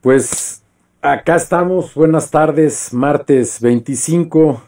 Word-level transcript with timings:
Pues 0.00 0.62
acá 1.02 1.36
estamos, 1.36 1.94
buenas 1.94 2.30
tardes, 2.30 2.92
martes 2.92 3.60
25, 3.60 4.62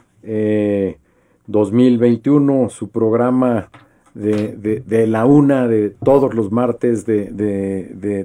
2021, 1.47 2.65
eh, 2.65 2.71
su 2.71 2.89
programa 2.91 3.71
de, 4.15 5.07
la 5.09 5.27
una 5.27 5.69
de 5.69 5.91
todos 5.91 6.35
los 6.35 6.51
martes 6.51 7.07
de, 7.07 7.31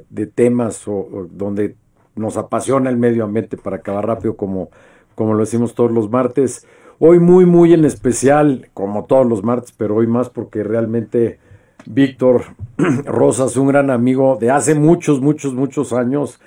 de 0.09 0.25
temas 0.27 0.87
o, 0.87 1.27
donde 1.31 1.75
nos 2.15 2.37
apasiona 2.37 2.89
el 2.89 2.97
medio 2.97 3.23
ambiente 3.23 3.57
para 3.57 3.77
acabar 3.77 4.07
rápido 4.07 4.35
como, 4.35 4.69
como 5.15 5.33
lo 5.33 5.39
decimos 5.41 5.75
todos 5.75 5.91
los 5.91 6.09
martes. 6.09 6.65
Hoy 6.99 7.19
muy, 7.19 7.45
muy 7.45 7.73
en 7.73 7.83
especial, 7.83 8.69
como 8.73 9.03
todos 9.05 9.27
los 9.27 9.43
martes, 9.43 9.73
pero 9.77 9.95
hoy 9.95 10.07
más 10.07 10.29
porque 10.29 10.63
realmente 10.63 11.39
Víctor 11.85 12.43
Rosas, 13.05 13.57
un 13.57 13.67
gran 13.67 13.89
amigo 13.89 14.37
de 14.39 14.49
hace 14.49 14.75
muchos, 14.75 15.19
muchos, 15.21 15.53
muchos 15.53 15.91
años, 15.91 16.39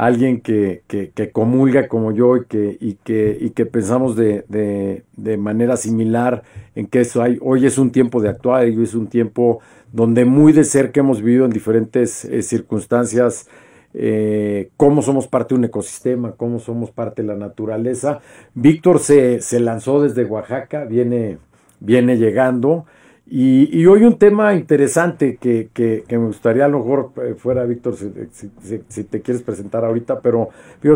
alguien 0.00 0.40
que, 0.40 0.82
que, 0.86 1.30
comulga 1.30 1.86
como 1.86 2.10
yo 2.10 2.38
y 2.38 2.46
que, 2.46 2.78
y 2.80 2.94
que, 2.94 3.36
y 3.38 3.50
que 3.50 3.66
pensamos 3.66 4.16
de, 4.16 4.44
de, 4.48 5.36
manera 5.36 5.76
similar 5.76 6.42
en 6.74 6.86
que 6.86 7.00
eso 7.02 7.22
hay, 7.22 7.36
hoy 7.42 7.66
es 7.66 7.76
un 7.76 7.92
tiempo 7.92 8.22
de 8.22 8.30
actuar, 8.30 8.64
hoy 8.64 8.82
es 8.82 8.94
un 8.94 9.08
tiempo 9.08 9.60
donde 9.92 10.24
muy 10.24 10.54
de 10.54 10.64
cerca 10.64 11.00
hemos 11.00 11.20
vivido 11.20 11.44
en 11.44 11.50
diferentes 11.50 12.24
eh, 12.24 12.40
circunstancias 12.40 13.46
eh, 13.92 14.70
cómo 14.78 15.02
somos 15.02 15.28
parte 15.28 15.54
de 15.54 15.58
un 15.58 15.64
ecosistema, 15.66 16.32
cómo 16.32 16.60
somos 16.60 16.90
parte 16.90 17.20
de 17.20 17.28
la 17.28 17.36
naturaleza. 17.36 18.20
Víctor 18.54 19.00
se, 19.00 19.42
se 19.42 19.60
lanzó 19.60 20.00
desde 20.00 20.24
Oaxaca, 20.24 20.84
viene, 20.84 21.36
viene 21.78 22.16
llegando. 22.16 22.86
Y, 23.32 23.86
hoy 23.86 24.02
un 24.02 24.18
tema 24.18 24.54
interesante 24.54 25.36
que, 25.36 25.70
que, 25.72 26.04
me 26.10 26.26
gustaría 26.26 26.64
a 26.64 26.68
lo 26.68 26.80
mejor 26.80 27.12
eh, 27.22 27.36
fuera, 27.38 27.64
Víctor, 27.64 27.94
si, 27.94 29.04
te 29.04 29.22
quieres 29.22 29.44
presentar 29.44 29.84
ahorita, 29.84 30.20
pero, 30.20 30.48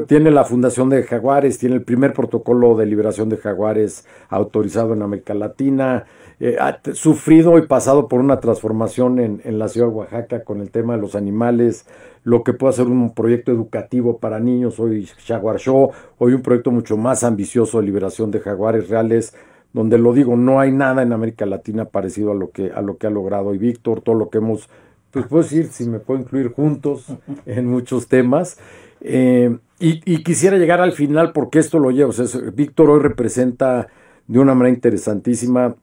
tiene 0.09 0.33
la 0.33 0.43
Fundación 0.43 0.89
de 0.89 1.05
Jaguares, 1.05 1.59
tiene 1.59 1.77
el 1.77 1.83
primer 1.83 2.13
protocolo 2.13 2.75
de 2.77 2.87
liberación 2.87 3.29
de 3.29 3.37
jaguares 3.37 4.05
autorizado 4.31 4.95
en 4.95 5.03
América 5.03 5.33
Latina, 5.33 6.07
eh, 6.41 6.57
ha 6.59 6.81
sufrido 6.95 7.57
y 7.57 7.69
pasado 7.69 8.09
por 8.09 8.19
una 8.19 8.41
transformación 8.41 9.21
en, 9.21 9.41
en 9.45 9.61
la 9.61 9.69
ciudad 9.69 9.87
de 9.87 9.95
Oaxaca 9.95 10.43
con 10.43 10.61
el 10.61 10.73
tema 10.73 10.97
de 10.97 11.03
los 11.03 11.15
animales, 11.15 11.87
lo 12.25 12.43
que 12.43 12.53
puede 12.53 12.73
ser 12.73 12.87
un 12.87 13.15
proyecto 13.15 13.53
educativo 13.53 14.19
para 14.19 14.41
niños, 14.41 14.81
hoy 14.81 15.07
Jaguar 15.25 15.61
Show, 15.61 15.93
hoy 16.19 16.33
un 16.33 16.43
proyecto 16.43 16.73
mucho 16.73 16.97
más 16.97 17.23
ambicioso 17.23 17.79
de 17.79 17.87
liberación 17.87 18.33
de 18.33 18.41
jaguares 18.41 18.89
reales, 18.89 19.37
donde 19.75 19.99
lo 19.99 20.15
digo, 20.15 20.37
no 20.37 20.61
hay 20.61 20.73
nada 20.73 21.03
en 21.03 21.13
América 21.13 21.45
Latina 21.45 21.85
parecido 21.85 22.33
a 22.33 22.35
lo 22.35 22.51
que, 22.51 22.71
a 22.71 22.81
lo 22.81 22.97
que 22.97 23.07
ha 23.07 23.11
logrado 23.11 23.49
hoy 23.49 23.59
Víctor, 23.59 24.01
todo 24.01 24.15
lo 24.15 24.31
que 24.31 24.39
hemos, 24.39 24.71
pues 25.11 25.27
puedo 25.27 25.43
decir, 25.43 25.67
si 25.67 25.87
me 25.87 25.99
puedo 25.99 26.21
incluir 26.21 26.53
juntos 26.53 27.07
en 27.47 27.67
muchos 27.67 28.09
temas. 28.09 28.57
Eh, 29.03 29.59
y, 29.79 30.23
quisiera 30.23 30.57
llegar 30.57 30.81
al 30.81 30.93
final 30.93 31.33
porque 31.33 31.59
esto 31.59 31.79
lo 31.79 31.91
llevo. 31.91 32.13
Víctor 32.55 32.89
hoy 32.89 33.01
representa 33.01 33.89
de 34.27 34.39
una 34.39 34.55
manera 34.55 34.75
interesantísima 34.75 35.77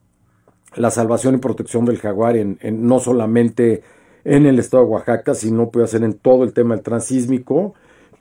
la 0.76 0.90
salvación 0.90 1.36
y 1.36 1.38
protección 1.38 1.86
del 1.86 2.00
jaguar 2.00 2.36
en 2.36 2.58
no 2.88 3.00
solamente 3.00 3.84
en 4.24 4.46
el 4.46 4.60
estado 4.60 4.84
de 4.84 4.90
Oaxaca, 4.90 5.34
si 5.34 5.52
no 5.52 5.70
puede 5.70 5.86
hacer 5.86 6.04
en 6.04 6.14
todo 6.14 6.44
el 6.44 6.54
tema 6.54 6.76
del 6.76 6.84
transísmico. 6.84 7.74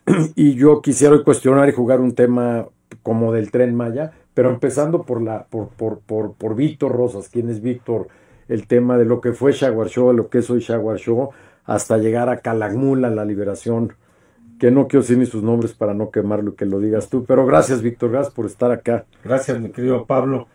Y 0.35 0.55
yo 0.55 0.81
quisiera 0.81 1.15
hoy 1.15 1.23
cuestionar 1.23 1.69
y 1.69 1.73
jugar 1.73 2.01
un 2.01 2.15
tema 2.15 2.67
como 3.03 3.33
del 3.33 3.51
tren 3.51 3.75
Maya, 3.75 4.13
pero 4.35 4.51
empezando 4.51 5.03
por 5.03 5.23
la 5.23 5.47
por, 5.47 5.69
por, 5.69 6.01
por, 6.01 6.35
por 6.35 6.55
Víctor 6.55 6.93
Rosas, 6.93 7.29
quién 7.29 7.49
es 7.49 7.61
Víctor, 7.61 8.09
el 8.49 8.67
tema 8.67 8.99
de 8.99 9.05
lo 9.05 9.21
que 9.21 9.33
fue 9.33 9.53
Shaguar 9.53 9.89
Show, 9.89 10.13
lo 10.13 10.29
que 10.29 10.39
es 10.39 10.51
hoy 10.51 10.61
Shaguar 10.61 10.99
Show, 10.99 11.31
hasta 11.65 11.99
llegar 11.99 12.29
a 12.29 12.39
Calakmula, 12.39 13.11
la 13.11 13.25
liberación, 13.25 13.95
que 14.59 14.71
no 14.71 14.89
quiero 14.89 15.03
decir 15.03 15.19
ni 15.19 15.27
sus 15.27 15.43
nombres 15.43 15.73
para 15.73 15.95
no 15.95 16.11
quemarlo 16.11 16.53
y 16.53 16.55
que 16.55 16.67
lo 16.67 16.81
digas 16.81 17.09
tú, 17.09 17.25
pero 17.25 17.47
gracias 17.47 17.83
Víctor, 17.83 18.11
gracias 18.13 18.35
por 18.35 18.47
estar 18.47 18.71
acá. 18.71 19.07
Gracias 19.25 19.61
mi 19.61 19.71
querido 19.71 20.07
Pablo. 20.07 20.49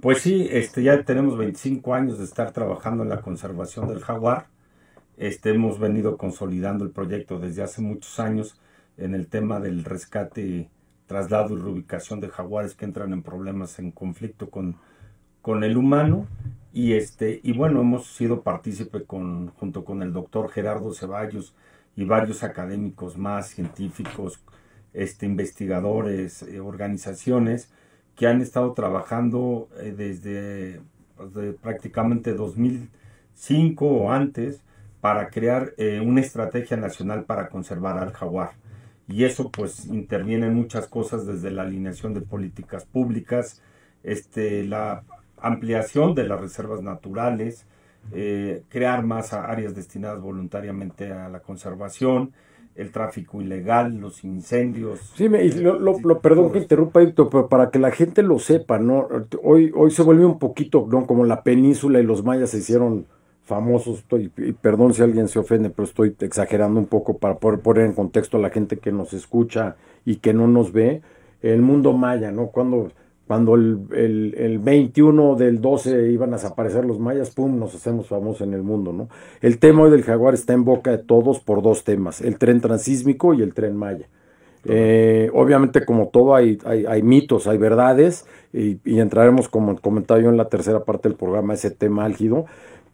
Pues 0.00 0.18
sí, 0.18 0.48
este, 0.50 0.82
ya 0.82 1.02
tenemos 1.04 1.38
25 1.38 1.94
años 1.94 2.18
de 2.18 2.24
estar 2.24 2.52
trabajando 2.52 3.02
en 3.02 3.08
la 3.08 3.22
conservación 3.22 3.88
del 3.88 4.00
jaguar 4.00 4.46
este, 5.16 5.50
hemos 5.50 5.78
venido 5.78 6.16
consolidando 6.16 6.84
el 6.84 6.90
proyecto 6.90 7.38
desde 7.38 7.62
hace 7.62 7.80
muchos 7.80 8.20
años 8.20 8.60
en 8.96 9.14
el 9.14 9.28
tema 9.28 9.60
del 9.60 9.84
rescate, 9.84 10.70
traslado 11.06 11.56
y 11.56 11.60
reubicación 11.60 12.20
de 12.20 12.28
jaguares 12.28 12.74
que 12.74 12.84
entran 12.84 13.12
en 13.12 13.22
problemas, 13.22 13.78
en 13.78 13.90
conflicto 13.90 14.50
con, 14.50 14.76
con 15.42 15.64
el 15.64 15.76
humano. 15.76 16.26
Y, 16.72 16.92
este, 16.92 17.40
y 17.42 17.52
bueno, 17.52 17.80
hemos 17.80 18.06
sido 18.08 18.42
partícipe 18.42 19.04
con, 19.04 19.48
junto 19.48 19.84
con 19.84 20.02
el 20.02 20.12
doctor 20.12 20.50
Gerardo 20.50 20.92
Ceballos 20.92 21.54
y 21.96 22.04
varios 22.04 22.42
académicos 22.42 23.16
más, 23.16 23.48
científicos, 23.48 24.40
este, 24.92 25.26
investigadores, 25.26 26.42
eh, 26.42 26.60
organizaciones 26.60 27.70
que 28.16 28.26
han 28.26 28.40
estado 28.40 28.72
trabajando 28.72 29.68
eh, 29.78 29.94
desde, 29.96 30.80
pues, 31.16 31.54
prácticamente 31.56 32.34
2005 32.34 33.86
o 33.86 34.10
antes 34.10 34.62
para 35.00 35.28
crear 35.30 35.72
eh, 35.76 36.00
una 36.04 36.20
estrategia 36.20 36.76
nacional 36.76 37.24
para 37.24 37.48
conservar 37.48 37.98
al 37.98 38.12
jaguar. 38.12 38.52
Y 39.08 39.24
eso 39.24 39.50
pues 39.50 39.86
interviene 39.86 40.46
en 40.46 40.54
muchas 40.54 40.88
cosas 40.88 41.26
desde 41.26 41.50
la 41.50 41.62
alineación 41.62 42.12
de 42.12 42.22
políticas 42.22 42.84
públicas, 42.84 43.62
este, 44.02 44.64
la 44.64 45.04
ampliación 45.38 46.14
de 46.14 46.24
las 46.24 46.40
reservas 46.40 46.82
naturales, 46.82 47.66
eh, 48.12 48.62
crear 48.68 49.04
más 49.04 49.32
áreas 49.32 49.74
destinadas 49.74 50.20
voluntariamente 50.20 51.12
a 51.12 51.28
la 51.28 51.40
conservación, 51.40 52.32
el 52.74 52.92
tráfico 52.92 53.40
ilegal, 53.40 53.96
los 53.96 54.22
incendios. 54.22 55.00
Sí, 55.14 55.28
me, 55.28 55.44
lo, 55.48 56.20
perdón 56.20 56.52
que 56.52 56.58
interrumpa, 56.58 57.00
pero 57.14 57.48
para 57.48 57.70
que 57.70 57.78
la 57.78 57.90
gente 57.90 58.22
lo 58.22 58.38
sepa, 58.38 58.78
¿no? 58.78 59.08
Hoy, 59.42 59.72
hoy 59.74 59.90
se 59.90 60.02
vuelve 60.02 60.26
un 60.26 60.38
poquito, 60.38 60.86
¿no? 60.90 61.06
Como 61.06 61.24
la 61.24 61.42
península 61.42 62.00
y 62.00 62.04
los 62.04 62.22
mayas 62.22 62.50
se 62.50 62.58
hicieron 62.58 63.06
famosos, 63.46 64.00
estoy, 64.00 64.30
y 64.36 64.52
perdón 64.52 64.92
si 64.92 65.02
alguien 65.02 65.28
se 65.28 65.38
ofende, 65.38 65.70
pero 65.70 65.84
estoy 65.84 66.14
exagerando 66.20 66.80
un 66.80 66.86
poco 66.86 67.16
para 67.16 67.36
poder 67.36 67.60
poner 67.60 67.86
en 67.86 67.92
contexto 67.92 68.36
a 68.36 68.40
la 68.40 68.50
gente 68.50 68.78
que 68.78 68.90
nos 68.90 69.12
escucha 69.12 69.76
y 70.04 70.16
que 70.16 70.34
no 70.34 70.48
nos 70.48 70.72
ve, 70.72 71.00
el 71.42 71.62
mundo 71.62 71.92
maya, 71.92 72.32
¿no? 72.32 72.48
Cuando, 72.48 72.90
cuando 73.28 73.54
el, 73.54 73.86
el, 73.94 74.34
el 74.36 74.58
21 74.58 75.36
del 75.36 75.60
12 75.60 76.10
iban 76.10 76.30
a 76.30 76.36
desaparecer 76.36 76.84
los 76.84 76.98
mayas, 76.98 77.30
¡pum!, 77.30 77.56
nos 77.56 77.72
hacemos 77.74 78.08
famosos 78.08 78.46
en 78.46 78.52
el 78.52 78.64
mundo, 78.64 78.92
¿no? 78.92 79.08
El 79.40 79.58
tema 79.58 79.82
hoy 79.82 79.92
del 79.92 80.02
jaguar 80.02 80.34
está 80.34 80.52
en 80.52 80.64
boca 80.64 80.90
de 80.90 80.98
todos 80.98 81.38
por 81.38 81.62
dos 81.62 81.84
temas, 81.84 82.20
el 82.20 82.38
tren 82.38 82.60
transísmico 82.60 83.32
y 83.32 83.42
el 83.42 83.54
tren 83.54 83.76
maya. 83.76 84.08
Eh, 84.68 85.30
obviamente, 85.32 85.84
como 85.84 86.08
todo, 86.08 86.34
hay, 86.34 86.58
hay, 86.64 86.84
hay 86.86 87.02
mitos, 87.02 87.46
hay 87.46 87.58
verdades, 87.58 88.26
y, 88.52 88.80
y, 88.84 88.98
entraremos, 88.98 89.48
como 89.48 89.76
comentaba 89.80 90.18
yo 90.20 90.28
en 90.28 90.36
la 90.36 90.48
tercera 90.48 90.84
parte 90.84 91.08
del 91.08 91.16
programa, 91.16 91.54
ese 91.54 91.70
tema 91.70 92.04
álgido. 92.04 92.46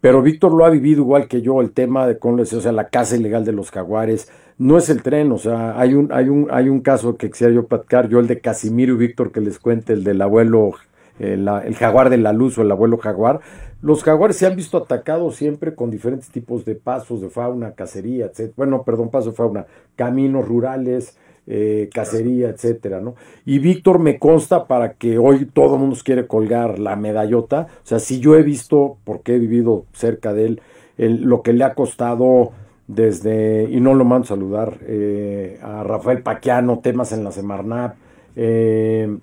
Pero 0.03 0.21
Víctor 0.21 0.51
lo 0.51 0.65
ha 0.65 0.69
vivido 0.69 0.99
igual 0.99 1.29
que 1.29 1.41
yo, 1.41 1.61
el 1.61 1.71
tema 1.71 2.05
de, 2.05 2.19
con, 2.19 2.37
o 2.37 2.43
sea, 2.43 2.73
la 2.73 2.89
casa 2.89 3.15
ilegal 3.15 3.45
de 3.45 3.53
los 3.53 3.71
jaguares. 3.71 4.29
No 4.57 4.77
es 4.77 4.89
el 4.89 5.01
tren, 5.01 5.31
o 5.31 5.37
sea, 5.37 5.79
hay 5.79 5.93
un, 5.93 6.11
hay 6.11 6.27
un, 6.27 6.49
hay 6.51 6.67
un 6.67 6.81
caso 6.81 7.15
que 7.15 7.29
quisiera 7.29 7.53
yo 7.53 7.67
platicar, 7.67 8.09
yo 8.09 8.19
el 8.19 8.27
de 8.27 8.41
Casimiro 8.41 8.95
y 8.95 8.97
Víctor 8.97 9.31
que 9.31 9.39
les 9.39 9.59
cuente, 9.59 9.93
el 9.93 10.03
del 10.03 10.21
abuelo, 10.21 10.73
el, 11.19 11.47
eh, 11.47 11.51
el 11.63 11.75
jaguar 11.75 12.09
de 12.09 12.17
la 12.17 12.33
luz 12.33 12.57
o 12.57 12.63
el 12.63 12.71
abuelo 12.71 12.97
jaguar. 12.97 13.39
Los 13.81 14.03
jaguares 14.03 14.35
se 14.35 14.45
han 14.45 14.57
visto 14.57 14.77
atacados 14.77 15.37
siempre 15.37 15.73
con 15.73 15.89
diferentes 15.89 16.29
tipos 16.29 16.65
de 16.65 16.75
pasos 16.75 17.21
de 17.21 17.29
fauna, 17.29 17.71
cacería, 17.71 18.25
etc. 18.25 18.51
Bueno, 18.57 18.83
perdón, 18.83 19.09
paso 19.09 19.29
de 19.29 19.37
fauna, 19.37 19.67
caminos 19.95 20.45
rurales, 20.45 21.17
eh, 21.45 21.89
cacería, 21.93 22.49
etcétera, 22.49 23.01
¿no? 23.01 23.15
Y 23.45 23.59
Víctor 23.59 23.99
me 23.99 24.17
consta 24.17 24.65
para 24.65 24.93
que 24.93 25.17
hoy 25.17 25.45
todo 25.45 25.75
el 25.75 25.81
mundo 25.81 25.97
quiere 26.03 26.25
colgar 26.25 26.79
la 26.79 26.95
medallota, 26.95 27.67
o 27.83 27.85
sea, 27.85 27.99
si 27.99 28.19
yo 28.19 28.35
he 28.35 28.43
visto, 28.43 28.97
porque 29.03 29.35
he 29.35 29.39
vivido 29.39 29.85
cerca 29.91 30.33
de 30.33 30.45
él, 30.45 30.61
lo 30.97 31.41
que 31.41 31.53
le 31.53 31.65
ha 31.65 31.73
costado 31.73 32.51
desde, 32.87 33.67
y 33.69 33.79
no 33.81 33.93
lo 33.93 34.05
mando 34.05 34.25
a 34.25 34.27
saludar, 34.27 34.77
eh, 34.83 35.59
a 35.61 35.83
Rafael 35.83 36.21
Paquiano, 36.21 36.79
temas 36.79 37.11
en 37.11 37.23
la 37.23 37.31
Semarnap, 37.31 37.95
eh, 38.35 39.17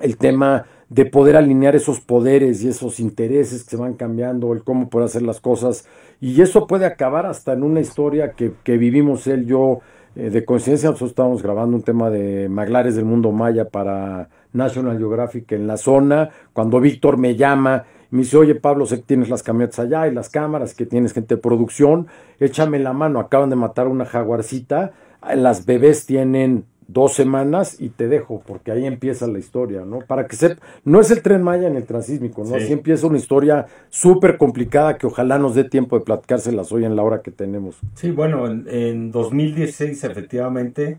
el 0.00 0.16
tema 0.16 0.66
de 0.88 1.06
poder 1.06 1.36
alinear 1.36 1.76
esos 1.76 2.00
poderes 2.00 2.64
y 2.64 2.68
esos 2.68 2.98
intereses 2.98 3.62
que 3.62 3.70
se 3.70 3.76
van 3.76 3.94
cambiando, 3.94 4.52
el 4.52 4.64
cómo 4.64 4.88
poder 4.88 5.06
hacer 5.06 5.22
las 5.22 5.40
cosas, 5.40 5.86
y 6.20 6.40
eso 6.42 6.66
puede 6.66 6.86
acabar 6.86 7.26
hasta 7.26 7.52
en 7.52 7.62
una 7.62 7.80
historia 7.80 8.32
que, 8.32 8.52
que 8.64 8.78
vivimos 8.78 9.26
él, 9.26 9.46
yo, 9.46 9.80
eh, 10.16 10.30
de 10.30 10.44
coincidencia 10.44 10.88
nosotros 10.88 11.10
estábamos 11.10 11.42
grabando 11.42 11.76
un 11.76 11.82
tema 11.82 12.10
de 12.10 12.48
maglares 12.48 12.96
del 12.96 13.04
mundo 13.04 13.32
maya 13.32 13.68
para 13.68 14.28
National 14.52 14.98
Geographic 14.98 15.52
en 15.52 15.66
la 15.66 15.76
zona, 15.76 16.30
cuando 16.52 16.80
Víctor 16.80 17.16
me 17.16 17.36
llama 17.36 17.84
me 18.10 18.22
dice, 18.22 18.36
oye 18.36 18.56
Pablo, 18.56 18.86
sé 18.86 18.96
que 18.96 19.02
tienes 19.02 19.28
las 19.28 19.42
camionetas 19.42 19.78
allá 19.78 20.08
y 20.08 20.12
las 20.12 20.28
cámaras, 20.28 20.74
que 20.74 20.84
tienes 20.84 21.12
gente 21.12 21.36
de 21.36 21.40
producción, 21.40 22.08
échame 22.40 22.78
la 22.80 22.92
mano, 22.92 23.20
acaban 23.20 23.50
de 23.50 23.56
matar 23.56 23.86
una 23.86 24.04
jaguarcita, 24.04 24.92
las 25.34 25.64
bebés 25.64 26.06
tienen 26.06 26.64
dos 26.92 27.14
semanas 27.14 27.76
y 27.80 27.90
te 27.90 28.08
dejo, 28.08 28.42
porque 28.46 28.72
ahí 28.72 28.86
empieza 28.86 29.26
la 29.26 29.38
historia, 29.38 29.84
¿no? 29.84 30.00
Para 30.00 30.26
que 30.26 30.36
sepa, 30.36 30.60
no 30.84 31.00
es 31.00 31.10
el 31.10 31.22
tren 31.22 31.42
Maya 31.42 31.68
en 31.68 31.76
el 31.76 31.84
transísmico, 31.84 32.44
¿no? 32.44 32.56
Así 32.56 32.72
empieza 32.72 33.06
una 33.06 33.18
historia 33.18 33.66
súper 33.88 34.36
complicada 34.36 34.98
que 34.98 35.06
ojalá 35.06 35.38
nos 35.38 35.54
dé 35.54 35.64
tiempo 35.64 35.98
de 35.98 36.04
platicárselas 36.04 36.72
hoy 36.72 36.84
en 36.84 36.96
la 36.96 37.02
hora 37.02 37.22
que 37.22 37.30
tenemos. 37.30 37.78
Sí, 37.94 38.10
bueno, 38.10 38.46
en, 38.46 38.66
en 38.68 39.12
2016 39.12 40.02
efectivamente, 40.04 40.98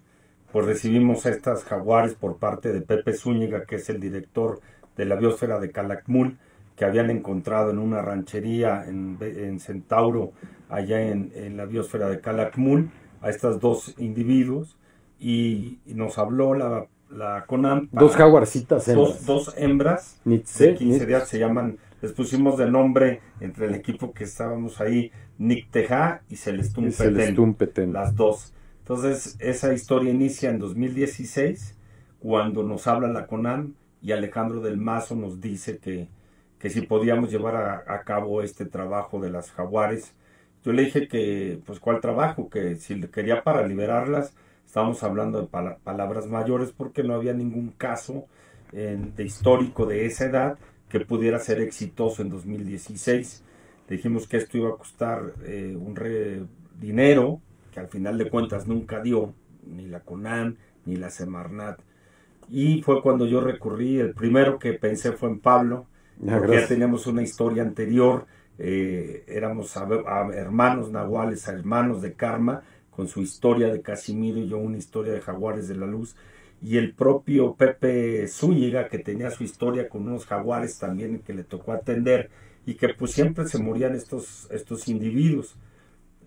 pues 0.52 0.66
recibimos 0.66 1.26
estas 1.26 1.64
jaguares 1.64 2.14
por 2.14 2.38
parte 2.38 2.72
de 2.72 2.82
Pepe 2.82 3.14
Zúñiga, 3.14 3.66
que 3.66 3.76
es 3.76 3.90
el 3.90 4.00
director 4.00 4.62
de 4.96 5.06
la 5.06 5.16
biosfera 5.16 5.60
de 5.60 5.72
Calakmul, 5.72 6.38
que 6.76 6.86
habían 6.86 7.10
encontrado 7.10 7.72
en 7.72 7.80
una 7.80 8.02
ranchería 8.02 8.86
en, 8.88 9.18
en 9.20 9.60
Centauro, 9.60 10.32
allá 10.70 11.02
en, 11.02 11.32
en 11.36 11.58
la 11.58 11.66
biosfera 11.66 12.10
de 12.10 12.20
Calakmul, 12.20 12.90
a 13.22 13.30
estos 13.30 13.60
dos 13.60 13.94
individuos 14.00 14.78
y, 15.22 15.80
nos 15.86 16.18
habló 16.18 16.56
la, 16.56 16.88
la 17.10 17.46
CONAM. 17.46 17.90
Dos 17.92 18.16
jaguarcitas 18.16 18.88
hembras. 18.88 19.26
Dos, 19.26 19.54
hembras 19.56 20.20
de 20.26 20.76
15 20.76 21.06
días 21.06 21.28
se 21.28 21.40
llaman, 21.40 21.78
les 22.02 22.12
pusimos 22.12 22.58
de 22.58 22.70
nombre 22.70 23.22
entre 23.40 23.68
el 23.68 23.76
equipo 23.76 24.12
que 24.14 24.24
estábamos 24.24 24.82
ahí, 24.82 25.12
Nicteja 25.38 26.24
y 26.28 26.38
Celestún, 26.38 26.92
Petén, 27.54 27.94
Las 27.94 28.16
dos. 28.16 28.54
Entonces, 28.80 29.38
esa 29.40 29.74
historia 29.74 30.12
inicia 30.12 30.50
en 30.50 30.58
2016, 30.58 31.78
cuando 32.20 32.64
nos 32.64 32.88
habla 32.88 33.08
la 33.08 33.28
CONAM 33.28 33.76
y 34.02 34.12
Alejandro 34.12 34.60
del 34.60 34.78
Mazo 34.78 35.16
nos 35.16 35.40
dice 35.40 35.78
que, 35.78 36.08
que 36.58 36.72
si 36.72 36.82
podíamos 36.82 37.32
llevar 37.32 37.56
a, 37.56 37.94
a 37.94 38.02
cabo 38.02 38.42
este 38.42 38.66
trabajo 38.66 39.20
de 39.20 39.30
las 39.30 39.52
jaguares. 39.52 40.14
Yo 40.64 40.74
le 40.74 40.86
dije 40.86 41.08
que, 41.08 41.60
pues, 41.66 41.80
¿cuál 41.80 42.02
trabajo? 42.02 42.50
Que 42.50 42.76
si 42.76 43.00
quería 43.08 43.44
para 43.44 43.66
liberarlas, 43.66 44.34
Estamos 44.72 45.04
hablando 45.04 45.42
de 45.42 45.48
palabras 45.48 46.28
mayores 46.28 46.72
porque 46.72 47.04
no 47.04 47.14
había 47.14 47.34
ningún 47.34 47.72
caso 47.72 48.28
de 48.72 49.26
histórico 49.26 49.86
de 49.86 50.06
esa 50.06 50.28
edad 50.28 50.58
que 50.88 51.02
pudiera 51.02 51.40
ser 51.40 51.60
exitoso 51.60 52.22
en 52.22 52.30
2016. 52.30 53.44
Dijimos 53.90 54.30
que 54.30 54.38
esto 54.38 54.58
iba 54.58 54.70
a 54.70 54.78
costar 54.78 55.34
eh, 55.44 55.76
un 55.78 56.48
dinero 56.80 57.42
que 57.70 57.82
al 57.82 57.90
final 57.90 58.18
de 58.18 58.30
cuentas 58.30 58.66
nunca 58.66 59.02
dio 59.02 59.34
ni 59.68 59.88
la 59.88 60.00
CONAN 60.00 60.58
ni 60.86 60.96
la 60.96 61.10
Semarnat. 61.10 61.82
Y 62.50 62.82
fue 62.82 63.02
cuando 63.02 63.26
yo 63.26 63.42
recurrí, 63.42 64.00
el 64.00 64.14
primero 64.14 64.58
que 64.58 64.72
pensé 64.72 65.12
fue 65.12 65.28
en 65.28 65.40
Pablo, 65.42 65.88
ah, 66.26 66.38
porque 66.38 66.62
ya 66.62 66.68
teníamos 66.70 67.08
una 67.08 67.24
historia 67.24 67.64
anterior, 67.64 68.26
eh, 68.58 69.26
éramos 69.28 69.76
hermanos 69.76 70.92
nahuales, 70.92 71.46
hermanos 71.50 72.02
de 72.02 72.14
karma, 72.14 72.64
con 73.02 73.08
su 73.08 73.24
historia 73.24 73.74
de 73.74 73.82
Casimiro 73.82 74.38
y 74.38 74.48
yo 74.48 74.60
una 74.60 74.78
historia 74.78 75.12
de 75.12 75.22
Jaguares 75.22 75.68
de 75.68 75.76
la 75.76 75.88
Luz. 75.88 76.16
Y 76.62 76.78
el 76.78 76.94
propio 76.94 77.56
Pepe 77.56 78.28
Zúñiga, 78.28 78.90
que 78.90 79.00
tenía 79.00 79.32
su 79.32 79.44
historia 79.44 79.90
con 79.90 80.04
unos 80.04 80.28
jaguares 80.28 80.78
también 80.78 81.18
que 81.26 81.34
le 81.34 81.44
tocó 81.44 81.72
atender 81.72 82.30
y 82.64 82.76
que 82.76 82.90
pues 82.90 83.10
siempre 83.10 83.48
se 83.48 83.58
morían 83.58 83.96
estos, 83.96 84.48
estos 84.52 84.88
individuos. 84.88 85.56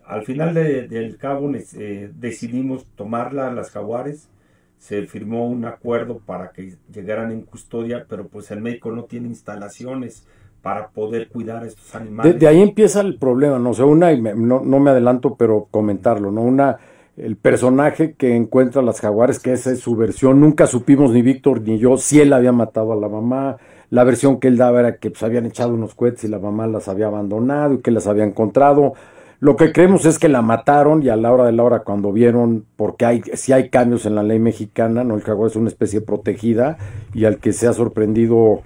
Al 0.04 0.24
final 0.24 0.52
del 0.52 1.16
cabo 1.16 1.48
eh, 1.54 2.10
decidimos 2.12 2.86
tomarla 2.96 3.52
las 3.52 3.70
jaguares, 3.70 4.28
se 4.76 5.06
firmó 5.06 5.46
un 5.46 5.66
acuerdo 5.66 6.18
para 6.18 6.50
que 6.50 6.74
llegaran 6.92 7.30
en 7.30 7.42
custodia, 7.42 8.04
pero 8.08 8.26
pues 8.26 8.50
el 8.50 8.60
médico 8.60 8.90
no 8.90 9.04
tiene 9.04 9.28
instalaciones, 9.28 10.26
para 10.64 10.88
poder 10.88 11.28
cuidar 11.28 11.62
a 11.62 11.66
estos 11.66 11.94
animales. 11.94 12.40
De, 12.40 12.48
ahí 12.48 12.62
empieza 12.62 13.02
el 13.02 13.18
problema, 13.18 13.58
no 13.58 13.74
sé, 13.74 13.82
una, 13.82 14.12
y 14.12 14.22
no, 14.22 14.62
no, 14.64 14.80
me 14.80 14.90
adelanto, 14.90 15.34
pero 15.36 15.68
comentarlo, 15.70 16.30
¿no? 16.32 16.40
Una, 16.40 16.78
el 17.18 17.36
personaje 17.36 18.14
que 18.14 18.34
encuentra 18.34 18.80
a 18.80 18.84
las 18.84 18.98
jaguares, 19.02 19.38
que 19.38 19.52
esa 19.52 19.70
es 19.70 19.80
su 19.80 19.94
versión, 19.94 20.40
nunca 20.40 20.66
supimos 20.66 21.12
ni 21.12 21.20
Víctor 21.20 21.60
ni 21.60 21.78
yo 21.78 21.98
si 21.98 22.18
él 22.18 22.32
había 22.32 22.52
matado 22.52 22.94
a 22.94 22.96
la 22.96 23.10
mamá, 23.10 23.58
la 23.90 24.04
versión 24.04 24.40
que 24.40 24.48
él 24.48 24.56
daba 24.56 24.80
era 24.80 24.96
que 24.96 25.10
pues, 25.10 25.22
habían 25.22 25.44
echado 25.44 25.74
unos 25.74 25.94
cohetes 25.94 26.24
y 26.24 26.28
la 26.28 26.38
mamá 26.38 26.66
las 26.66 26.88
había 26.88 27.08
abandonado 27.08 27.74
y 27.74 27.78
que 27.82 27.90
las 27.90 28.06
había 28.06 28.24
encontrado. 28.24 28.94
Lo 29.40 29.56
que 29.56 29.70
creemos 29.70 30.06
es 30.06 30.18
que 30.18 30.30
la 30.30 30.40
mataron 30.40 31.02
y 31.02 31.10
a 31.10 31.16
la 31.16 31.30
hora 31.30 31.44
de 31.44 31.52
la 31.52 31.62
hora 31.62 31.80
cuando 31.80 32.10
vieron, 32.10 32.64
porque 32.76 33.04
hay, 33.04 33.22
si 33.34 33.52
hay 33.52 33.68
cambios 33.68 34.06
en 34.06 34.14
la 34.14 34.22
ley 34.22 34.38
mexicana, 34.38 35.04
no 35.04 35.14
el 35.14 35.20
jaguar 35.20 35.50
es 35.50 35.56
una 35.56 35.68
especie 35.68 36.00
protegida 36.00 36.78
y 37.12 37.26
al 37.26 37.36
que 37.36 37.52
se 37.52 37.66
ha 37.66 37.74
sorprendido 37.74 38.62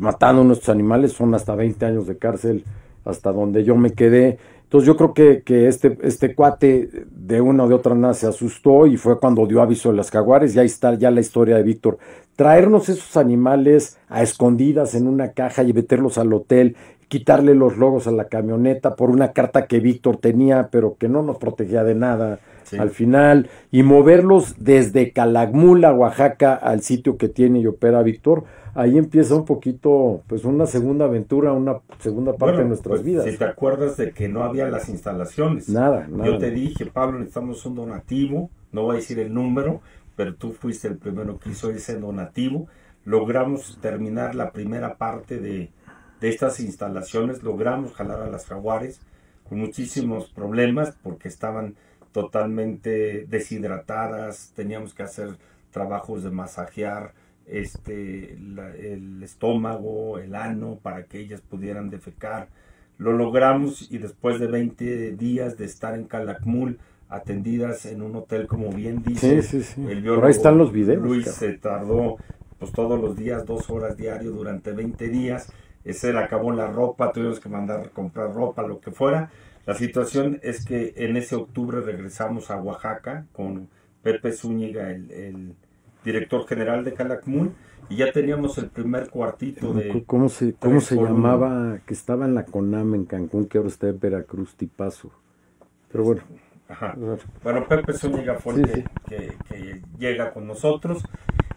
matando 0.00 0.42
a 0.42 0.44
nuestros 0.44 0.68
animales, 0.68 1.12
son 1.12 1.34
hasta 1.34 1.54
20 1.54 1.84
años 1.86 2.06
de 2.06 2.18
cárcel, 2.18 2.64
hasta 3.04 3.32
donde 3.32 3.64
yo 3.64 3.76
me 3.76 3.92
quedé. 3.92 4.38
Entonces 4.64 4.86
yo 4.86 4.96
creo 4.96 5.14
que, 5.14 5.42
que 5.42 5.66
este, 5.66 5.96
este 6.02 6.34
cuate 6.34 6.90
de 7.10 7.40
una 7.40 7.64
o 7.64 7.68
de 7.68 7.74
otra 7.74 7.94
nada 7.94 8.12
se 8.12 8.26
asustó 8.26 8.86
y 8.86 8.98
fue 8.98 9.18
cuando 9.18 9.46
dio 9.46 9.62
aviso 9.62 9.90
de 9.90 9.96
las 9.96 10.10
jaguares 10.10 10.54
y 10.54 10.58
ahí 10.58 10.66
está 10.66 10.94
ya 10.94 11.10
la 11.10 11.20
historia 11.20 11.56
de 11.56 11.62
Víctor. 11.62 11.98
Traernos 12.36 12.90
esos 12.90 13.16
animales 13.16 13.96
a 14.08 14.22
escondidas 14.22 14.94
en 14.94 15.08
una 15.08 15.32
caja 15.32 15.62
y 15.62 15.72
meterlos 15.72 16.18
al 16.18 16.32
hotel, 16.34 16.76
quitarle 17.08 17.54
los 17.54 17.78
logos 17.78 18.06
a 18.06 18.10
la 18.10 18.26
camioneta 18.26 18.94
por 18.94 19.10
una 19.10 19.32
carta 19.32 19.66
que 19.66 19.80
Víctor 19.80 20.18
tenía 20.18 20.68
pero 20.70 20.96
que 20.98 21.08
no 21.08 21.22
nos 21.22 21.38
protegía 21.38 21.82
de 21.82 21.94
nada 21.94 22.38
al 22.78 22.90
final 22.90 23.48
y 23.70 23.82
moverlos 23.82 24.56
desde 24.58 25.12
Calakmula, 25.12 25.94
Oaxaca, 25.94 26.54
al 26.54 26.82
sitio 26.82 27.16
que 27.16 27.28
tiene 27.28 27.60
y 27.60 27.66
opera 27.66 28.02
Víctor, 28.02 28.44
ahí 28.74 28.98
empieza 28.98 29.34
un 29.34 29.44
poquito, 29.44 30.22
pues 30.26 30.44
una 30.44 30.66
segunda 30.66 31.06
aventura, 31.06 31.52
una 31.52 31.80
segunda 31.98 32.34
parte 32.34 32.58
de 32.58 32.64
nuestras 32.64 32.98
pues, 32.98 33.02
vidas. 33.02 33.24
Si 33.24 33.36
te 33.36 33.44
acuerdas 33.44 33.96
de 33.96 34.12
que 34.12 34.28
no 34.28 34.44
había 34.44 34.68
las 34.68 34.88
instalaciones. 34.88 35.68
Nada, 35.68 36.06
nada. 36.08 36.26
Yo 36.26 36.38
te 36.38 36.50
dije, 36.50 36.86
Pablo, 36.86 37.18
necesitamos 37.18 37.64
un 37.66 37.74
donativo, 37.74 38.50
no 38.72 38.82
voy 38.82 38.96
a 38.96 38.98
decir 38.98 39.18
el 39.18 39.32
número, 39.32 39.80
pero 40.16 40.34
tú 40.34 40.52
fuiste 40.52 40.88
el 40.88 40.96
primero 40.98 41.38
que 41.38 41.50
hizo 41.50 41.70
ese 41.70 41.98
donativo. 41.98 42.66
Logramos 43.04 43.78
terminar 43.80 44.34
la 44.34 44.52
primera 44.52 44.96
parte 44.96 45.38
de, 45.38 45.70
de 46.20 46.28
estas 46.28 46.60
instalaciones, 46.60 47.42
logramos 47.42 47.92
jalar 47.92 48.20
a 48.22 48.28
las 48.28 48.46
jaguares 48.46 49.00
con 49.48 49.58
muchísimos 49.58 50.28
problemas 50.28 50.96
porque 51.02 51.28
estaban 51.28 51.74
totalmente 52.12 53.26
deshidratadas, 53.28 54.52
teníamos 54.54 54.94
que 54.94 55.02
hacer 55.02 55.36
trabajos 55.70 56.22
de 56.22 56.30
masajear 56.30 57.12
este, 57.48 58.32
el 58.32 59.22
estómago, 59.22 60.18
el 60.18 60.34
ano, 60.34 60.78
para 60.82 61.04
que 61.04 61.18
ellas 61.18 61.40
pudieran 61.40 61.90
defecar. 61.90 62.48
Lo 62.98 63.12
logramos 63.12 63.90
y 63.90 63.98
después 63.98 64.40
de 64.40 64.48
20 64.48 65.12
días 65.12 65.56
de 65.56 65.64
estar 65.64 65.94
en 65.94 66.04
Calakmul, 66.04 66.78
atendidas 67.08 67.86
en 67.86 68.02
un 68.02 68.16
hotel, 68.16 68.46
como 68.46 68.70
bien 68.70 69.02
dice 69.02 69.40
el 69.88 70.02
biólogo 70.02 70.26
ahí 70.26 70.32
están 70.32 70.58
los 70.58 70.72
videos. 70.72 71.02
Luis 71.02 71.26
se 71.30 71.54
tardó 71.54 72.16
pues 72.58 72.72
todos 72.72 73.00
los 73.00 73.16
días, 73.16 73.46
dos 73.46 73.70
horas 73.70 73.96
diario 73.96 74.32
durante 74.32 74.72
20 74.72 75.08
días. 75.08 75.52
Se 75.88 76.12
le 76.12 76.18
acabó 76.18 76.52
la 76.52 76.66
ropa, 76.66 77.12
tuvimos 77.12 77.40
que 77.40 77.48
mandar 77.48 77.90
comprar 77.90 78.34
ropa, 78.34 78.66
lo 78.66 78.80
que 78.80 78.90
fuera 78.90 79.30
la 79.68 79.74
situación 79.74 80.40
es 80.42 80.64
que 80.64 80.94
en 80.96 81.18
ese 81.18 81.36
octubre 81.36 81.82
regresamos 81.82 82.50
a 82.50 82.58
Oaxaca 82.58 83.26
con 83.32 83.68
Pepe 84.02 84.32
Zúñiga, 84.32 84.90
el, 84.90 85.56
director 86.12 86.46
general 86.46 86.84
de 86.84 86.94
Calakmul, 86.94 87.52
y 87.88 87.96
ya 87.96 88.12
teníamos 88.12 88.58
el 88.58 88.68
primer 88.68 89.08
cuartito 89.08 89.72
de... 89.72 90.04
¿Cómo 90.06 90.28
se, 90.28 90.54
cómo 90.54 90.80
se 90.80 90.96
llamaba? 90.96 91.78
Que 91.86 91.94
estaba 91.94 92.26
en 92.26 92.34
la 92.34 92.44
CONAM 92.44 92.94
en 92.94 93.04
Cancún, 93.06 93.46
que 93.46 93.58
ahora 93.58 93.68
está 93.68 93.88
en 93.88 93.98
Veracruz, 93.98 94.54
Tipazo. 94.56 95.10
Pero 95.90 96.04
bueno. 96.04 96.22
Ajá. 96.68 96.94
Bueno, 97.42 97.66
Pepe 97.66 97.94
Zúñiga 97.94 98.34
fue 98.34 98.54
el 98.54 98.84
que, 99.08 99.34
que, 99.48 99.82
llega 99.98 100.34
con 100.34 100.46
nosotros 100.46 101.02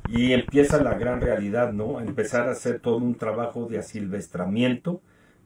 y 0.07 0.31
empieza 0.31 0.81
la 0.81 0.93
gran 0.93 1.19
realidad, 1.19 1.73
¿no? 1.73 1.99
Empezar 1.99 2.47
a 2.47 2.51
hacer 2.51 2.79
todo 2.79 2.95
un 2.97 3.15
trabajo 3.15 3.65
de 3.65 3.79
asilvestramiento 3.79 5.01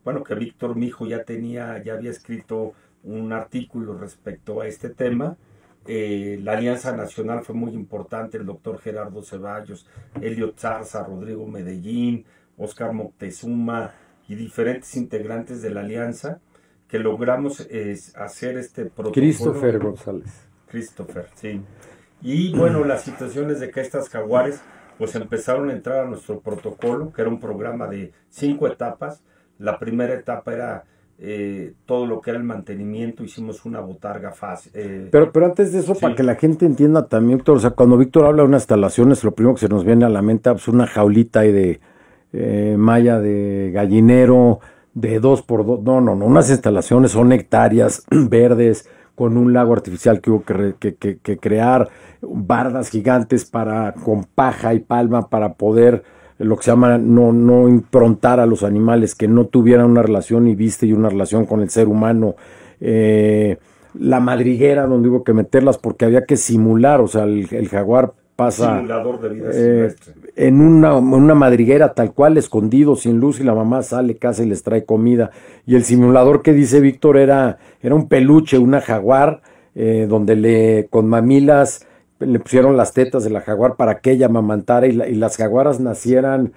bueno, 0.05 0.23
que 0.23 0.35
Víctor 0.35 0.75
Mijo 0.75 1.07
ya 1.07 1.23
tenía, 1.23 1.83
ya 1.83 1.93
había 1.95 2.11
escrito 2.11 2.73
un 3.03 3.33
artículo 3.33 3.97
respecto 3.97 4.61
a 4.61 4.67
este 4.67 4.89
tema. 4.89 5.35
Eh, 5.87 6.39
la 6.41 6.53
Alianza 6.53 6.95
Nacional 6.95 7.43
fue 7.43 7.55
muy 7.55 7.73
importante, 7.73 8.37
el 8.37 8.45
doctor 8.45 8.79
Gerardo 8.79 9.21
Ceballos, 9.21 9.87
Elio 10.21 10.53
Zarza, 10.57 11.03
Rodrigo 11.03 11.45
Medellín, 11.47 12.25
Oscar 12.57 12.93
Moctezuma 12.93 13.91
y 14.27 14.35
diferentes 14.35 14.95
integrantes 14.95 15.61
de 15.61 15.69
la 15.69 15.81
Alianza 15.81 16.39
que 16.87 16.99
logramos 16.99 17.67
hacer 18.15 18.57
este 18.57 18.85
protocolo. 18.85 19.13
Christopher 19.13 19.79
González. 19.79 20.47
Christopher, 20.67 21.27
sí. 21.35 21.61
Y 22.21 22.55
bueno, 22.55 22.83
las 22.83 23.03
situaciones 23.03 23.59
de 23.59 23.69
que 23.69 23.81
estas 23.81 24.09
jaguares 24.09 24.61
pues 24.97 25.15
empezaron 25.15 25.69
a 25.69 25.73
entrar 25.73 26.05
a 26.05 26.09
nuestro 26.09 26.39
protocolo, 26.39 27.11
que 27.11 27.21
era 27.21 27.29
un 27.29 27.39
programa 27.39 27.87
de 27.87 28.13
cinco 28.29 28.67
etapas, 28.67 29.21
la 29.57 29.77
primera 29.77 30.13
etapa 30.13 30.53
era 30.53 30.85
eh, 31.17 31.73
todo 31.85 32.05
lo 32.05 32.19
que 32.19 32.31
era 32.31 32.39
el 32.39 32.45
mantenimiento, 32.45 33.23
hicimos 33.23 33.65
una 33.65 33.79
botarga 33.79 34.31
fácil. 34.31 34.71
Eh, 34.75 35.07
pero, 35.11 35.31
pero 35.31 35.45
antes 35.45 35.71
de 35.71 35.79
eso, 35.79 35.95
para 35.95 36.15
que 36.15 36.23
la 36.23 36.35
gente 36.35 36.65
entienda 36.65 37.07
también, 37.07 37.37
Víctor, 37.37 37.57
o 37.57 37.59
sea, 37.59 37.71
cuando 37.71 37.97
Víctor 37.97 38.25
habla 38.25 38.43
de 38.43 38.49
unas 38.49 38.63
instalaciones, 38.63 39.23
lo 39.23 39.31
primero 39.31 39.55
que 39.55 39.61
se 39.61 39.69
nos 39.69 39.85
viene 39.85 40.05
a 40.05 40.09
la 40.09 40.21
mente 40.21 40.49
es 40.49 40.53
pues, 40.55 40.67
una 40.67 40.87
jaulita 40.87 41.41
ahí 41.41 41.51
de 41.51 41.79
eh, 42.33 42.75
malla 42.77 43.19
de 43.19 43.71
gallinero, 43.73 44.59
de 44.93 45.19
dos 45.19 45.41
por 45.41 45.65
dos, 45.65 45.81
no, 45.83 46.01
no, 46.01 46.15
no, 46.15 46.25
unas 46.25 46.49
instalaciones 46.49 47.11
son 47.11 47.31
hectáreas 47.31 48.03
verdes, 48.09 48.89
con 49.15 49.37
un 49.37 49.53
lago 49.53 49.73
artificial 49.73 50.19
que 50.19 50.29
hubo 50.29 50.43
que, 50.43 51.39
crear, 51.39 51.89
bardas 52.21 52.89
gigantes 52.89 53.45
para 53.45 53.93
con 53.93 54.25
paja 54.25 54.73
y 54.73 54.79
palma 54.79 55.29
para 55.29 55.53
poder 55.53 56.03
lo 56.37 56.57
que 56.57 56.63
se 56.63 56.71
llama 56.71 56.97
no, 56.97 57.31
no 57.31 57.69
improntar 57.69 58.39
a 58.39 58.45
los 58.45 58.63
animales, 58.63 59.15
que 59.15 59.27
no 59.27 59.45
tuvieran 59.45 59.89
una 59.89 60.01
relación 60.01 60.47
y 60.47 60.55
viste 60.55 60.85
y 60.85 60.93
una 60.93 61.09
relación 61.09 61.45
con 61.45 61.61
el 61.61 61.69
ser 61.69 61.87
humano. 61.87 62.35
Eh, 62.81 63.57
la 63.99 64.19
madriguera 64.19 64.85
donde 64.87 65.09
hubo 65.09 65.23
que 65.23 65.33
meterlas 65.33 65.77
porque 65.77 66.05
había 66.05 66.25
que 66.25 66.35
simular, 66.35 66.99
o 66.99 67.07
sea, 67.07 67.23
el, 67.23 67.47
jaguar 67.69 68.13
pasa 68.35 68.83
eh, 69.53 69.95
en 70.35 70.59
una, 70.59 70.95
una, 70.95 71.35
madriguera 71.35 71.93
tal 71.93 72.13
cual, 72.13 72.37
escondido, 72.37 72.97
sin 72.97 73.21
luz, 73.21 73.39
y 73.39 73.43
la 73.43 73.53
mamá 73.53 73.81
sale, 73.83 74.17
casa 74.17 74.43
y 74.43 74.47
les 74.47 74.63
trae 74.63 74.83
comida. 74.83 75.31
Y 75.65 75.75
el 75.75 75.85
simulador 75.85 76.41
que 76.41 76.51
dice 76.51 76.81
Víctor 76.81 77.15
era, 77.15 77.59
era 77.81 77.95
un 77.95 78.09
peluche, 78.09 78.57
una 78.57 78.81
jaguar, 78.81 79.41
eh, 79.73 80.05
donde 80.09 80.35
le, 80.35 80.87
con 80.89 81.07
mamilas, 81.07 81.87
le 82.25 82.39
pusieron 82.39 82.77
las 82.77 82.93
tetas 82.93 83.23
de 83.23 83.29
la 83.29 83.41
jaguar 83.41 83.75
para 83.75 83.99
que 83.99 84.11
ella 84.11 84.27
amamantara 84.27 84.87
y, 84.87 84.91
y 84.91 85.15
las 85.15 85.37
jaguaras 85.37 85.79
nacieran 85.79 86.53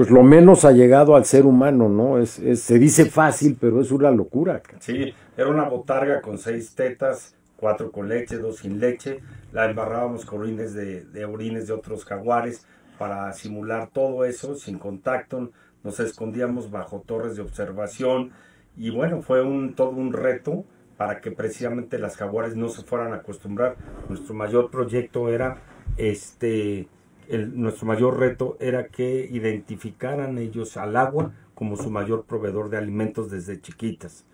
pues 0.00 0.10
lo 0.10 0.22
menos 0.22 0.64
allegado 0.64 1.14
al 1.14 1.26
ser 1.26 1.44
humano, 1.44 1.90
¿no? 1.90 2.18
Es, 2.18 2.30
se 2.30 2.78
dice 2.78 3.04
fácil, 3.04 3.58
pero 3.60 3.82
es 3.82 3.90
una 3.90 4.10
locura. 4.10 4.62
Sí, 4.78 5.12
era 5.36 5.50
una 5.50 5.68
botarga 5.68 6.22
con 6.22 6.38
seis 6.38 6.74
tetas, 6.74 7.34
cuatro 7.56 7.92
con 7.92 8.08
leche, 8.08 8.38
dos 8.38 8.60
sin 8.60 8.80
leche. 8.80 9.20
La 9.52 9.68
embarrábamos 9.68 10.24
con 10.24 10.40
orines 10.40 10.72
de, 10.72 11.04
de 11.04 11.24
orines 11.26 11.66
de 11.66 11.74
otros 11.74 12.06
jaguares 12.06 12.64
para 12.98 13.30
simular 13.34 13.90
todo 13.92 14.24
eso 14.24 14.54
sin 14.54 14.78
contacto. 14.78 15.50
Nos 15.84 16.00
escondíamos 16.00 16.70
bajo 16.70 17.02
torres 17.04 17.36
de 17.36 17.42
observación 17.42 18.30
y 18.78 18.88
bueno, 18.88 19.20
fue 19.20 19.42
un 19.42 19.74
todo 19.74 19.90
un 19.90 20.14
reto 20.14 20.64
para 21.00 21.22
que 21.22 21.30
precisamente 21.30 21.98
las 21.98 22.18
jaguares 22.18 22.56
no 22.56 22.68
se 22.68 22.82
fueran 22.82 23.14
a 23.14 23.16
acostumbrar. 23.16 23.74
Nuestro 24.10 24.34
mayor 24.34 24.70
proyecto 24.70 25.30
era 25.30 25.56
este 25.96 26.88
nuestro 27.30 27.86
mayor 27.86 28.18
reto 28.18 28.58
era 28.60 28.88
que 28.88 29.26
identificaran 29.32 30.36
ellos 30.36 30.76
al 30.76 30.96
agua 30.96 31.32
como 31.54 31.78
su 31.78 31.90
mayor 31.90 32.26
proveedor 32.26 32.68
de 32.68 32.76
alimentos 32.76 33.30
desde 33.30 33.62
chiquitas. 33.62 34.26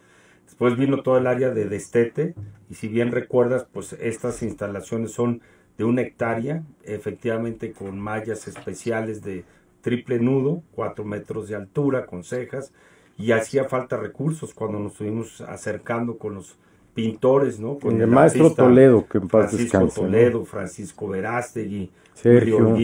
Después 0.44 0.76
vino 0.76 1.04
todo 1.04 1.18
el 1.18 1.28
área 1.28 1.50
de 1.50 1.66
destete 1.66 2.34
y 2.68 2.74
si 2.74 2.88
bien 2.88 3.12
recuerdas, 3.12 3.68
pues 3.72 3.92
estas 4.00 4.42
instalaciones 4.42 5.12
son 5.12 5.42
de 5.78 5.84
una 5.84 6.02
hectárea, 6.02 6.64
efectivamente 6.82 7.70
con 7.70 8.00
mallas 8.00 8.48
especiales 8.48 9.22
de 9.22 9.44
triple 9.82 10.18
nudo, 10.18 10.64
cuatro 10.72 11.04
metros 11.04 11.46
de 11.46 11.54
altura, 11.54 12.06
con 12.06 12.24
cejas, 12.24 12.72
y 13.18 13.32
hacía 13.32 13.64
falta 13.64 13.96
recursos 13.96 14.52
cuando 14.52 14.78
nos 14.78 14.92
estuvimos 14.92 15.40
acercando 15.40 16.18
con 16.18 16.34
los 16.34 16.56
pintores, 16.94 17.60
¿no? 17.60 17.78
Con 17.78 18.00
el, 18.00 18.06
maestro 18.06 18.52
Toledo, 18.52 19.06
que 19.06 19.18
en 19.18 19.28
paz 19.28 19.50
Francisco 19.50 19.88
Toledo, 19.88 20.44
Francisco 20.44 21.08
Verástegui, 21.08 21.90
Sergio. 22.14 22.76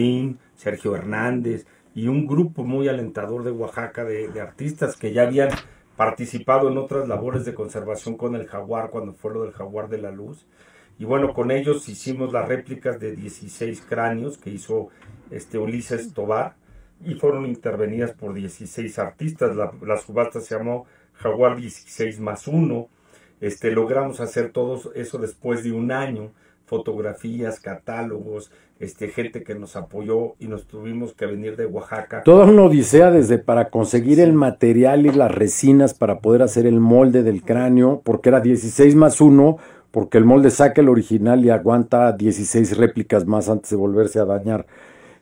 Sergio 0.55 0.95
Hernández 0.95 1.65
y 1.93 2.07
un 2.07 2.25
grupo 2.25 2.63
muy 2.63 2.87
alentador 2.87 3.43
de 3.43 3.51
Oaxaca 3.51 4.05
de, 4.05 4.39
artistas 4.39 4.95
que 4.95 5.11
ya 5.11 5.23
habían 5.23 5.49
participado 5.97 6.69
en 6.69 6.77
otras 6.77 7.07
labores 7.07 7.43
de 7.45 7.53
conservación 7.53 8.15
con 8.15 8.35
el 8.35 8.47
jaguar 8.47 8.89
cuando 8.89 9.13
fue 9.13 9.33
lo 9.33 9.43
del 9.43 9.51
jaguar 9.51 9.89
de 9.89 9.97
la 9.97 10.11
luz. 10.11 10.45
Y 10.97 11.05
bueno, 11.05 11.33
con 11.33 11.51
ellos 11.51 11.89
hicimos 11.89 12.31
las 12.31 12.47
réplicas 12.47 12.99
de 12.99 13.15
16 13.15 13.81
cráneos 13.81 14.37
que 14.37 14.51
hizo 14.51 14.89
este 15.31 15.57
Ulises 15.57 16.13
Tobar 16.13 16.55
y 17.05 17.15
fueron 17.15 17.45
intervenidas 17.45 18.11
por 18.11 18.33
16 18.33 18.99
artistas. 18.99 19.55
La, 19.55 19.71
la 19.81 19.97
subasta 19.97 20.39
se 20.39 20.55
llamó 20.55 20.85
Jaguar 21.13 21.57
16 21.57 22.19
más 22.19 22.47
1 22.47 22.89
este, 23.43 23.71
logramos 23.71 24.21
hacer 24.21 24.51
todo 24.51 24.79
eso 24.95 25.17
después 25.17 25.65
de 25.65 25.73
un 25.73 25.91
año, 25.91 26.31
fotografías, 26.65 27.59
catálogos, 27.59 28.51
este, 28.79 29.09
gente 29.09 29.43
que 29.43 29.53
nos 29.53 29.75
apoyó 29.75 30.35
y 30.39 30.47
nos 30.47 30.65
tuvimos 30.65 31.13
que 31.13 31.25
venir 31.25 31.57
de 31.57 31.65
Oaxaca. 31.65 32.23
Toda 32.23 32.45
una 32.45 32.63
odisea 32.63 33.11
desde 33.11 33.39
para 33.39 33.69
conseguir 33.69 34.21
el 34.21 34.31
material 34.31 35.05
y 35.05 35.11
las 35.11 35.29
resinas 35.29 35.93
para 35.93 36.19
poder 36.19 36.41
hacer 36.41 36.65
el 36.65 36.79
molde 36.79 37.21
del 37.21 37.43
cráneo, 37.43 38.01
porque 38.05 38.29
era 38.29 38.39
16 38.39 38.95
más 38.95 39.19
1, 39.19 39.57
porque 39.91 40.17
el 40.17 40.23
molde 40.23 40.49
saca 40.49 40.79
el 40.79 40.87
original 40.87 41.43
y 41.43 41.49
aguanta 41.49 42.13
16 42.13 42.77
réplicas 42.77 43.27
más 43.27 43.49
antes 43.49 43.71
de 43.71 43.75
volverse 43.75 44.19
a 44.19 44.25
dañar. 44.25 44.65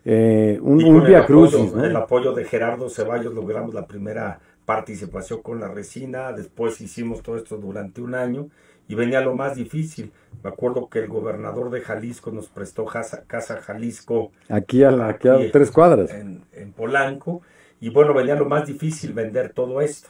Eh, 0.04 0.60
un, 0.62 0.84
un 0.84 1.04
Via 1.04 1.26
Crucis. 1.26 1.74
El 1.74 1.96
apoyo 1.96 2.34
de 2.34 2.46
Gerardo 2.46 2.90
Ceballos 2.90 3.34
logramos 3.34 3.74
la 3.74 3.86
primera 3.86 4.40
participación 4.66 5.42
con 5.42 5.60
la 5.60 5.68
resina, 5.68 6.32
después 6.32 6.80
hicimos 6.82 7.22
todo 7.22 7.38
esto 7.38 7.58
durante 7.58 8.02
un 8.02 8.16
año 8.16 8.50
y 8.88 8.96
venía 8.96 9.22
lo 9.22 9.36
más 9.36 9.56
difícil. 9.56 10.12
Me 10.44 10.50
acuerdo 10.50 10.90
que 10.90 11.00
el 11.00 11.08
gobernador 11.08 11.70
de 11.70 11.82
Jalisco 11.82 12.32
nos 12.32 12.50
prestó 12.50 12.86
Casa, 12.86 13.24
casa 13.26 13.62
Jalisco. 13.62 14.32
Aquí 14.50 14.84
a, 14.84 14.92
la, 14.92 15.18
tres 15.18 15.72
cuadras. 15.72 16.12
En, 16.12 16.44
Polanco. 16.76 17.42
Y 17.80 17.90
bueno, 17.90 18.14
venía 18.14 18.36
lo 18.36 18.46
más 18.46 18.68
difícil 18.68 19.14
vender 19.14 19.54
todo 19.54 19.82
esto. 19.82 20.10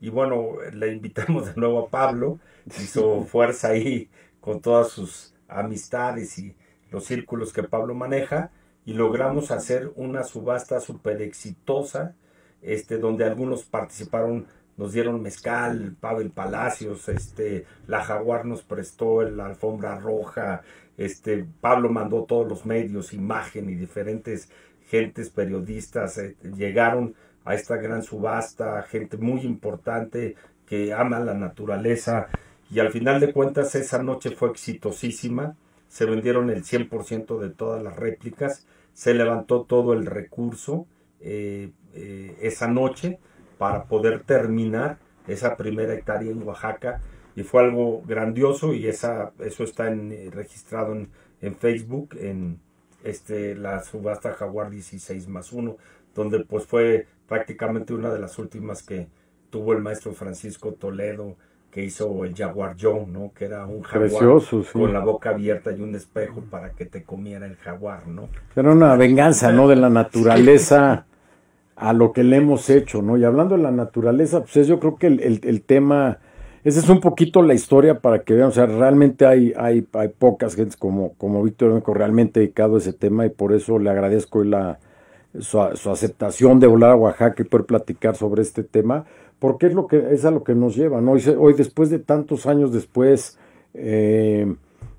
Y 0.00 0.08
bueno, 0.08 0.56
le 0.72 0.92
invitamos 0.92 1.46
de 1.46 1.60
nuevo 1.60 1.86
a 1.86 1.88
Pablo, 1.88 2.38
hizo 2.66 3.22
fuerza 3.30 3.68
ahí 3.68 4.08
con 4.40 4.60
todas 4.60 4.88
sus 4.88 5.34
amistades 5.46 6.38
y 6.38 6.56
los 6.90 7.04
círculos 7.04 7.52
que 7.52 7.62
Pablo 7.62 7.94
maneja 7.94 8.50
y 8.84 8.94
logramos 8.94 9.50
hacer 9.50 9.92
una 9.96 10.24
subasta 10.24 10.80
súper 10.80 11.22
exitosa 11.22 12.14
este, 12.62 12.98
donde 12.98 13.24
algunos 13.24 13.64
participaron, 13.64 14.46
nos 14.76 14.92
dieron 14.92 15.20
mezcal, 15.20 15.96
Pavel 16.00 16.30
Palacios, 16.30 17.08
este, 17.08 17.66
la 17.86 18.02
Jaguar 18.02 18.46
nos 18.46 18.62
prestó 18.62 19.22
la 19.22 19.46
alfombra 19.46 19.98
roja, 19.98 20.62
este, 20.96 21.44
Pablo 21.60 21.90
mandó 21.90 22.24
todos 22.24 22.48
los 22.48 22.64
medios, 22.64 23.12
imagen 23.12 23.68
y 23.68 23.74
diferentes 23.74 24.48
gentes 24.88 25.30
periodistas 25.30 26.18
eh, 26.18 26.36
llegaron 26.56 27.14
a 27.44 27.54
esta 27.54 27.76
gran 27.76 28.02
subasta, 28.02 28.82
gente 28.82 29.16
muy 29.16 29.40
importante 29.40 30.36
que 30.66 30.92
ama 30.92 31.18
la 31.18 31.34
naturaleza 31.34 32.28
y 32.70 32.78
al 32.78 32.90
final 32.90 33.20
de 33.20 33.32
cuentas 33.32 33.74
esa 33.74 34.02
noche 34.02 34.30
fue 34.30 34.50
exitosísima, 34.50 35.56
se 35.92 36.06
vendieron 36.06 36.48
el 36.48 36.64
100% 36.64 37.38
de 37.38 37.50
todas 37.50 37.82
las 37.82 37.96
réplicas, 37.96 38.66
se 38.94 39.12
levantó 39.12 39.64
todo 39.64 39.92
el 39.92 40.06
recurso, 40.06 40.86
eh, 41.20 41.72
eh, 41.92 42.34
esa 42.40 42.66
noche 42.66 43.18
para 43.58 43.84
poder 43.84 44.22
terminar 44.22 44.98
esa 45.28 45.54
primera 45.58 45.92
hectárea 45.92 46.30
en 46.30 46.42
Oaxaca 46.44 47.02
y 47.36 47.42
fue 47.42 47.64
algo 47.64 48.00
grandioso 48.06 48.72
y 48.72 48.86
esa, 48.86 49.34
eso 49.40 49.64
está 49.64 49.88
en, 49.88 50.12
eh, 50.12 50.30
registrado 50.32 50.94
en, 50.94 51.10
en, 51.42 51.56
Facebook 51.56 52.16
en 52.18 52.58
este, 53.04 53.54
la 53.54 53.82
subasta 53.82 54.32
Jaguar 54.32 54.70
16 54.70 55.28
más 55.28 55.52
1 55.52 55.76
donde 56.14 56.40
pues 56.40 56.64
fue 56.64 57.06
prácticamente 57.28 57.92
una 57.92 58.10
de 58.10 58.18
las 58.18 58.38
últimas 58.38 58.82
que 58.82 59.08
tuvo 59.50 59.74
el 59.74 59.82
maestro 59.82 60.14
Francisco 60.14 60.72
Toledo 60.72 61.36
que 61.72 61.82
hizo 61.82 62.24
el 62.26 62.34
Jaguar 62.36 62.76
Joe, 62.78 63.06
¿no? 63.06 63.32
Que 63.34 63.46
era 63.46 63.64
un 63.64 63.80
jaguar 63.80 64.42
con 64.72 64.92
la 64.92 65.00
boca 65.00 65.30
abierta 65.30 65.72
y 65.72 65.80
un 65.80 65.94
espejo 65.94 66.42
para 66.50 66.72
que 66.72 66.84
te 66.84 67.02
comiera 67.02 67.46
el 67.46 67.56
jaguar, 67.56 68.06
¿no? 68.06 68.28
Era 68.54 68.72
una 68.72 68.94
venganza, 68.94 69.52
¿no? 69.52 69.66
De 69.66 69.76
la 69.76 69.88
naturaleza 69.88 71.06
a 71.74 71.92
lo 71.94 72.12
que 72.12 72.24
le 72.24 72.36
hemos 72.36 72.68
hecho, 72.68 73.00
¿no? 73.00 73.16
Y 73.16 73.24
hablando 73.24 73.56
de 73.56 73.62
la 73.62 73.70
naturaleza, 73.70 74.44
pues 74.44 74.66
yo 74.66 74.78
creo 74.78 74.96
que 74.96 75.06
el, 75.06 75.62
tema, 75.62 76.18
esa 76.62 76.80
es 76.80 76.88
un 76.90 77.00
poquito 77.00 77.40
la 77.40 77.54
historia 77.54 78.00
para 78.00 78.22
que 78.22 78.34
vean, 78.34 78.48
o 78.48 78.52
sea, 78.52 78.66
realmente 78.66 79.24
hay, 79.24 79.54
hay, 79.56 79.88
hay 79.94 80.08
pocas 80.08 80.54
gentes 80.54 80.76
como, 80.76 81.14
como 81.14 81.42
Víctor 81.42 81.82
realmente 81.86 82.40
dedicado 82.40 82.74
a 82.74 82.78
ese 82.80 82.92
tema 82.92 83.24
y 83.24 83.30
por 83.30 83.54
eso 83.54 83.78
le 83.78 83.88
agradezco 83.88 84.44
la, 84.44 84.78
su, 85.40 85.60
aceptación 85.60 86.60
de 86.60 86.66
volar 86.66 86.90
a 86.90 86.96
Oaxaca 86.96 87.42
y 87.42 87.46
poder 87.46 87.66
platicar 87.66 88.16
sobre 88.16 88.42
este 88.42 88.62
tema, 88.62 89.06
porque 89.42 89.66
es, 89.66 89.74
lo 89.74 89.88
que, 89.88 90.14
es 90.14 90.24
a 90.24 90.30
lo 90.30 90.44
que 90.44 90.54
nos 90.54 90.76
lleva, 90.76 91.00
¿no? 91.00 91.10
Hoy, 91.12 91.24
hoy 91.36 91.54
después 91.54 91.90
de 91.90 91.98
tantos 91.98 92.46
años 92.46 92.72
después, 92.72 93.36
eh, 93.74 94.54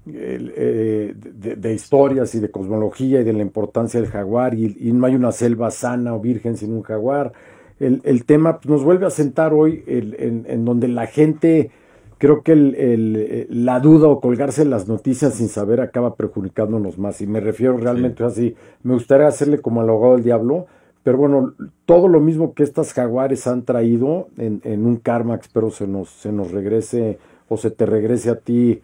eh, 0.06 1.14
de, 1.16 1.74
historias 1.74 2.36
y 2.36 2.42
de 2.42 2.52
cosmología 2.52 3.22
y 3.22 3.24
de 3.24 3.32
la 3.32 3.42
importancia 3.42 4.02
del 4.02 4.10
jaguar 4.10 4.54
y, 4.54 4.92
no 4.92 5.06
hay 5.06 5.16
una 5.16 5.32
selva 5.32 5.72
sana 5.72 6.14
o 6.14 6.20
virgen 6.20 6.58
sin 6.58 6.74
un 6.74 6.82
jaguar. 6.82 7.32
El, 7.80 8.26
tema 8.26 8.60
pues, 8.60 8.70
nos 8.70 8.84
vuelve 8.84 9.06
a 9.06 9.12
sentar 9.12 9.54
hoy 9.54 9.82
en, 9.88 10.66
donde 10.66 10.90
la 10.90 11.08
gente, 11.08 11.72
creo 12.18 12.44
que 12.44 12.52
el, 12.52 13.48
la 13.50 13.80
duda 13.80 14.10
o 14.10 14.20
colgarse 14.20 14.66
las 14.66 14.90
noticias 14.90 15.36
sin 15.36 15.48
saber 15.48 15.80
acaba 15.80 16.16
perjudicándonos 16.16 16.98
más. 16.98 17.22
Y 17.22 17.28
me 17.28 17.40
refiero 17.40 17.78
realmente 17.78 18.26
así, 18.26 18.58
me 18.84 18.96
gustaría 18.96 19.28
hacerle 19.28 19.60
como 19.60 19.80
al 19.80 19.88
abogado 19.88 20.16
del 20.16 20.26
diablo, 20.26 20.68
pero 21.04 21.18
bueno, 21.18 21.54
todo 21.86 22.08
lo 22.08 22.20
mismo 22.20 22.54
que 22.54 22.64
estas 22.64 22.94
jaguares 22.94 23.46
han 23.48 23.64
traído 23.64 24.30
en, 24.38 24.86
un 24.86 24.98
karma, 24.98 25.36
espero 25.36 25.70
se 25.70 25.86
nos, 25.86 26.10
se 26.10 26.32
nos 26.32 26.52
regrese 26.52 27.20
o 27.50 27.58
se 27.58 27.72
te 27.72 27.86
regrese 27.86 28.30
a 28.30 28.36
ti 28.40 28.82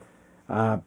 a 0.47 0.81